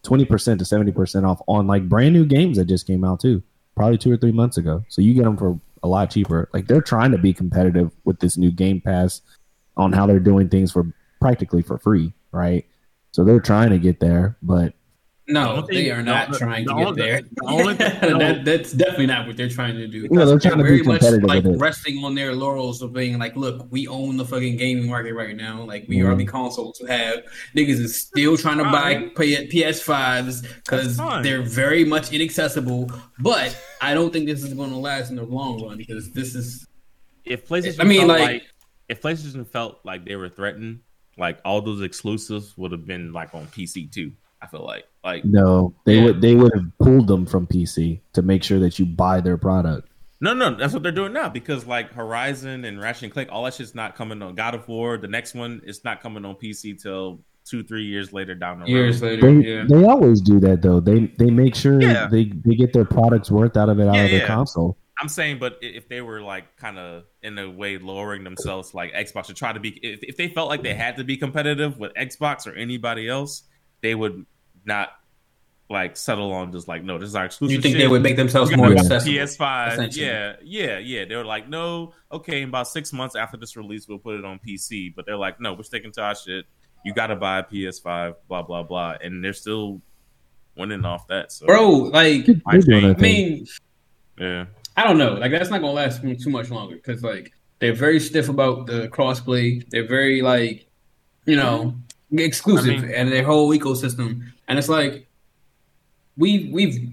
[0.03, 3.21] twenty percent to seventy percent off on like brand new games that just came out
[3.21, 3.43] too,
[3.77, 4.85] probably two or three months ago.
[4.89, 6.49] So you get them for a lot cheaper.
[6.53, 9.21] Like they're trying to be competitive with this new Game Pass
[9.77, 12.67] on how they're doing things for practically for free, right?
[13.13, 14.75] So they're trying to get there, but
[15.27, 17.21] No, they thing- are not the- trying the to get only- there.
[17.45, 17.75] only
[18.19, 20.09] that, that's definitely not what they're trying to do.
[20.11, 21.57] Yeah, they're trying to be very much competitive like it.
[21.59, 25.37] resting on their laurels of being like, look, we own the fucking gaming market right
[25.37, 25.63] now.
[25.63, 26.31] Like we are the Mm-hmm.
[26.31, 27.23] console to have.
[27.57, 32.91] Niggas is still trying to buy PS5s because they're very much inaccessible.
[33.19, 36.35] But I don't think this is going to last in the long run because this
[36.35, 36.67] is
[37.25, 38.43] If PlayStation, I mean, felt like- like,
[38.89, 40.81] if PlayStation felt like they were threatened,
[41.19, 44.13] like all those exclusives would have been like on PC too.
[44.43, 46.05] I feel like, like no, they Yeah.
[46.05, 49.37] would they would have pulled them from PC to make sure that you buy their
[49.37, 49.89] product.
[50.23, 53.45] no, no, that's what they're doing now because like Horizon and Ratchet and Clank, all
[53.45, 54.97] that shit's not coming on God of War.
[54.99, 58.67] The next one is not coming on PC till two, three years later down the
[58.69, 59.23] years road.
[59.23, 59.41] later.
[59.43, 59.65] They yeah.
[59.69, 60.81] they always do that though.
[60.81, 62.07] They they make sure Yeah.
[62.11, 64.27] they they get their products worth out of it out Yeah, of the yeah.
[64.27, 64.79] console.
[65.01, 68.93] I'm saying, but if they were like kind of in a way lowering themselves, like
[68.93, 71.79] Xbox, to try to be, if, if they felt like they had to be competitive
[71.79, 73.43] with Xbox or anybody else,
[73.81, 74.27] they would
[74.65, 74.91] not
[75.71, 77.55] like settle on just like, no, this is our exclusive.
[77.55, 77.81] You think shit.
[77.83, 79.15] they would make themselves more accessible?
[79.15, 81.05] PS5, yeah, yeah, yeah.
[81.05, 84.25] They were like, no, okay, in about six months after this release, we'll put it
[84.25, 84.93] on PC.
[84.95, 86.45] But they're like, no, we're sticking to our shit.
[86.85, 89.81] You got to buy a PS5, blah blah blah, and they're still
[90.57, 91.31] winning off that.
[91.31, 93.33] So, Bro, like They're doing think- their I thing.
[93.35, 93.47] mean,
[94.19, 94.45] yeah,
[94.77, 95.15] I don't know.
[95.15, 98.89] Like that's not gonna last too much longer because like they're very stiff about the
[98.89, 99.69] crossplay.
[99.71, 100.67] They're very like,
[101.27, 101.75] you know,
[102.13, 104.33] exclusive I mean- and their whole ecosystem.
[104.49, 105.07] And it's like
[106.17, 106.91] we we've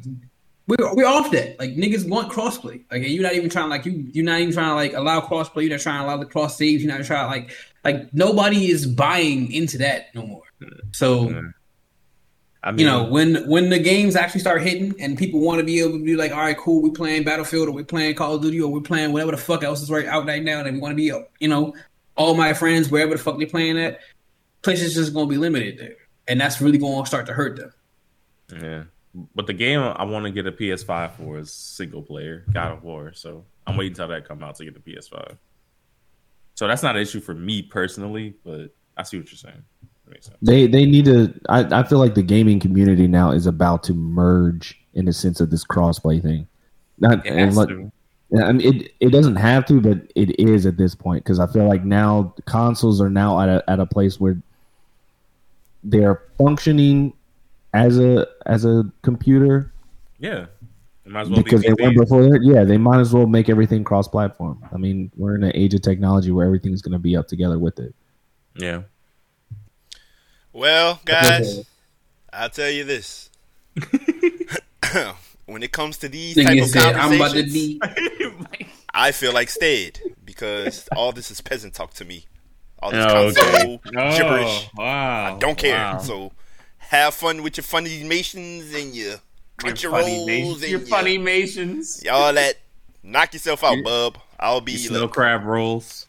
[0.67, 1.57] we're, we're off that.
[1.59, 2.83] Like niggas want crossplay.
[2.91, 5.63] Like you're not even trying like you you're not even trying to like allow crossplay.
[5.63, 6.83] You're not trying to allow the cross saves.
[6.83, 7.51] You're not trying to like
[7.83, 10.43] like nobody is buying into that no more.
[10.91, 11.51] So.
[12.63, 15.65] I mean, you know when when the games actually start hitting and people want to
[15.65, 18.35] be able to be like all right cool we're playing battlefield or we're playing call
[18.35, 20.73] of duty or we're playing whatever the fuck else is right out right now and
[20.73, 21.73] we want to be you know
[22.15, 23.99] all my friends wherever the fuck they're playing at
[24.63, 25.95] places just going to be limited there
[26.27, 27.71] and that's really going to start to hurt them
[28.61, 28.83] Yeah.
[29.35, 32.83] But the game I want to get a PS5 for is single player, God of
[32.83, 33.13] War.
[33.13, 35.37] So I'm waiting until that come out to get the PS5.
[36.53, 39.63] So that's not an issue for me personally, but I see what you're saying.
[40.41, 41.33] They they need to.
[41.49, 45.39] I, I feel like the gaming community now is about to merge in the sense
[45.39, 46.47] of this crossplay thing.
[46.99, 50.75] Not It and let- I mean, it it doesn't have to, but it is at
[50.77, 54.19] this point because I feel like now consoles are now at a at a place
[54.19, 54.37] where
[55.83, 57.13] they're functioning
[57.73, 59.71] as a as a computer
[60.19, 60.47] Yeah.
[61.05, 62.41] It might as well because be they weren't before that.
[62.43, 64.61] Yeah, they might as well make everything cross platform.
[64.73, 67.57] I mean, we're in an age of technology where everything's going to be up together
[67.59, 67.95] with it.
[68.57, 68.81] Yeah.
[70.57, 71.63] Well, guys,
[72.33, 73.29] I'll tell you this.
[75.45, 78.67] when it comes to these type of said, I'm about to conversations, be.
[78.93, 82.25] I feel like stayed because all this is peasant talk to me.
[82.79, 83.89] All this Oh, console okay.
[83.97, 84.69] Oh, gibberish.
[84.75, 85.35] wow.
[85.35, 85.77] I don't care.
[85.77, 85.97] Wow.
[85.99, 86.31] So
[86.79, 89.17] have fun with your funny nations and your
[89.63, 90.61] Your funny rolls nations.
[90.63, 92.03] and Your your, funny nations.
[92.11, 92.55] all that.
[93.03, 94.17] Knock yourself out, bub.
[94.39, 96.06] I'll be Your snow crab rolls.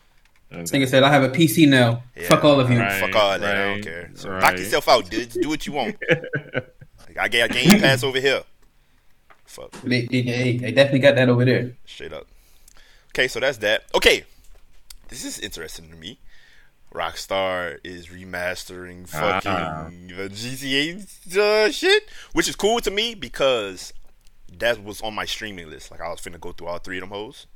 [0.53, 2.03] Nigga said, I have a PC now.
[2.17, 2.27] Yeah.
[2.29, 2.79] Fuck all of you.
[2.79, 3.01] Right.
[3.01, 3.55] fuck all of that.
[3.57, 4.11] I don't right, care.
[4.15, 4.41] So right.
[4.41, 5.35] knock yourself out, dudes.
[5.35, 5.97] Do what you want.
[6.11, 8.43] Like, I got a game pass over here.
[9.45, 9.73] Fuck.
[9.83, 11.77] They, they, they, they definitely got that over there.
[11.87, 12.27] Straight up.
[13.11, 13.85] Okay, so that's that.
[13.95, 14.25] Okay,
[15.09, 16.19] this is interesting to me.
[16.95, 19.89] Rockstar is remastering fucking Ah.
[19.91, 23.93] the GTA uh, shit, which is cool to me because
[24.57, 25.91] that was on my streaming list.
[25.91, 27.47] Like I was finna go through all three of them hoes.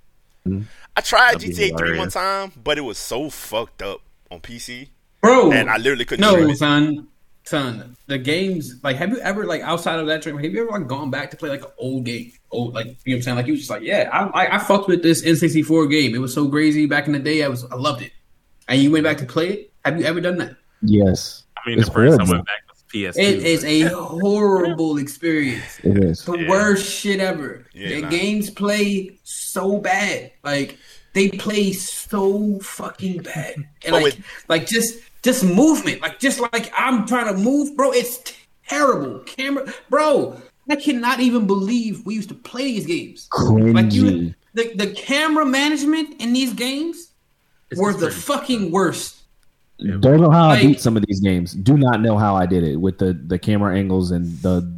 [0.46, 4.00] I tried That'd GTA three one time, but it was so fucked up
[4.30, 4.88] on PC,
[5.20, 6.24] Bro, and I literally couldn't.
[6.24, 6.56] stream no, it.
[6.56, 7.08] son.
[7.44, 10.70] Son, the games, like, have you ever, like, outside of that, dream, have you ever,
[10.70, 12.30] like, gone back to play, like, an old game?
[12.52, 13.36] Old, like, you know what I'm saying?
[13.36, 16.14] Like, you was just like, yeah, I, I, I fucked with this N64 game.
[16.14, 17.42] It was so crazy back in the day.
[17.42, 18.12] I was, I loved it.
[18.68, 19.72] And you went back to play it?
[19.84, 20.54] Have you ever done that?
[20.82, 23.16] Yes, I mean, It's the first I went back was PS2.
[23.18, 25.78] It is a horrible experience.
[25.82, 26.24] it is.
[26.24, 26.48] The Yeah.
[26.50, 27.66] worst shit ever.
[27.72, 28.08] Yeah, the nah.
[28.10, 30.32] games play so bad.
[30.44, 30.78] Like
[31.14, 33.54] they play so fucking bad.
[33.84, 36.00] And like, with- like just just movement.
[36.02, 37.92] Like just like I'm trying to move, bro.
[37.92, 38.18] It's
[38.68, 39.20] terrible.
[39.20, 40.40] Camera, bro.
[40.70, 43.28] I cannot even believe we used to play these games.
[43.32, 47.10] Like you, the the camera management in these games
[47.68, 49.21] This were the pretty- fucking worst.
[49.78, 51.52] Don't know how I beat some of these games.
[51.54, 54.70] Do not know how I did it with the the camera angles and the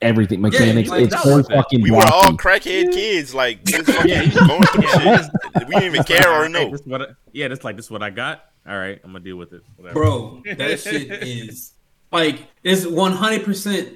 [0.00, 0.88] everything mechanics.
[0.90, 1.54] like, it's that so was it.
[1.54, 5.20] fucking We were all crackhead kids, like just fucking going through shit.
[5.68, 6.70] We didn't even care or Hey, know.
[6.70, 8.44] this is I- yeah, that's like this is what I got.
[8.68, 9.62] All right, I'm gonna deal with it.
[9.76, 9.94] Whatever.
[9.98, 11.72] Bro, that shit is
[12.12, 13.94] like it's one hundred percent.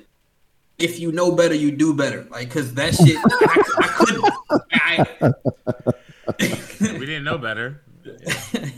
[0.79, 2.27] If you know better, you do better.
[2.31, 5.35] Like, cause that shit, I, I couldn't.
[6.91, 7.83] I, we didn't know better.
[8.05, 8.73] We were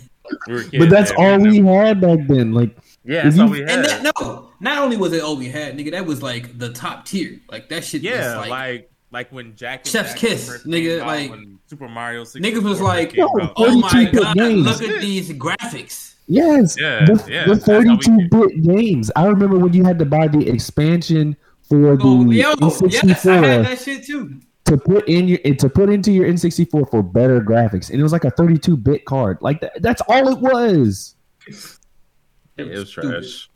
[0.47, 1.21] kids, But that's man.
[1.33, 2.53] all didn't we had back then.
[2.53, 3.71] Like Yeah, that's all we had.
[3.71, 6.73] and that, no, not only was it all we had, nigga, that was like the
[6.73, 7.41] top tier.
[7.51, 8.03] Like that shit.
[8.03, 11.89] yeah, was like, like, like when Jack and Chef's Jack kiss, nigga, like- when Super
[11.89, 13.25] Mario 64 niggas was like, came
[13.57, 14.65] oh my god, games.
[14.67, 16.15] look at these graphics.
[16.27, 19.11] yes, Yeah, the, yeah, the that's how we 32 bit games.
[19.17, 21.37] I remember when you had to buy the expansion
[21.69, 24.41] for oh, the Oh, yo, N64 yes, I had that shit too.
[24.67, 28.13] To put in your to put into your N64 for better graphics, and it was
[28.13, 29.39] like a 32 bit card.
[29.41, 31.15] Like that, that's all it was.
[31.47, 33.23] it was Stupid.
[33.23, 33.51] trash.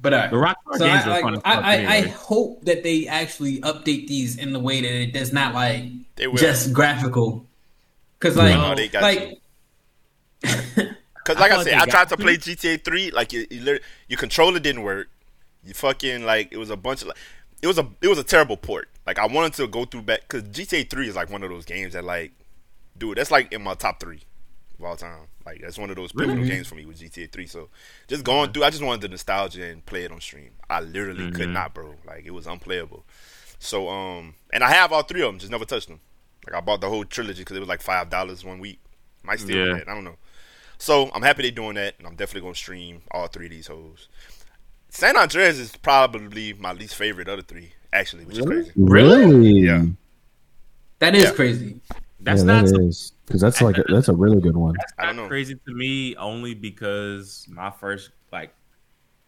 [0.00, 1.34] But uh, The Rockstar so games I, were like, fun.
[1.36, 4.90] as I, fuck I, I hope that they actually update these in the way that
[4.92, 5.84] it does not like
[6.16, 6.36] They will.
[6.36, 7.46] just graphical.
[8.18, 9.38] Cause like, No, they got like,
[10.40, 10.56] Because
[11.38, 13.10] like I I, said, I tried got to play GTA Three.
[13.12, 15.08] Like you, you lit- your controller didn't work.
[15.64, 17.16] You fucking like it was a bunch of like
[17.62, 18.88] it was a it was a terrible port.
[19.06, 21.64] Like I wanted to go through back because GTA Three is like one of those
[21.64, 22.32] games that like,
[22.96, 24.22] dude, that's like in my top three
[24.78, 25.26] of all time.
[25.44, 27.46] Like that's one of those pivotal games for me with GTA Three.
[27.46, 27.68] So
[28.06, 30.50] just going through, I just wanted the nostalgia and play it on stream.
[30.70, 31.94] I literally could not, bro.
[32.06, 33.04] Like it was unplayable.
[33.58, 36.00] So um, and I have all three of them, just never touched them.
[36.46, 38.78] Like I bought the whole trilogy because it was like five dollars one week.
[39.24, 39.74] Might still Yeah.
[39.78, 39.88] that.
[39.88, 40.16] I don't know.
[40.78, 43.68] So I'm happy they're doing that, and I'm definitely gonna stream all three of these
[43.68, 44.08] hoes.
[44.88, 48.72] San Andreas is probably my least favorite of the three, actually, which is crazy.
[48.76, 49.60] Really?
[49.60, 49.84] Yeah.
[51.00, 51.32] that is Yeah.
[51.32, 51.80] crazy.
[52.20, 54.76] That's yeah, not that so- is because that's like a, that's a really good one.
[54.98, 55.28] I don't not know.
[55.28, 58.54] crazy to me only because my first like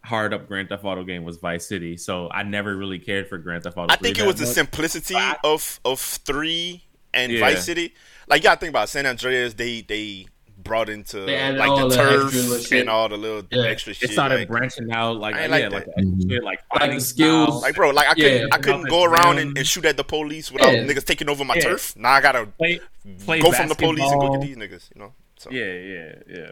[0.04, 3.38] hard up Grand Theft Auto game was Vice City, so I never really cared for
[3.38, 3.92] Grand Theft Auto.
[3.92, 4.54] I think it was that the much.
[4.54, 7.40] simplicity of of three and Yeah.
[7.40, 7.94] Vice City.
[8.28, 9.54] Like you gotta think about San Andreas.
[9.54, 10.26] They they
[10.64, 12.80] brought into They like the the turf shit.
[12.80, 13.64] and all the little Yeah.
[13.64, 14.10] extra shit.
[14.10, 15.88] It started like, branching out like yeah, like, like the that.
[15.88, 16.30] extra mm-hmm.
[16.30, 17.46] shit, like Like fighting the skills.
[17.48, 17.62] styles.
[17.62, 18.46] like bro, like I couldn't Yeah.
[18.52, 20.84] I couldn't go around and, and shoot at the police without Yeah.
[20.84, 21.62] niggas taking over my Yeah.
[21.62, 21.94] turf.
[21.96, 22.80] Now I gotta play,
[23.24, 24.40] play go from the police and go basketball.
[24.40, 24.90] get these niggas.
[24.94, 25.12] You know.
[25.36, 26.50] So Yeah, yeah, yeah.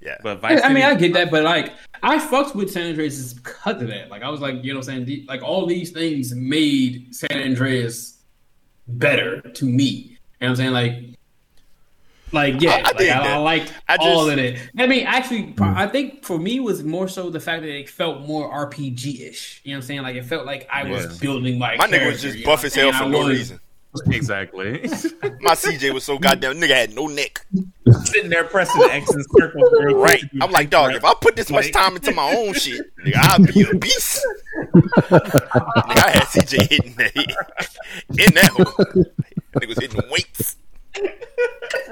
[0.00, 0.16] yeah.
[0.22, 1.72] But Vice I mean, I get that, but like,
[2.02, 4.10] I fucked with San Andreas because of that.
[4.10, 7.40] Like, I was like, you know, what I'm saying, like, all these things made San
[7.40, 8.18] Andreas
[8.88, 9.84] better to me.
[9.84, 10.72] You know what I'm saying?
[10.72, 10.94] Like,
[12.32, 13.32] Like yeah, I- I like, I.
[13.32, 14.58] I liked I all of it.
[14.78, 15.76] I mean, actually, pro- hmm.
[15.76, 19.60] I think for me was more so the fact that it felt more RPG ish.
[19.64, 20.02] You know what I'm saying?
[20.02, 21.18] Like it felt like I was Yeah.
[21.20, 21.76] building my.
[21.76, 23.60] My nigga was just you buff what as hell for no reason.
[24.06, 24.80] Exactly.
[25.42, 27.44] My CJ was so goddamn nigga had no neck.
[28.04, 29.60] Sitting there pressing X and circle.
[30.00, 30.24] Right.
[30.40, 33.38] I'm like, dog, if I put this much time into my own shit, nigga, I'll
[33.44, 34.24] be a beast.
[34.94, 37.14] nigga, I had CJ hitting that
[38.08, 38.64] in that hole.
[39.56, 40.56] Nigga was hitting weights.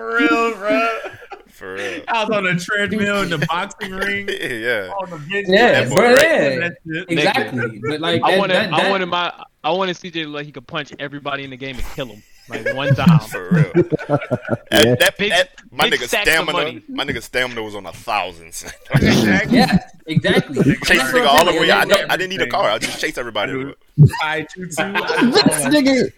[0.01, 0.99] For real, bro.
[1.49, 2.03] For real.
[2.09, 4.27] I was on a treadmill in the boxing ring.
[4.41, 4.91] yeah.
[4.99, 5.47] On the bench.
[5.49, 6.15] Yeah, boy, bro.
[6.15, 6.73] right?
[6.87, 7.81] Yeah, exactly.
[7.87, 10.53] But like, I that- wanted, that- I wanted my, I wanted CJ to like he
[10.53, 13.19] could punch everybody in the game and kill him like one time.
[13.29, 13.73] For real.
[13.75, 14.95] That, Yeah.
[14.95, 18.47] that, Big- that, my nigga stamina, my nigga stamina was on a thousand.
[18.95, 19.59] Exactly.
[19.59, 20.65] Yeah, exactly.
[20.87, 21.71] Chase nigga all I'm the way.
[21.71, 22.71] I, know, I didn't need a car.
[22.71, 23.75] I just chase everybody.
[24.23, 24.71] I two two.
[24.71, 26.11] this nigga,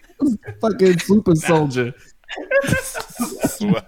[0.61, 1.93] fucking super soldier.
[3.61, 3.85] Well,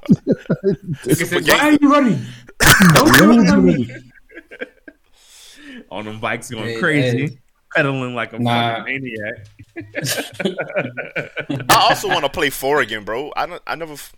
[1.04, 2.20] said, Why are you running?
[2.94, 3.88] Don't you run me.
[5.92, 7.40] on them bikes going Hey, crazy, hey.
[7.76, 8.84] pedaling like a Nah.
[8.84, 9.48] maniac.
[11.70, 13.32] I also want to play four again, bro.
[13.36, 13.62] I don't.
[13.68, 13.94] I never.
[13.94, 14.14] f-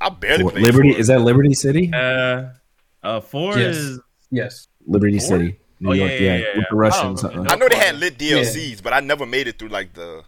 [0.00, 1.00] I barely played Liberty four.
[1.00, 1.90] is that Liberty City?
[1.92, 2.50] Uh,
[3.02, 3.76] uh, four Yes.
[3.76, 4.00] is
[4.30, 4.68] Yes.
[4.86, 5.26] Liberty Four?
[5.28, 6.10] City, New Oh, York.
[6.12, 7.24] yeah, Yeah, yeah, with the Russians.
[7.24, 9.92] I uh, I know they had lit DLCs, but I never made it through like
[9.94, 10.22] the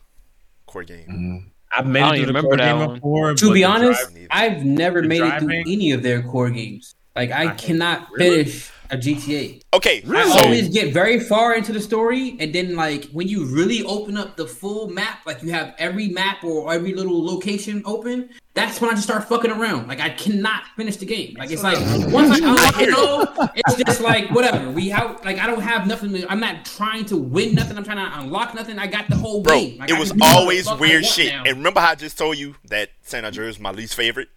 [0.66, 1.08] core game.
[1.08, 1.50] mm.
[1.76, 2.94] I've made I it don't through even the core game one.
[2.94, 3.34] before.
[3.34, 4.26] To be honest, drive.
[4.30, 6.94] I've never The made it through any of their core games.
[7.16, 8.44] Like I I- cannot really?
[8.44, 9.62] finish a GTA.
[9.72, 13.46] Okay, I so always get very far into the story, and then like when you
[13.46, 17.82] really open up the full map, like you have every map or every little location
[17.84, 19.88] open, that's when I just start fucking around.
[19.88, 21.34] Like I cannot finish the game.
[21.36, 21.78] Like it's like
[22.12, 24.70] once I unlock it all, it's just like whatever.
[24.70, 26.12] We have like I don't have nothing.
[26.12, 27.76] To, I'm not trying to win nothing.
[27.76, 28.78] I'm trying to unlock nothing.
[28.78, 29.78] I got the whole bro, game.
[29.78, 31.32] Like, it was can do whatever the always weird shit.
[31.32, 31.44] now.
[31.44, 34.28] And remember how I just told you that San Andreas is my least favorite?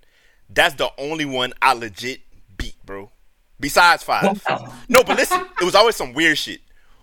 [0.49, 2.21] That's the only one I legit
[2.57, 3.11] beat, bro.
[3.59, 4.39] Besides five.
[4.87, 6.61] No, but listen, it was always some weird shit.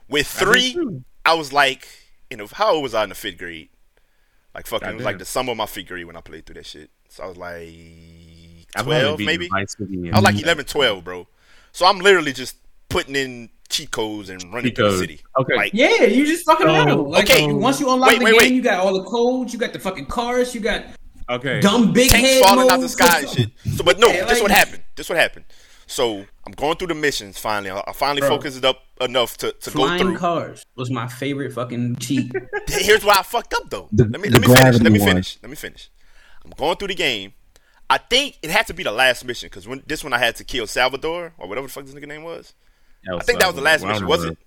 [0.09, 0.77] With three,
[1.25, 1.89] I was like,
[2.31, 3.69] you know, how old was I in the fifth grade?
[4.55, 6.55] Like fucking, it was like the summer of my fifth grade when I played through
[6.55, 6.91] that shit.
[7.09, 7.67] So I was like
[8.85, 9.49] twelve, maybe.
[9.49, 11.27] Vice City and- I was like 11, 12, bro.
[11.73, 12.57] So I'm literally just
[12.89, 15.21] putting in cheat codes and running Cheat through the city.
[15.39, 15.57] Okay.
[15.57, 17.09] Like, Yeah, you just fucking So- around.
[17.09, 17.53] Like, okay.
[17.53, 18.53] once you unlock Wait, the wait, game, wait.
[18.53, 20.85] you got all the codes, you got the fucking cars, you got
[21.29, 21.61] Okay.
[21.61, 23.51] dumb big tanks head falling out mode, the sky and shit.
[23.77, 24.85] So, but no, Yeah, this like- what happened.
[24.95, 25.47] This what happened.
[25.87, 27.71] So I'm going through the missions finally.
[27.71, 28.31] I I finally Bro.
[28.31, 30.17] focused it up enough to, to go Flying through.
[30.19, 32.33] cars was my favorite fucking cheat.
[32.69, 33.89] Here's why I fucked up though.
[33.93, 34.81] The- let me let me finish.
[34.81, 35.09] Let me one.
[35.09, 35.39] finish.
[35.43, 35.91] Let me finish.
[36.45, 37.33] I'm going through the game.
[37.89, 40.37] I think it had to be the last mission because when this one I had
[40.37, 42.55] to kill Salvador or whatever the fuck this nigga name was.
[43.07, 44.39] I think that was the last I mission, was what it?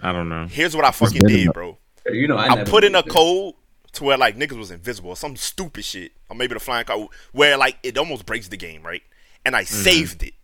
[0.00, 0.46] I don't know.
[0.46, 1.78] Here's what I fucking did, bro.
[2.10, 3.54] you know, I, I put in a code
[3.92, 7.08] to where like niggas was invisible or some stupid shit, or maybe the flying car
[7.32, 9.02] where like it almost breaks the game, right?
[9.44, 9.74] And I mm-hmm.
[9.74, 10.34] saved it,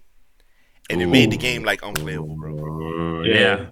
[0.90, 3.22] and it made the game like unplayable, bro.
[3.24, 3.66] Yeah.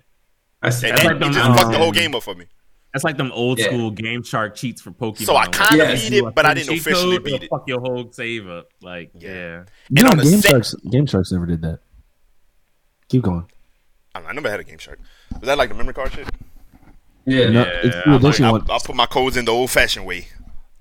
[0.62, 2.22] I said, And That's then like it them, just fucked the um, whole game up
[2.22, 2.46] for me.
[2.92, 3.66] That's like them old Yeah.
[3.66, 5.26] school Game Shark cheats for Pokemon.
[5.26, 6.08] So I kind of Yes.
[6.08, 7.58] beat it, but I didn't officially code, beat it'll.
[7.58, 8.68] Fuck your whole save up.
[8.80, 9.30] Like, Yeah.
[9.30, 9.64] yeah.
[9.90, 11.80] You know, on Game set- Sharks, Game Sharks never did that.
[13.08, 13.46] Keep going.
[14.14, 14.98] I, don't know, I never had a Game Shark.
[15.32, 16.26] Was that like the memory card shit?
[17.26, 17.48] yeah.
[17.50, 18.70] No, Yeah, it's I the edition I, one.
[18.70, 20.28] I put my codes in the old fashioned way.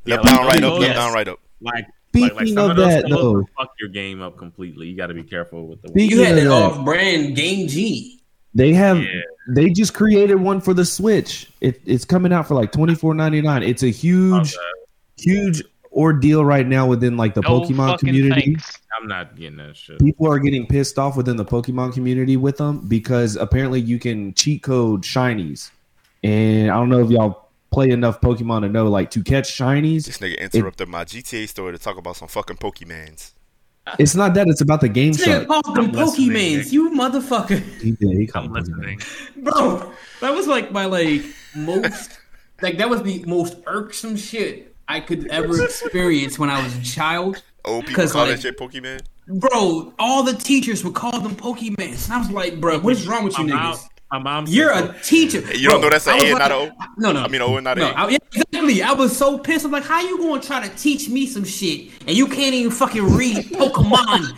[0.06, 0.96] Yeah, Left like down, right up, left yes.
[0.96, 1.40] down, right up.
[1.62, 1.86] Like, like,
[2.22, 3.44] Speaking like some of of those that, though.
[3.58, 4.88] fuck your game up completely.
[4.88, 5.92] You got to be careful with the.
[6.04, 8.22] You had of that that, off-brand Game G.
[8.54, 9.22] they have Yeah.
[9.50, 11.52] they just created one for the Switch.
[11.62, 13.64] It, it's coming out for like twenty four ninety nine.
[13.64, 14.56] It's a huge,
[15.18, 18.42] huge ordeal right now within like the No Pokemon community.
[18.56, 18.80] thanks.
[19.02, 20.00] I'm not getting that shit.
[20.00, 24.34] People are getting pissed off within the Pokemon community with them because apparently you can
[24.34, 25.70] cheat code shinies,
[26.24, 27.45] and I don't know if y'all
[27.76, 30.06] play enough Pokemon to know like to catch shinies.
[30.06, 33.34] This nigga interrupted my GTA story to talk about some fucking Pokemans.
[34.00, 35.64] It's not that; it's about the Game This nigga Shark.
[35.64, 36.72] called them Pokemans.
[36.72, 37.60] You motherfucker.
[37.82, 38.18] He did.
[38.18, 38.98] He called them
[39.38, 39.92] Bro,
[40.22, 41.22] that was like my like
[41.56, 42.18] most
[42.62, 46.82] like that was the most irksome shit I could ever experience when I was a
[46.84, 47.44] child.
[47.66, 49.02] Old people 'Cause, call like- that shit Pokemon.
[49.28, 52.06] Bro, all the teachers would call them Pokemans.
[52.06, 53.90] And I was like, bro, what is wrong with you My mom, niggas?
[54.20, 54.46] My mom.
[54.48, 55.40] You're said a teacher.
[55.56, 56.72] You don't Bro, know that's an A and like- not a O?
[56.98, 57.22] No, no.
[57.24, 57.94] I mean, O and not a no, A.
[57.94, 58.82] I, exactly.
[58.84, 59.66] I was so pissed.
[59.66, 62.54] I'm like, how you going to try to teach me some shit and you can't
[62.56, 64.32] even fucking read Pokemon?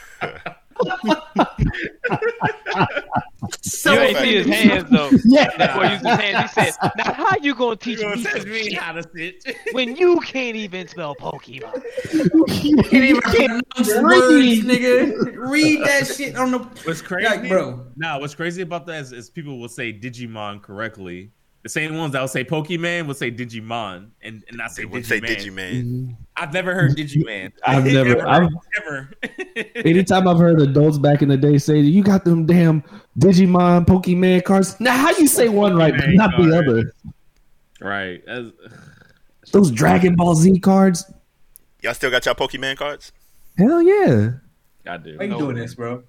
[3.62, 5.10] so You ain't see his hands though.
[5.24, 5.56] Yeah.
[5.56, 6.52] That boy used his hands.
[6.52, 9.56] He said, "Now how you gonna teach You me gonna some me how to sit?
[9.72, 11.82] when you can't even spell Pokemon?"
[12.48, 15.36] can't even pronounce words, nigga.
[15.36, 16.58] Read that shit on the.
[16.58, 17.86] What's crazy, Like, bro.
[17.96, 21.30] Nah, what's crazy about that is, is people will say Digimon correctly,
[21.62, 24.86] The same ones that would say Pokemon would say Digimon and, and not say They
[24.86, 25.06] would Digimon.
[25.06, 26.16] say Digimon.
[26.36, 27.52] I've never heard Digimon.
[27.66, 28.26] I've never- Ever.
[28.26, 29.10] I've- ever.
[29.76, 32.82] Anytime I've heard adults back in the day say, "You got them damn
[33.18, 36.92] Digimon, Pokemon cards." Now, how you say one right, but not the other?
[37.80, 38.24] right.
[38.24, 38.52] That's-
[39.52, 41.12] Those Dragon Ball Z cards.
[41.82, 43.12] Y'all still got y'all Pokemon cards?
[43.58, 44.30] Hell yeah!
[44.86, 45.18] I do.
[45.18, 46.04] Why you doing this, bro?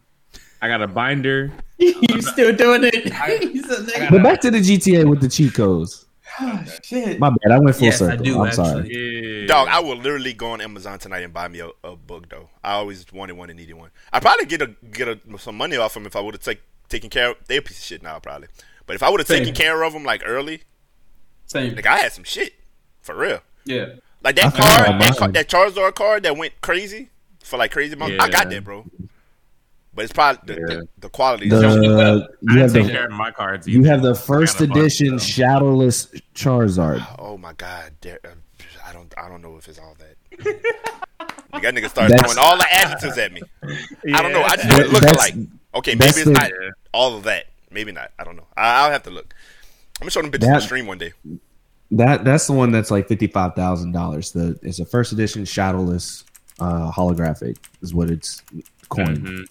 [0.62, 1.52] I got a binder.
[1.78, 2.94] you still doing it?
[3.42, 4.12] He's a nigga.
[4.12, 6.06] But back to the GTA with the cheat codes.
[6.40, 7.20] Oh, ah, shit.
[7.20, 8.24] My bad, I went full Yes, I circle.
[8.24, 9.42] do, I'm sorry.
[9.42, 9.48] Yeah.
[9.48, 12.50] Dog, I will literally go on Amazon tonight and buy me a, a book though.
[12.64, 13.90] I always wanted one and needed one.
[14.14, 16.62] I probably get a get a, some money off them if I would have take,
[16.88, 17.38] taken care of.
[17.48, 18.48] They a piece of shit now probably,
[18.86, 20.62] but if I would have taken care of them like early,
[21.48, 21.76] Same.
[21.76, 22.54] like I had some shit
[23.02, 23.42] for real.
[23.66, 23.88] Yeah.
[24.24, 27.10] Like that I found card, all that, car, that Charizard card that went crazy
[27.44, 28.22] for like crazy amount.
[28.22, 28.86] I got that, bro.
[29.94, 30.68] But it's probably the, Yeah.
[30.76, 31.50] the, the quality.
[31.50, 32.28] The, well.
[32.42, 33.68] you have the care of my cards.
[33.68, 37.06] you have the first got a bunch edition of shadowless Charizard.
[37.20, 38.30] oh my god, uh,
[38.88, 40.16] I don't I don't know if it's all that.
[40.46, 43.42] you got niggas start That's- throwing all the adjectives at me.
[44.14, 44.44] I don't know.
[44.44, 45.36] I just That- look like
[45.76, 46.52] okay, maybe it's the- not
[46.94, 47.48] all of that.
[47.70, 48.12] Maybe not.
[48.18, 48.48] I don't know.
[48.56, 49.34] I, I'll have to look.
[50.00, 51.12] I'm gonna show them bitches on That- the stream one day.
[51.92, 54.32] That that's the one that's like fifty five thousand dollars.
[54.32, 56.24] The it's a first edition shadowless
[56.62, 58.42] uh, holographic is what it's
[58.88, 59.18] coined.
[59.20, 59.44] Mhm.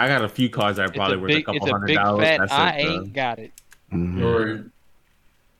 [0.00, 1.72] I got a few cards that are probably a worth big, a couple it's a
[1.72, 2.24] hundred big dollars.
[2.26, 2.38] fat.
[2.40, 3.52] That's I like the- ain't got it.
[3.92, 4.22] Mhm.
[4.24, 4.70] Or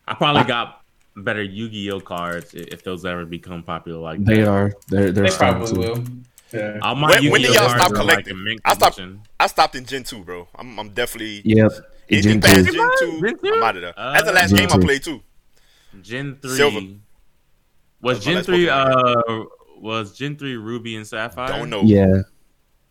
[0.09, 0.83] I probably got
[1.17, 4.49] better Yu-Gi-Oh cards i- if those ever become popular like They that.
[4.49, 4.73] are.
[4.89, 5.91] They're they're they starting probably to.
[6.01, 6.05] will.
[6.53, 6.79] Yeah.
[6.83, 8.59] All my When- when Yu-Gi-Oh did y'all stop are like collecting?
[8.65, 9.01] I stopped-
[9.39, 10.49] I stopped in Gen two, bro.
[10.57, 11.73] I'm I'm definitely Yep.
[12.09, 12.73] anything Gen past two.
[12.73, 13.21] Gen two.
[13.27, 13.53] Gen two?
[13.55, 13.95] I'm out of there.
[13.97, 15.21] Uh, That's the last Gen game I played too.
[16.03, 16.81] Gen three Silver.
[18.01, 18.69] was Gen three.
[18.69, 19.15] Uh,
[19.79, 21.49] was Gen three Ruby and Sapphire?
[21.49, 21.83] Don't know.
[21.83, 22.23] Yeah.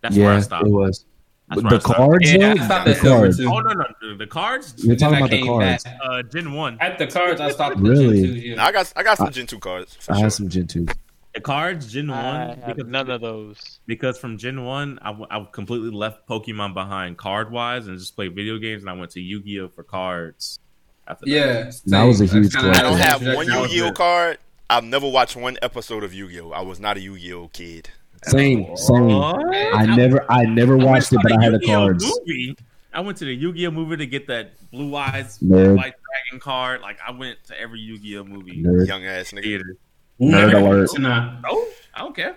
[0.02, 0.66] That's where I stopped.
[0.68, 1.06] It was.
[1.50, 2.62] That's But I the cards, Yeah, though.
[2.62, 3.40] I stopped the cards.
[3.40, 4.74] Oh no no the, the cards.
[4.78, 5.84] You're talking about the cards.
[5.84, 5.98] back.
[6.04, 6.78] Uh, Gen one.
[6.80, 8.22] At the cards, I stopped Really?
[8.22, 8.66] the Gen 2s, yeah.
[8.66, 10.24] I got I got some Gen two cards for I sure.
[10.26, 10.86] had some Gen two.
[11.34, 13.80] The cards Gen I one have because, none of those.
[13.88, 18.16] because from Gen one I, w- I completely left Pokemon behind card wise and just
[18.16, 20.60] played video games and I went to Yu-Gi-Oh for cards.
[21.08, 21.32] After that.
[21.32, 24.38] Yeah, That was a huge That's kinda I don't have one Yu-Gi-Oh card.
[24.70, 26.52] I've never watched one episode of Yu-Gi-Oh.
[26.52, 27.90] I was not a Yu-Gi-Oh kid.
[28.24, 29.08] Same, same.
[29.18, 29.56] What?
[29.56, 32.06] I never, I never I watched it, but I had the Yu-Gi-Oh cards.
[32.28, 32.58] Movie.
[32.94, 35.78] I went to the Yu-Gi-Oh movie to get that blue eyes Nerd.
[35.78, 35.94] white
[36.30, 36.82] dragon card.
[36.82, 38.88] Like I went to every Yu-Gi-Oh movie Nerd.
[38.88, 39.44] Young ass nigga.
[39.44, 39.76] theater.
[40.20, 40.90] Nerd alert.
[41.00, 41.40] Nah.
[41.50, 42.36] Oh, I don't care.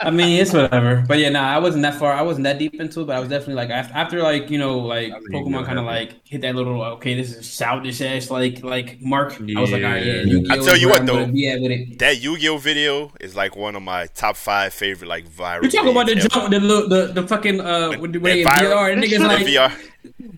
[0.00, 1.04] I mean, it's whatever.
[1.06, 2.12] But yeah, nah, I wasn't that far.
[2.12, 4.58] I wasn't that deep into it, but I was definitely like after, after like you
[4.58, 8.00] know like I mean, Pokemon kind of like hit that little okay, this is childish
[8.00, 9.32] ass like like mark.
[9.40, 10.12] I was like, all right, yeah.
[10.14, 10.22] Yeah.
[10.24, 10.54] Yu-Gi-Oh!
[10.62, 11.24] I tell you what, I'm though.
[11.32, 11.98] yeah, with.
[12.00, 15.62] That Yu-Gi-Oh video is like one of my top five favorite like viral.
[15.62, 18.72] You talking about the jump, the little, the the fucking uh, when That they viral-
[18.72, 19.72] VR and niggas the like VR.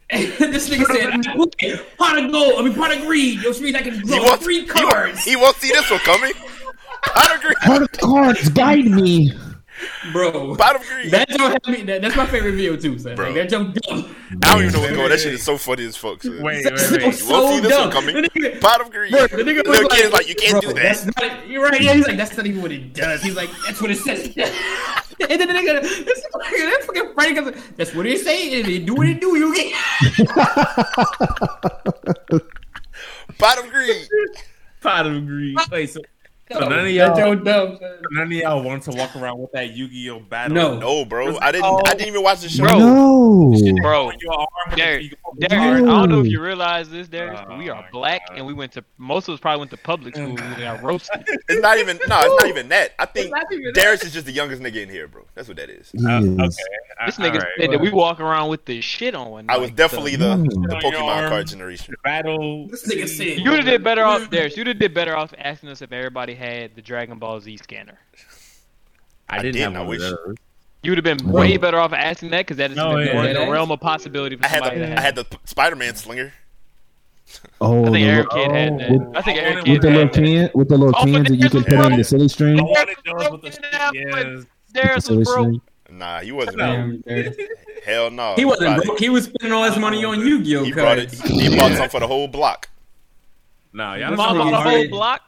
[0.38, 4.01] this nigga said, pot of gold, I mean pot of greed, which means I can
[4.06, 6.32] won't, three he won't- cards, He won't see this one coming.
[7.05, 7.55] Pot of green.
[7.62, 9.32] Part of cards guide me.
[10.12, 11.10] bro." Pot of green.
[11.10, 11.82] That jump had me.
[11.85, 13.14] That, that's my favorite video too, son.
[13.16, 13.27] Bro.
[13.27, 14.16] Like, that jump dumb.
[14.43, 15.05] I don't even know what's going.
[15.05, 15.10] on.
[15.10, 16.23] That shit is so funny as fuck.
[16.23, 16.43] son.
[16.43, 17.06] Wait, wait, wait.
[17.06, 17.81] was You won't see this dumb.
[17.82, 18.14] one coming.
[18.16, 19.10] The nigga- Pot of green.
[19.12, 21.14] Bro, the nigga was Little like, kid is like, you can't bro, do That's that.
[21.20, 21.81] not, you're right.
[21.81, 23.23] Yeah, he's like, that's not even what it does.
[23.23, 24.27] He's like, that's what it says.
[24.36, 27.47] and then the nigga, this nigga, that fucking Friday comes.
[27.55, 29.36] like, That's what it say, and it do what it do.
[29.36, 29.74] You get.
[33.39, 34.06] Pot of green.
[34.81, 35.56] Pot of green.
[35.70, 36.01] Wait, so,
[36.52, 37.77] so none of y'all, joke dumb.
[37.81, 37.98] son.
[38.12, 40.55] none of y'all want to walk around with that Yu-Gi-Oh battle?
[40.55, 40.78] No.
[40.78, 41.36] No, bro.
[41.40, 41.64] I didn't.
[41.86, 42.64] I didn't even watch the show.
[42.64, 42.78] Bro.
[42.78, 43.73] No.
[43.82, 47.59] Bro, Your arm with Derek, Derek, I don't know if you realize this, Derek, but
[47.59, 48.39] we Oh are black God.
[48.39, 50.82] and we went to most of us probably went to public school and we got
[50.82, 51.24] roasted.
[51.48, 51.98] It's not even.
[52.09, 52.93] No, it's not even that.
[52.98, 53.47] I think not.
[53.74, 55.24] Darius is just the youngest nigga in here, bro.
[55.35, 55.93] That's what that is.
[55.94, 56.28] Uh, is.
[56.28, 57.06] okay.
[57.06, 57.48] This nigga alright.
[57.60, 59.47] said that we walk around with this shit on.
[59.51, 61.94] I was like, definitely the, the On your Pokemon card generation.
[62.05, 62.68] battle.
[62.68, 64.56] This nigga said- You would have did better off, Darius.
[64.56, 67.98] You'd have did better off asking us if everybody had the Dragon Ball Z scanner.
[69.28, 70.02] I I didn't did, have I one wish.
[70.02, 70.36] of those.
[70.82, 71.34] You would have been Right.
[71.50, 73.24] way better off asking that because that is No, more yeah.
[73.24, 76.32] in the realm of possibility for I had the I had the Spider-Man slinger.
[77.60, 78.90] Oh, I think the Eric little- Kid oh, had that.
[78.92, 79.12] Oh.
[79.16, 80.14] I think Eric wanted Kid with the little had that.
[80.22, 82.60] can, with the little Oh, cans that you can put in the silly string.
[82.60, 84.44] I wanted those with the Yeah, yes.
[84.72, 85.62] The Darius was broke.
[85.90, 86.58] Nah, he wasn't.
[86.58, 86.98] No.
[87.06, 87.32] Damn,
[87.84, 88.34] Hell no.
[88.36, 88.98] He wasn't broke.
[89.00, 91.12] He was spending all his money on Yu-Gi-Oh He brought it.
[91.12, 92.68] He, he bought some for the whole block.
[93.72, 95.22] Nah, y'all This don't Mom know on how the whole block.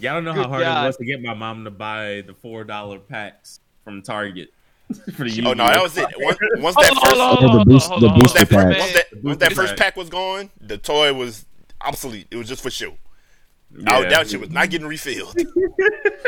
[0.00, 0.84] Y'all don't know Good how hard God.
[0.84, 4.52] it was to get my mom to buy the four dollar packs from Target
[5.14, 6.06] for the Oh no, that was it.
[6.18, 8.78] Once, once that first, Oh, the boost- the on, booster that first, pack.
[8.78, 9.78] once that, once that first pack.
[9.78, 11.44] pack was gone, the toy was
[11.80, 12.26] obsolete.
[12.30, 12.94] It was just for show.
[13.76, 14.08] Yeah.
[14.08, 15.36] that shit was not getting refilled.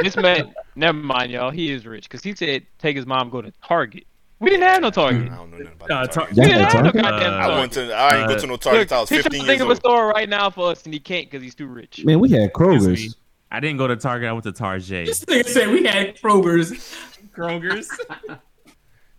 [0.03, 1.51] This man, never mind, y'all.
[1.51, 4.05] He is rich because he said take his mom go to Target.
[4.39, 5.31] We didn't have no Target.
[5.31, 6.37] I don't know nothing about Uh, the tar- Target.
[6.39, 7.03] We didn't have no Target?
[7.03, 7.93] goddamn Uh, I went to.
[7.95, 9.63] I ain't go to no Target till I was Look, he's 15 trying to think
[9.63, 12.03] of a store right now for us, and he can't because he's too rich.
[12.05, 13.17] Man, we had Kroger's.
[13.51, 14.29] I didn't go to Target.
[14.29, 15.07] I went to Target.
[15.07, 16.73] This nigga said we had Kroger's.
[17.35, 17.89] Kroger's.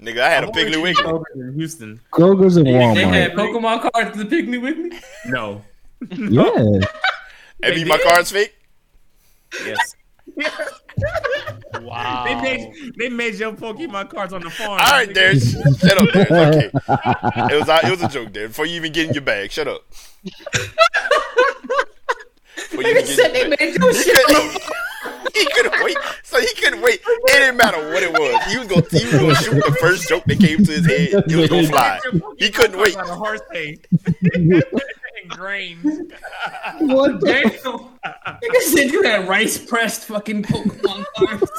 [0.01, 1.03] Nigga, I had a Piggly Wiggly.
[1.03, 1.99] Kroger's in Houston.
[2.11, 4.99] Kroger's and They had Pokemon cards to pick me with me.
[5.25, 5.61] No.
[6.09, 6.79] Yeah.
[7.61, 8.55] Every They my cards fake.
[9.63, 9.95] Yes.
[11.81, 12.23] Wow.
[12.25, 14.71] They made they made your Pokemon cards on the farm.
[14.71, 15.51] All right, Darius.
[15.79, 16.31] Shut up, Darius.
[16.31, 16.71] Okay.
[17.53, 18.49] It was it was a joke, Darius.
[18.49, 19.83] Before you even get in your bag, shut up.
[22.55, 24.25] Before you Nigga get said in they made your He shit.
[24.25, 24.61] couldn't-
[25.33, 25.97] He couldn't wait.
[26.23, 26.99] So he couldn't wait.
[27.05, 28.43] It didn't matter what it was.
[28.51, 31.23] He was gonna he was gonna shoot the first joke that came to his head.
[31.27, 31.99] It was gonna fly.
[32.37, 32.95] He couldn't wait.
[32.97, 33.77] On a horse hay.
[35.23, 35.83] Ingrained.
[36.79, 37.27] What the?
[37.27, 37.51] Damn.
[38.41, 41.51] Nigga said you had rice pressed fucking Pokemon cards.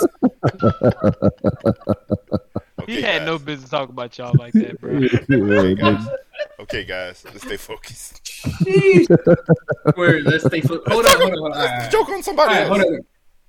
[2.83, 3.27] Okay, He had guys.
[3.27, 5.01] no business talking about y'all like that, bro.
[6.61, 8.21] Okay, guys, let's stay focused.
[9.97, 11.59] Word, let's stay fo- Hold on, hold on, hold on.
[11.59, 11.91] Right.
[11.91, 12.83] joke on somebody All right, else.
[12.83, 12.95] hold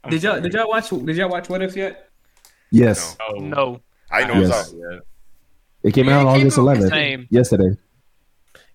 [0.06, 0.12] on.
[0.12, 2.10] Did y'all did y'all watch did y'all watch What If yet?
[2.72, 3.16] Yes.
[3.30, 3.82] Oh No.
[4.12, 4.74] I know it's Yes.
[4.74, 4.80] out.
[4.80, 5.00] Yeah.
[5.84, 7.28] It came Yeah, out it came August out 11th.
[7.30, 7.78] Yesterday.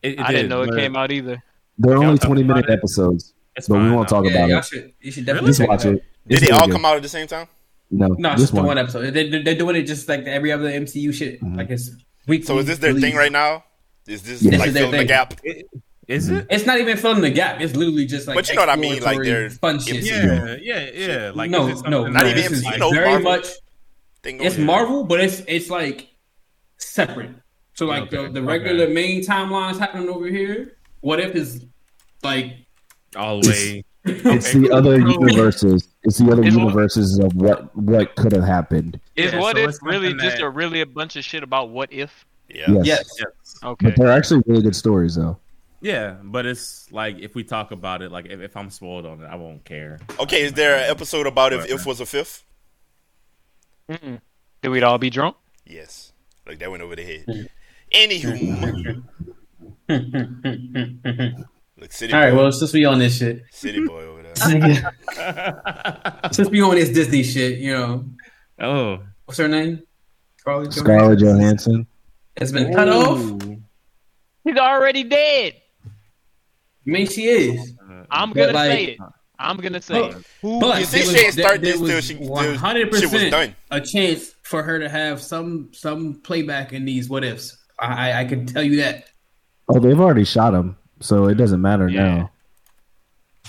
[0.02, 1.42] It, it I didn't know it came out either.
[1.78, 4.64] They're Y'all only 20 minute episodes, It's but we won't talk Yeah, about it.
[4.66, 6.04] should you should definitely Just watch it.
[6.26, 6.72] Did It's they all good.
[6.72, 7.48] come out at the same time?
[7.90, 8.66] No, No, it's just just the one.
[8.66, 9.10] one episode.
[9.14, 11.40] They, they, they're doing it just like every other MCU shit.
[11.42, 11.56] Mm-hmm.
[11.56, 11.90] Like it's
[12.26, 12.46] weekly.
[12.46, 13.64] So is this their thing right now?
[14.06, 14.50] Is this Yeah.
[14.52, 15.34] This like is filling the gap?
[16.06, 16.36] Is mm-hmm.
[16.38, 16.46] it?
[16.50, 17.60] It's not even filling the gap.
[17.60, 18.34] It's literally just like.
[18.34, 20.04] But you know what I mean, like, exploratory they're- fun shit.
[20.04, 21.32] Yeah, yeah, yeah.
[21.34, 22.28] Like no, is it no, Not no.
[22.30, 23.30] even This MCU, is you know, very Marvel.
[23.32, 23.46] much.
[24.22, 24.74] Thing It's going on.
[24.74, 26.08] Marvel, but it's it's like
[26.78, 27.30] separate.
[27.74, 28.92] So like Okay, the, the regular okay.
[28.92, 30.76] main timelines happening over here.
[31.00, 31.64] What if is
[32.22, 32.54] like
[33.14, 33.84] all the way?
[34.04, 35.88] It's the other universes.
[36.04, 39.00] It's the other It's- universes of what what could have happened.
[39.16, 41.42] Is Yeah, what so if it's really just that- a really a bunch of shit
[41.42, 42.24] about what if?
[42.48, 42.70] Yeah.
[42.70, 42.86] Yes.
[42.86, 43.56] yes, Yes.
[43.62, 43.86] Okay.
[43.86, 45.38] But they're actually really good stories, though.
[45.80, 49.20] Yeah, but it's like if we talk about it, like if, if I'm spoiled on
[49.22, 49.98] it, I won't care.
[50.18, 52.44] Okay, is there an episode about if if was a fifth?
[53.88, 54.20] Mm-mm.
[54.62, 55.36] Did we'd all be drunk?
[55.66, 56.12] Yes.
[56.46, 57.24] Like that went over the head.
[57.26, 57.42] Hmm.
[57.94, 59.02] Anywho,
[61.78, 62.30] look, city All right.
[62.30, 64.32] boy, Well, since we on this shit, city boy over there.
[66.32, 68.04] since we on this Disney shit, you know,
[68.60, 69.82] oh, what's her name?
[70.38, 70.72] Scarlett.
[70.72, 71.40] Scarlett Johansson.
[71.40, 71.86] Johansson.
[72.38, 73.18] Has been cut off.
[73.18, 73.60] Ooh.
[74.44, 75.54] He's already dead.
[75.84, 75.90] I
[76.84, 77.74] mean, she is.
[78.10, 78.98] I'm gonna like- say it.
[79.40, 80.16] I'm gonna say it.
[80.42, 82.14] Who But gives see, she there ain't was, start there, this there till was she-
[82.16, 83.20] till 100 shit was done.
[83.30, 87.56] percent a chance for her to have some some playback in these what ifs.
[87.78, 89.04] I I, I can tell you that.
[89.68, 92.02] Oh, they've already shot him, so it doesn't matter Yeah.
[92.02, 92.30] now.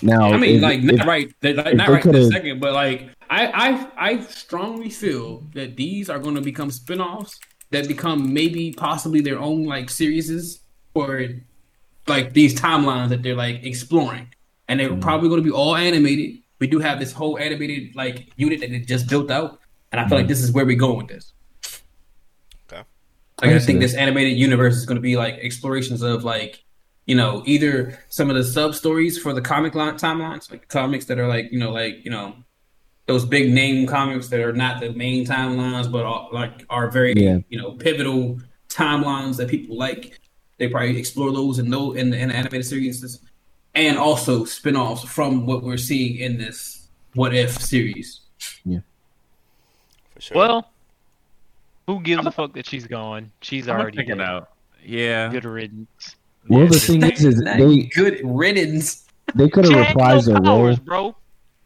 [0.01, 3.09] Now, I mean, if- like if- not right, like, not right this second, but like
[3.30, 7.39] I I I strongly feel that these are going to become spin-offs
[7.71, 10.59] that become maybe possibly their own like series
[10.93, 11.27] or
[12.07, 14.27] like these timelines that they're like exploring,
[14.67, 15.01] and they're mm.
[15.01, 16.41] probably going to be all animated.
[16.59, 19.59] We do have this whole animated like unit that they just built out,
[19.91, 20.30] and I feel like mm.
[20.30, 21.34] this is where we go with this.
[22.71, 22.84] Okay.
[23.41, 26.63] Like, I think this animated universe is going to be like explorations of like,
[27.10, 31.06] you know, either some of the sub stories for the comic line timelines, like comics
[31.06, 32.36] that are like, you know, like you know,
[33.07, 37.14] those big name comics that are not the main timelines, but are, like are very,
[37.18, 37.40] Yeah.
[37.49, 40.19] you know, pivotal timelines that people like.
[40.60, 43.19] They probably explore those in those in the, in the animated series,
[43.73, 48.19] and also spin-offs from what we're seeing in this What If series.
[48.65, 48.80] Yeah,
[50.14, 50.38] For sure.
[50.38, 50.72] Well,
[51.88, 53.31] who gives a fuck that she's gone?
[53.41, 54.22] She's I'm gonna already check it dead.
[54.22, 54.49] out.
[54.86, 56.15] Yeah, Good riddance.
[56.47, 59.05] Well, the thing is, is they good riddance.
[59.35, 60.43] they could have reprised no their role.
[60.43, 61.15] powers, bro.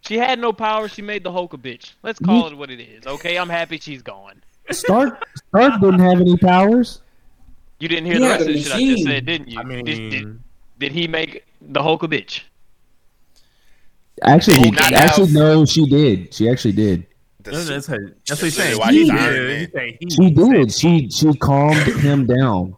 [0.02, 0.90] She had no power.
[0.90, 1.94] She made the Hulk a bitch.
[2.04, 3.06] Let's call it what it is.
[3.08, 4.44] Okay, I'm happy she's gone.
[4.72, 7.02] Stark Stark didn't have any powers.
[7.80, 9.60] You didn't hear He the rest of the shit I just said, didn't you?
[9.60, 10.40] I mean, did, did,
[10.80, 12.42] did he make the Hulk a bitch?
[14.22, 16.34] Actually, Did not actually, have- no, she did.
[16.34, 17.06] She actually did.
[17.42, 18.78] That's, that's, her- that's what he's saying.
[18.78, 19.60] why he's Yeah, Iron Man.
[19.60, 20.72] he's saying he- She did.
[20.74, 22.78] She she calmed him down.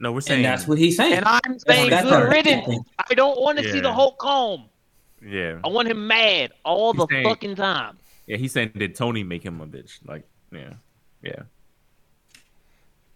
[0.00, 1.14] No, we're saying And that's what he's saying.
[1.14, 2.30] And I'm saying that's good her.
[2.30, 2.78] riddance.
[3.10, 4.66] I don't want to see the Hulk home.
[5.20, 7.98] Yeah, I want him mad all the saying- fucking time.
[8.26, 8.36] yeah.
[8.36, 9.98] He's saying did Tony make him a bitch?
[10.06, 10.22] Like,
[10.52, 10.74] yeah,
[11.22, 11.42] yeah.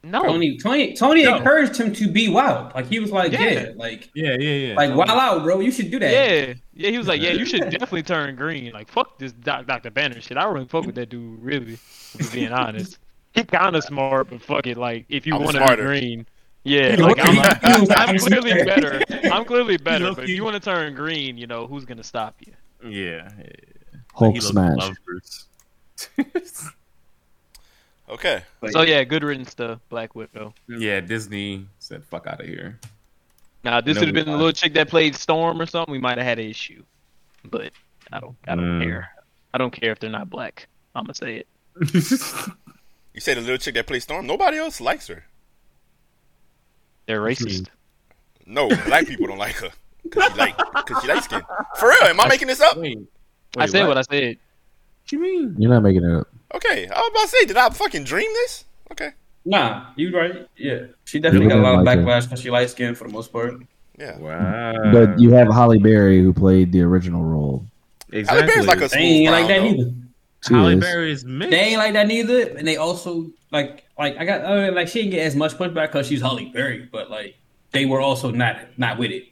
[0.04, 0.22] No.
[0.24, 1.36] Tony, Tony, Tony No.
[1.36, 2.74] encouraged him to be wild.
[2.74, 3.50] Like he was like, Yeah.
[3.50, 4.74] yeah, like, Yeah, yeah, yeah.
[4.74, 5.60] like wild out, bro.
[5.60, 6.10] You should do that.
[6.12, 6.90] Yeah, yeah.
[6.90, 8.72] He was like, yeah, you should definitely turn green.
[8.72, 9.90] Like, fuck this Doc, Dr.
[9.92, 10.36] Banner shit.
[10.36, 11.78] I don't really fuck with that dude, really.
[12.12, 12.98] To be being honest,
[13.32, 14.76] he kind of smart, but fuck it.
[14.76, 16.26] Like, if you want to be green,
[16.64, 17.24] yeah, You like know,
[17.62, 19.00] I'm, I'm clearly better.
[19.32, 20.14] I'm clearly better.
[20.14, 22.52] But if you want to turn green, you know who's gonna stop you?
[22.88, 23.28] yeah.
[23.38, 23.44] yeah.
[24.14, 24.92] Hulk He smash.
[28.08, 28.42] Okay.
[28.72, 30.52] So yeah, good riddance to Black Widow.
[30.68, 32.78] Yeah, Disney said fuck out of here.
[33.64, 35.92] Now this would have been the little chick that played Storm or something.
[35.92, 36.82] We might have had an issue,
[37.44, 37.72] but
[38.12, 38.36] I don't.
[38.46, 38.82] I don't Mm.
[38.84, 39.10] care.
[39.54, 40.66] I don't care if they're not black.
[40.94, 41.46] I'm gonna say it.
[43.14, 44.26] You say the little chick that plays Storm.
[44.26, 45.26] Nobody else likes her.
[47.06, 47.68] They're racist.
[48.46, 49.70] No, black people don't like her
[50.02, 51.42] because she like because she light skin.
[51.78, 52.02] For real?
[52.04, 52.76] Am I making this up?
[52.76, 52.98] Wait,
[53.56, 54.36] I said what I said.
[55.02, 55.54] What you mean?
[55.58, 56.28] You're not making it up.
[56.54, 58.64] Okay, I was about to say, did I fucking dream this?
[58.92, 59.10] Okay,
[59.44, 60.46] Nah, you right.
[60.56, 63.12] Yeah, she definitely got a lot of Like backlash because she light skinned for the
[63.12, 63.54] most part.
[63.98, 64.18] yeah.
[64.18, 64.92] Wow.
[64.92, 67.64] But you have Halle Berry who played the original role.
[68.12, 68.46] Halle exactly.
[68.46, 69.82] Berry's like a They ain't smooth like that brown, though.
[69.84, 69.92] neither.
[70.46, 70.80] She Halle is.
[70.80, 71.50] Berry is mixed.
[71.50, 75.00] They ain't like that neither, and they also like like I got uh, like she
[75.00, 77.36] didn't get as much pushback because she's Halle Berry, but like
[77.70, 79.28] they were also not not with it.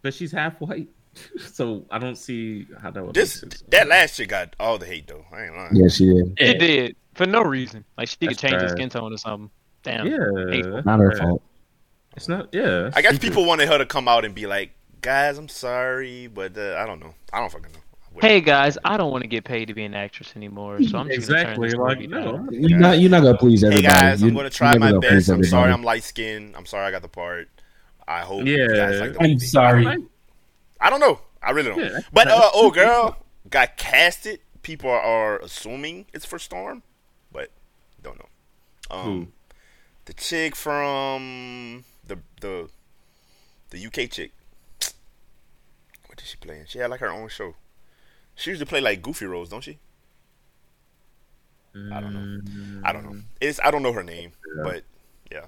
[0.00, 0.88] but she's half white,
[1.38, 3.14] so I don't see how that would.
[3.14, 3.62] This sense.
[3.68, 5.24] that last chick got all the hate though.
[5.30, 5.76] I ain't lying.
[5.76, 6.38] Yeah, she did.
[6.38, 7.84] She did for no reason.
[7.98, 9.50] Like she could change her skin tone or something.
[9.82, 10.06] Damn.
[10.06, 10.16] yeah,
[10.50, 10.82] Hateful.
[10.84, 11.22] Not her yeah.
[11.22, 11.42] fault.
[12.16, 12.48] It's not.
[12.52, 14.70] Yeah, I guess people wanted her to come out and be like,
[15.02, 17.12] "Guys, I'm sorry, but uh, I don't know.
[17.34, 17.80] I don't fucking know."
[18.20, 21.08] Hey guys, I don't want to get paid to be an actress anymore, so I'm
[21.08, 22.46] just exactly gonna like no.
[22.50, 22.98] You're not.
[23.00, 23.82] You're not gonna please everybody.
[23.82, 24.10] Hey everybody.
[24.12, 25.28] guys, I'm You- gonna try my gonna best.
[25.28, 25.72] I'm sorry.
[25.72, 26.54] I'm light skinned.
[26.56, 27.48] I'm sorry, I got the part.
[28.06, 28.76] I hope you Yeah.
[28.76, 29.86] guys like the I'm sorry.
[30.80, 31.20] I don't know.
[31.42, 31.78] I really don't.
[31.80, 31.98] Yeah.
[32.12, 33.16] But uh, oh girl
[33.50, 34.40] got casted.
[34.62, 36.82] People are, are assuming it's for Storm,
[37.32, 37.50] but
[38.02, 38.28] don't know.
[38.90, 39.26] Um, Who?
[40.06, 42.68] the chick from the the
[43.70, 44.32] the UK chick.
[46.06, 46.66] What did she play in?
[46.66, 47.56] She had like her own show.
[48.34, 49.78] She used to play like goofy roles, don't she?
[51.92, 52.80] I don't know.
[52.84, 53.20] I don't know.
[53.40, 54.32] It's I don't know her name,
[54.62, 54.84] but
[55.30, 55.46] yeah.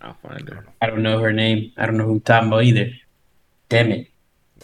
[0.00, 0.66] I'll find her.
[0.80, 1.72] I don't know her name.
[1.76, 2.90] I don't know who I'm talking about either.
[3.68, 4.08] Damn it.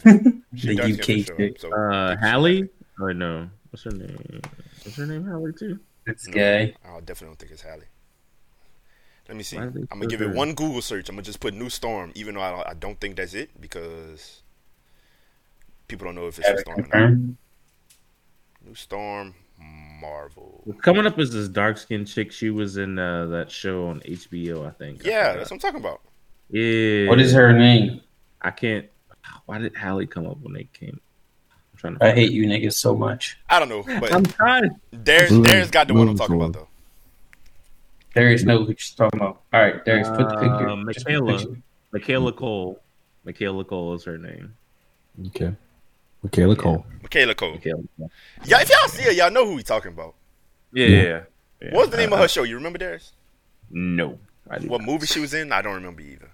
[0.53, 1.59] The UK get the show, chick.
[1.61, 2.69] so Uh, think she- Hallie?
[3.01, 3.49] Or no?
[3.71, 4.41] What's her name?
[4.85, 5.25] What's her name?
[5.27, 5.81] Hallie too.
[6.07, 6.75] This No, guy.
[6.85, 7.87] I definitely don't think it's Hallie.
[9.29, 9.57] Let me see.
[9.57, 11.09] I'm gonna give it one Google search.
[11.09, 14.42] I'm gonna just put New Storm, even though I, I don't think that's it because
[15.89, 17.19] people don't know if it's a Storm or not.
[18.65, 19.35] New Storm,
[20.01, 20.65] Marvel.
[20.83, 22.33] Coming up is this dark skinned chick.
[22.33, 25.05] She was in uh, that show on HBO, I think.
[25.05, 25.39] Yeah, forgot.
[25.39, 26.01] that's what I'm talking about.
[26.51, 27.09] yeah.
[27.09, 28.01] What is her name?
[28.41, 28.87] I can't.
[29.47, 31.01] Why did Hallie come up when they came?
[31.51, 32.05] I'm trying to.
[32.05, 32.35] I hate it.
[32.35, 33.39] you niggas so much.
[33.49, 34.71] I don't know, but I'm trying.
[34.91, 36.69] there's Blue- there's got the one I'm talking about though.
[38.15, 39.43] Darius knows what you're talking about.
[39.55, 40.69] All right, Darius, put the picture.
[40.69, 41.39] Uh, Just put the Michaela.
[41.39, 41.63] picture.
[41.93, 42.79] Michaela Coel.
[43.25, 44.55] Michaela Coel is her name.
[45.29, 45.55] Okay.
[46.23, 46.87] Michaela Coel.
[47.03, 47.53] Michaela Coel.
[47.55, 48.11] Michaela Coel.
[48.45, 50.15] Yeah, if y'all see her, y'all know who we talking about.
[50.73, 50.87] Yeah.
[50.87, 51.03] Yeah.
[51.03, 51.21] yeah.
[51.63, 51.75] yeah.
[51.75, 52.43] What's the name Uh, of her show?
[52.45, 53.13] You remember Darius?
[53.71, 54.19] No.
[54.45, 54.83] What not.
[54.83, 55.51] movie she was in?
[55.53, 56.29] I don't remember either.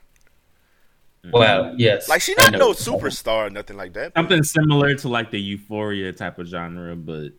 [1.33, 2.09] Well, yes.
[2.09, 4.13] Like she not no superstar or nothing like that.
[4.15, 7.33] Something similar to like the Euphoria type of genre, but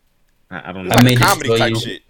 [0.52, 0.92] I, I don't know.
[0.92, 1.80] It's I like made this comedy type you.
[1.80, 2.02] shit.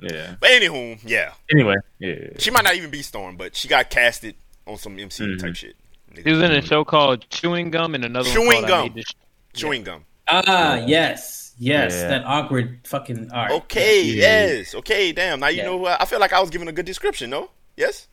[0.00, 0.34] Yeah.
[0.40, 1.32] But anywho, yeah.
[1.52, 2.14] Anyway, yeah.
[2.38, 4.34] She might not even be Storm, but she got casted
[4.66, 5.38] on some MCU Mhm.
[5.40, 5.76] type shit.
[6.16, 8.82] She was in a show called Chewing Gum and another Chewing one Gum.
[8.84, 9.14] Made This-
[9.54, 10.04] Chewing gum.
[10.28, 12.08] Ah, yes, yes, Yeah.
[12.08, 13.30] that awkward fucking.
[13.32, 13.50] All right.
[13.52, 14.46] Okay, Yeah.
[14.46, 14.74] yes.
[14.76, 15.40] Okay, damn.
[15.40, 15.64] Now you Yeah.
[15.64, 16.00] know what?
[16.00, 17.50] I feel like I was giving a good description, no?
[17.76, 18.06] Yes?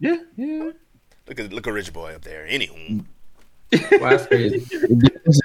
[0.00, 0.70] Yeah, yeah.
[1.26, 2.46] Look at look at Rich Boy up there.
[2.48, 3.04] Anywho.
[4.00, 4.60] Wow, that's crazy.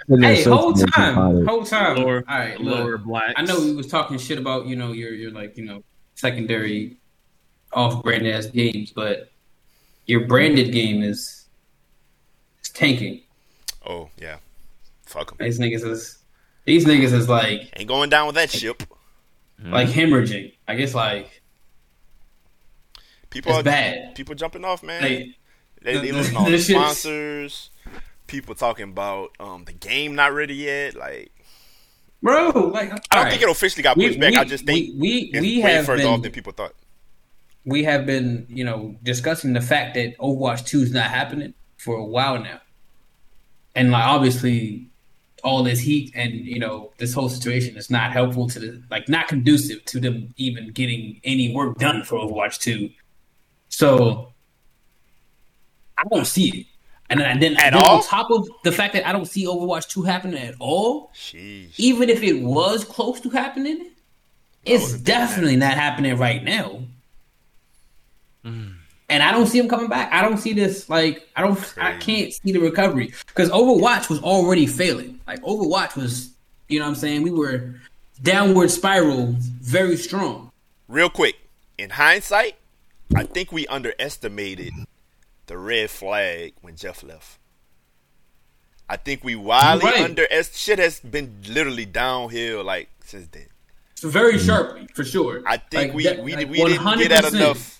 [0.07, 1.97] hey, hey, whole time, whole time.
[1.97, 2.79] Lower, All right, look.
[2.79, 3.33] lower black.
[3.35, 5.83] I know we was talking shit about you know your your like you know
[6.15, 6.95] secondary
[7.73, 9.29] off brand ass games, but
[10.05, 11.42] your branded game is, is
[12.73, 13.21] tanking.
[13.85, 14.37] Oh, yeah.
[15.05, 15.45] Fuck them.
[15.45, 16.17] These niggas is
[16.65, 18.83] these niggas is like Ain't going down with that ship.
[19.63, 20.53] like hemorrhaging.
[20.67, 21.41] I guess like
[23.29, 24.15] People it's are bad.
[24.15, 25.01] people jumping off, man.
[25.01, 25.27] Like
[25.81, 27.69] they, they to all the sponsors.
[28.27, 30.95] People talking about um the game not ready yet.
[30.95, 31.31] Like
[32.21, 34.35] bro, like I don't think it officially got pushed back.
[34.35, 36.73] I just think we we, we have further been off than people thought.
[37.65, 41.95] we have been, you know, discussing the fact that Overwatch 2 is not happening for
[41.97, 42.59] a while now.
[43.75, 44.87] And like obviously
[45.43, 49.09] all this heat and, you know, this whole situation is not helpful to the like
[49.09, 52.89] not conducive to them even getting any work done for Overwatch 2.
[53.69, 54.31] So
[55.97, 56.67] I don't see it.
[57.09, 57.97] And then, and then, At then all?
[57.97, 62.09] on top of the fact that I don't see Overwatch 2 happening at all, even
[62.09, 63.91] if it was close to happening,
[64.65, 66.83] it's definitely not happening right now.
[69.13, 70.11] And I don't see him coming back.
[70.11, 74.19] I don't see this like I don't I can't see the recovery because Overwatch was
[74.23, 75.19] already failing.
[75.27, 76.31] Like Overwatch was,
[76.67, 77.21] you know what I'm saying?
[77.21, 77.75] We were
[78.23, 80.51] downward spiral very strong.
[80.87, 81.35] Real quick,
[81.77, 82.55] in hindsight,
[83.15, 84.73] I think we underestimated
[85.45, 87.37] the red flag when Jeff left.
[88.89, 90.05] I think we wildly You're right.
[90.05, 90.55] underestimated.
[90.55, 93.45] Shit has been literally downhill like since then.
[94.01, 94.43] very mm.
[94.47, 95.43] sharply for sure.
[95.45, 97.35] I think Like, we we, like we didn't get that 100%.
[97.35, 97.79] enough.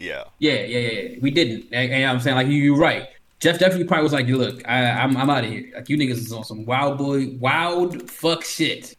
[0.00, 1.18] Yeah, Yeah, yeah, yeah.
[1.20, 1.66] We didn't.
[1.72, 3.06] And, and I'm saying like you, you're right.
[3.38, 5.70] Jeff definitely probably was like, "Look, I, I'm I'm out of here.
[5.74, 8.96] Like you niggas is on some wild boy, wild fuck shit.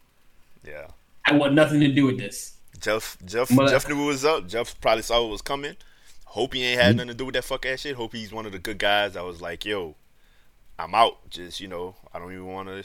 [0.66, 0.86] yeah.
[1.24, 4.24] I want nothing to do with this." Jeff Jeff But- uh, Jeff knew what was
[4.24, 4.48] up.
[4.48, 5.76] Jeff probably saw what was coming.
[6.24, 6.96] Hope he ain't had mm-hmm.
[6.98, 7.94] nothing to do with that fuck ass shit.
[7.94, 9.96] Hope he's one of the good guys that was like, "Yo,
[10.78, 12.84] I'm out." Just you know, I don't even want to.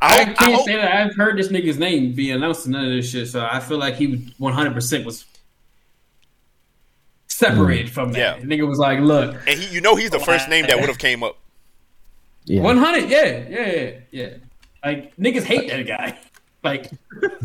[0.00, 2.72] I I can't I hope say that I've heard this nigga's name be announced in
[2.72, 5.24] none of this shit, so I feel like he 100 percent was
[7.34, 7.94] separated mm.
[7.94, 8.18] from that.
[8.18, 8.38] Yeah.
[8.38, 10.88] The nigga was like, "Look, and he, you know, he's the first name that would
[10.88, 11.38] have came up.
[12.44, 12.62] Yeah.
[12.62, 14.28] 100, yeah, yeah, yeah, yeah."
[14.84, 16.18] Like niggas hate that guy.
[16.64, 16.90] Like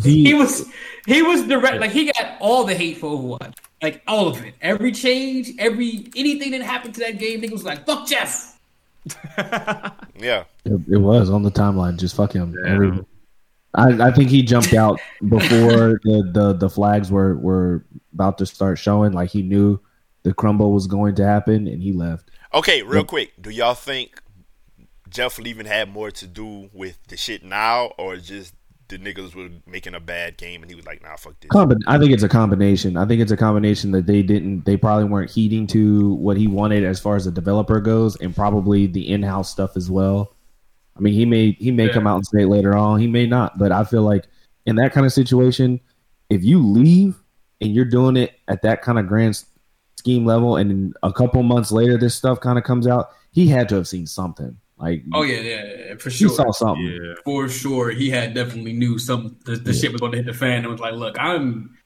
[0.01, 0.65] He- he was,
[1.05, 1.81] he was direct.
[1.81, 4.53] Like he got all the hate for Overwatch, like all of it.
[4.61, 8.57] Every change, every anything that happened to that game, nigga was like, "Fuck Jeff."
[10.17, 11.97] Yeah, It, it was on the timeline.
[11.97, 12.55] Just fuck him.
[12.65, 13.01] Yeah.
[13.75, 18.45] I, I think he jumped out before the, the, the flags were, were about to
[18.45, 19.13] start showing.
[19.13, 19.79] Like he knew
[20.23, 22.31] the crumble was going to happen, and he left.
[22.53, 24.21] Okay, real quick, do y'all think
[25.09, 28.53] Jeff leaving had more to do with the shit now, or just
[28.89, 31.79] the niggas were making a bad game and he was like, "Nah, fuck this." Combi-
[31.87, 32.97] I think it's a combination.
[32.97, 34.65] I think it's a combination that they didn't.
[34.65, 38.35] They probably weren't heeding to what he wanted as far as the developer goes, and
[38.35, 40.35] probably the in-house stuff as well.
[40.97, 41.93] I mean, he may he may Yeah.
[41.93, 42.99] come out and say it later on.
[42.99, 44.25] He may not, but I feel like
[44.65, 45.79] in that kind of situation,
[46.29, 47.15] if you leave
[47.61, 49.41] and you're doing it at that kind of grand
[49.97, 53.67] scheme level, and a couple months later this stuff kind of comes out, he had
[53.69, 54.57] to have seen something.
[54.77, 56.29] Like, Oh yeah, yeah, yeah for he sure.
[56.29, 56.85] saw something.
[56.85, 57.13] Yeah.
[57.25, 60.33] for sure he had definitely knew some the, the shit was going to hit the
[60.33, 61.77] fan and was like, look, I'm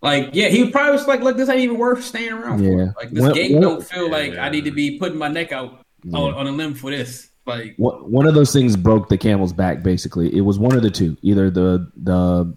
[0.00, 2.70] like, yeah, he probably was like, look, this ain't even worth staying around Yeah.
[2.70, 2.94] for.
[2.96, 5.52] Like this Well- game well- don't feel like I need to be putting my neck
[5.52, 6.18] out Yeah.
[6.18, 7.28] on, on a limb for this.
[7.44, 9.82] Like, one one of those things broke the camel's back.
[9.82, 11.16] Basically, it was one of the two.
[11.22, 12.56] Either the the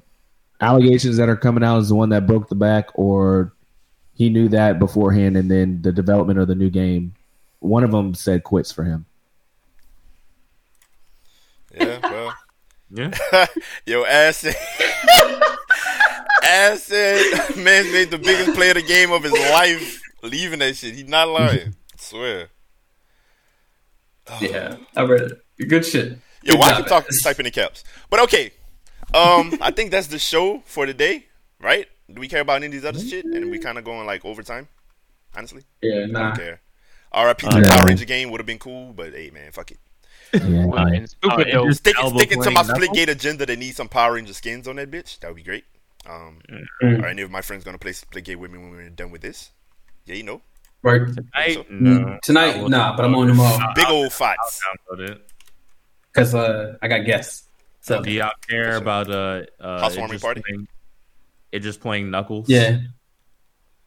[0.62, 3.54] allegations that are coming out is the one that broke the back, or
[4.14, 7.14] he knew that beforehand, and then the development of the new game.
[7.60, 9.06] One of them said quits for him.
[11.74, 12.34] Yeah, well,
[12.92, 13.12] Yeah.
[13.86, 14.56] yo, acid,
[16.44, 20.94] acid, man's made the biggest play of the game of his life, leaving that shit.
[20.94, 21.70] He's not lying.
[21.70, 22.50] I swear.
[24.42, 25.68] Yeah, I read it.
[25.70, 26.18] Good shit.
[26.44, 27.22] Yo, Good why job, you talk Alex.
[27.24, 27.84] type in the caps?
[28.10, 28.52] But okay,
[29.14, 31.26] um, I think that's the show for today,
[31.60, 31.88] right?
[32.12, 33.26] Do we care about any of these other shit?
[33.26, 34.68] And we kind of going like overtime.
[35.36, 36.20] Honestly, Yeah, I nah.
[36.30, 36.62] don't care.
[37.12, 37.48] R.I.P.
[37.50, 37.86] to Uh, the Power.
[37.88, 39.78] Ranger game would have been cool, but hey, man, fuck it.
[40.34, 41.72] Yeah, Well, I- stupid Oh, though.
[41.72, 44.92] Stick, sticking to my playing Splitgate agenda, they need some Power Ranger skins on that
[44.92, 45.20] bitch.
[45.20, 45.64] That would be great.
[46.08, 46.40] Um,
[46.84, 47.02] Mm.
[47.04, 49.52] Are any of my friends gonna play Splitgate with me when we're done with this?
[50.06, 50.42] Yeah, you know,
[50.86, 51.02] Right
[51.34, 52.20] I, So- no.
[52.24, 54.62] tonight, I nah, but I'm on tomorrow big old I'll fights.
[54.92, 55.32] download it.
[56.14, 57.50] because uh, I got guests.
[57.82, 60.42] So Do y'all care about uh, uh Housewarming it just party?
[60.48, 60.68] Playing,
[61.52, 62.48] it just playing Knuckles?
[62.50, 62.80] yeah,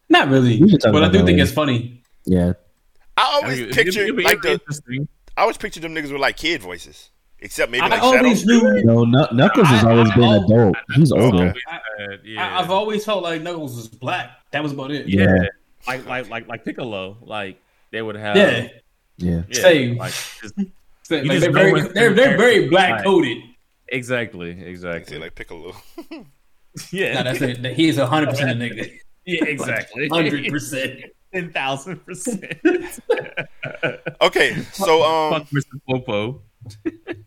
[0.09, 1.43] not really, We can talk but I do think later.
[1.43, 2.03] it's funny.
[2.25, 2.53] yeah.
[3.17, 5.09] I I always mean, picture it'd be- like it'd be the.
[5.37, 7.11] I always picture them niggas with like kid voices,
[7.41, 8.53] except maybe I like always Shadow.
[8.61, 8.83] knew.
[8.85, 10.77] No, Kn- Knuckles has I- always I- been I- adult.
[10.95, 11.49] He's older.
[11.49, 11.61] Okay.
[11.71, 12.57] Uh, yeah.
[12.57, 14.31] I, I've always felt like Knuckles was black.
[14.53, 15.09] That was about it.
[15.09, 15.23] yeah.
[15.25, 15.49] Yeah.
[15.87, 17.19] Like like like like Piccolo.
[17.23, 17.61] Like
[17.91, 18.69] they would have yeah.
[19.19, 19.43] Yeah.
[19.49, 19.97] yeah, Same.
[19.97, 20.55] Like just,
[21.11, 23.39] Like, they're very, they're, they're very black coded.
[23.89, 25.19] exactly, exactly.
[25.19, 25.75] like Piccolo.
[26.93, 27.15] yeah.
[27.15, 27.65] No, that's it.
[27.75, 28.91] He's hundred percent a nigga.
[29.25, 30.09] yeah, exactly.
[30.09, 31.01] Hundred percent.
[31.33, 32.45] Ten thousand percent.
[34.21, 35.81] okay, so um, Fuck Mr.
[35.89, 36.43] Popo.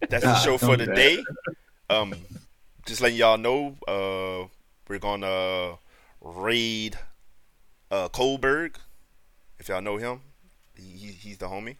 [0.10, 0.95] that's the show for the that.
[0.95, 1.23] day.
[1.90, 2.14] Um,
[2.86, 4.48] just letting y'all know, uh,
[4.88, 5.78] we're gonna
[6.22, 6.98] raid
[7.91, 8.76] uh Kohlberg.
[9.59, 10.22] If y'all know him,
[10.76, 11.76] he, he- he's the homie.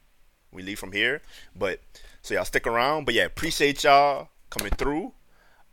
[0.52, 1.22] We leave from here,
[1.56, 1.80] but
[2.22, 3.06] so y'all stick around.
[3.06, 5.14] But yeah, appreciate y'all coming through.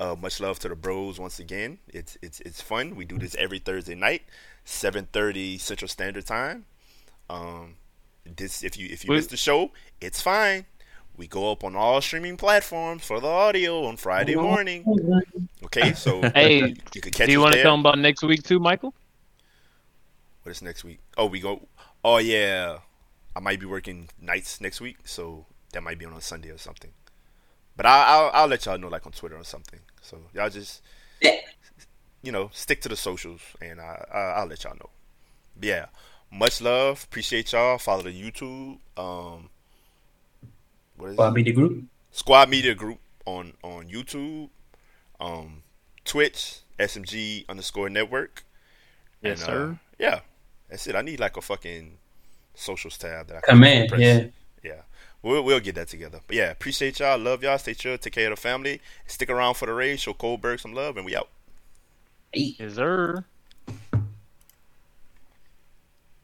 [0.01, 1.79] Uh, much love to the bros once again.
[1.89, 2.95] It's it's it's fun.
[2.95, 4.23] We do this every Thursday night,
[4.65, 6.65] seven thirty Central Standard Time.
[7.29, 7.75] Um,
[8.25, 9.17] this if you if you Wait.
[9.17, 10.67] miss the show, it's fine.
[11.17, 14.85] We go up on all streaming platforms for the audio on Friday morning.
[15.65, 17.65] Okay, so Hey, you can catch Do you want to there.
[17.65, 18.95] tell them about next week too, Michael?
[20.49, 21.01] What is next week?
[21.19, 21.69] Oh, we go.
[22.03, 22.79] Oh yeah,
[23.37, 25.45] I might be working nights next week, so
[25.75, 26.91] that might be on a Sunday or something.
[27.77, 29.81] But I, I'll I'll let y'all know like on Twitter or something.
[30.01, 30.81] So y'all just
[32.23, 34.89] you know stick to the socials, and I, I I'll let y'all know.
[35.61, 35.89] Yeah,
[36.33, 37.05] much love.
[37.05, 37.77] Appreciate y'all.
[37.77, 38.79] Follow the YouTube.
[38.97, 39.51] Um,
[40.97, 41.33] what is Well, it?
[41.33, 41.85] media group.
[42.11, 44.49] Squad Media Group on on YouTube,
[45.21, 45.63] um,
[46.07, 48.45] Twitch, SMG underscore Network.
[49.21, 49.79] Yes, And, uh, sir.
[49.99, 50.21] yeah,
[50.69, 50.95] that's it.
[50.95, 51.99] I need like a fucking
[52.55, 54.01] socials tab that I Command, press.
[54.01, 54.27] yeah.
[54.63, 54.81] yeah.
[55.23, 56.21] We'll, we'll get that together.
[56.27, 57.19] But yeah, appreciate y'all.
[57.19, 57.59] Love y'all.
[57.59, 57.99] Stay chill.
[57.99, 58.81] Take care of the family.
[59.07, 60.01] Stick around for the race.
[60.01, 61.29] Show Coldberg some love, and we out.
[62.33, 63.25] Yes, sir.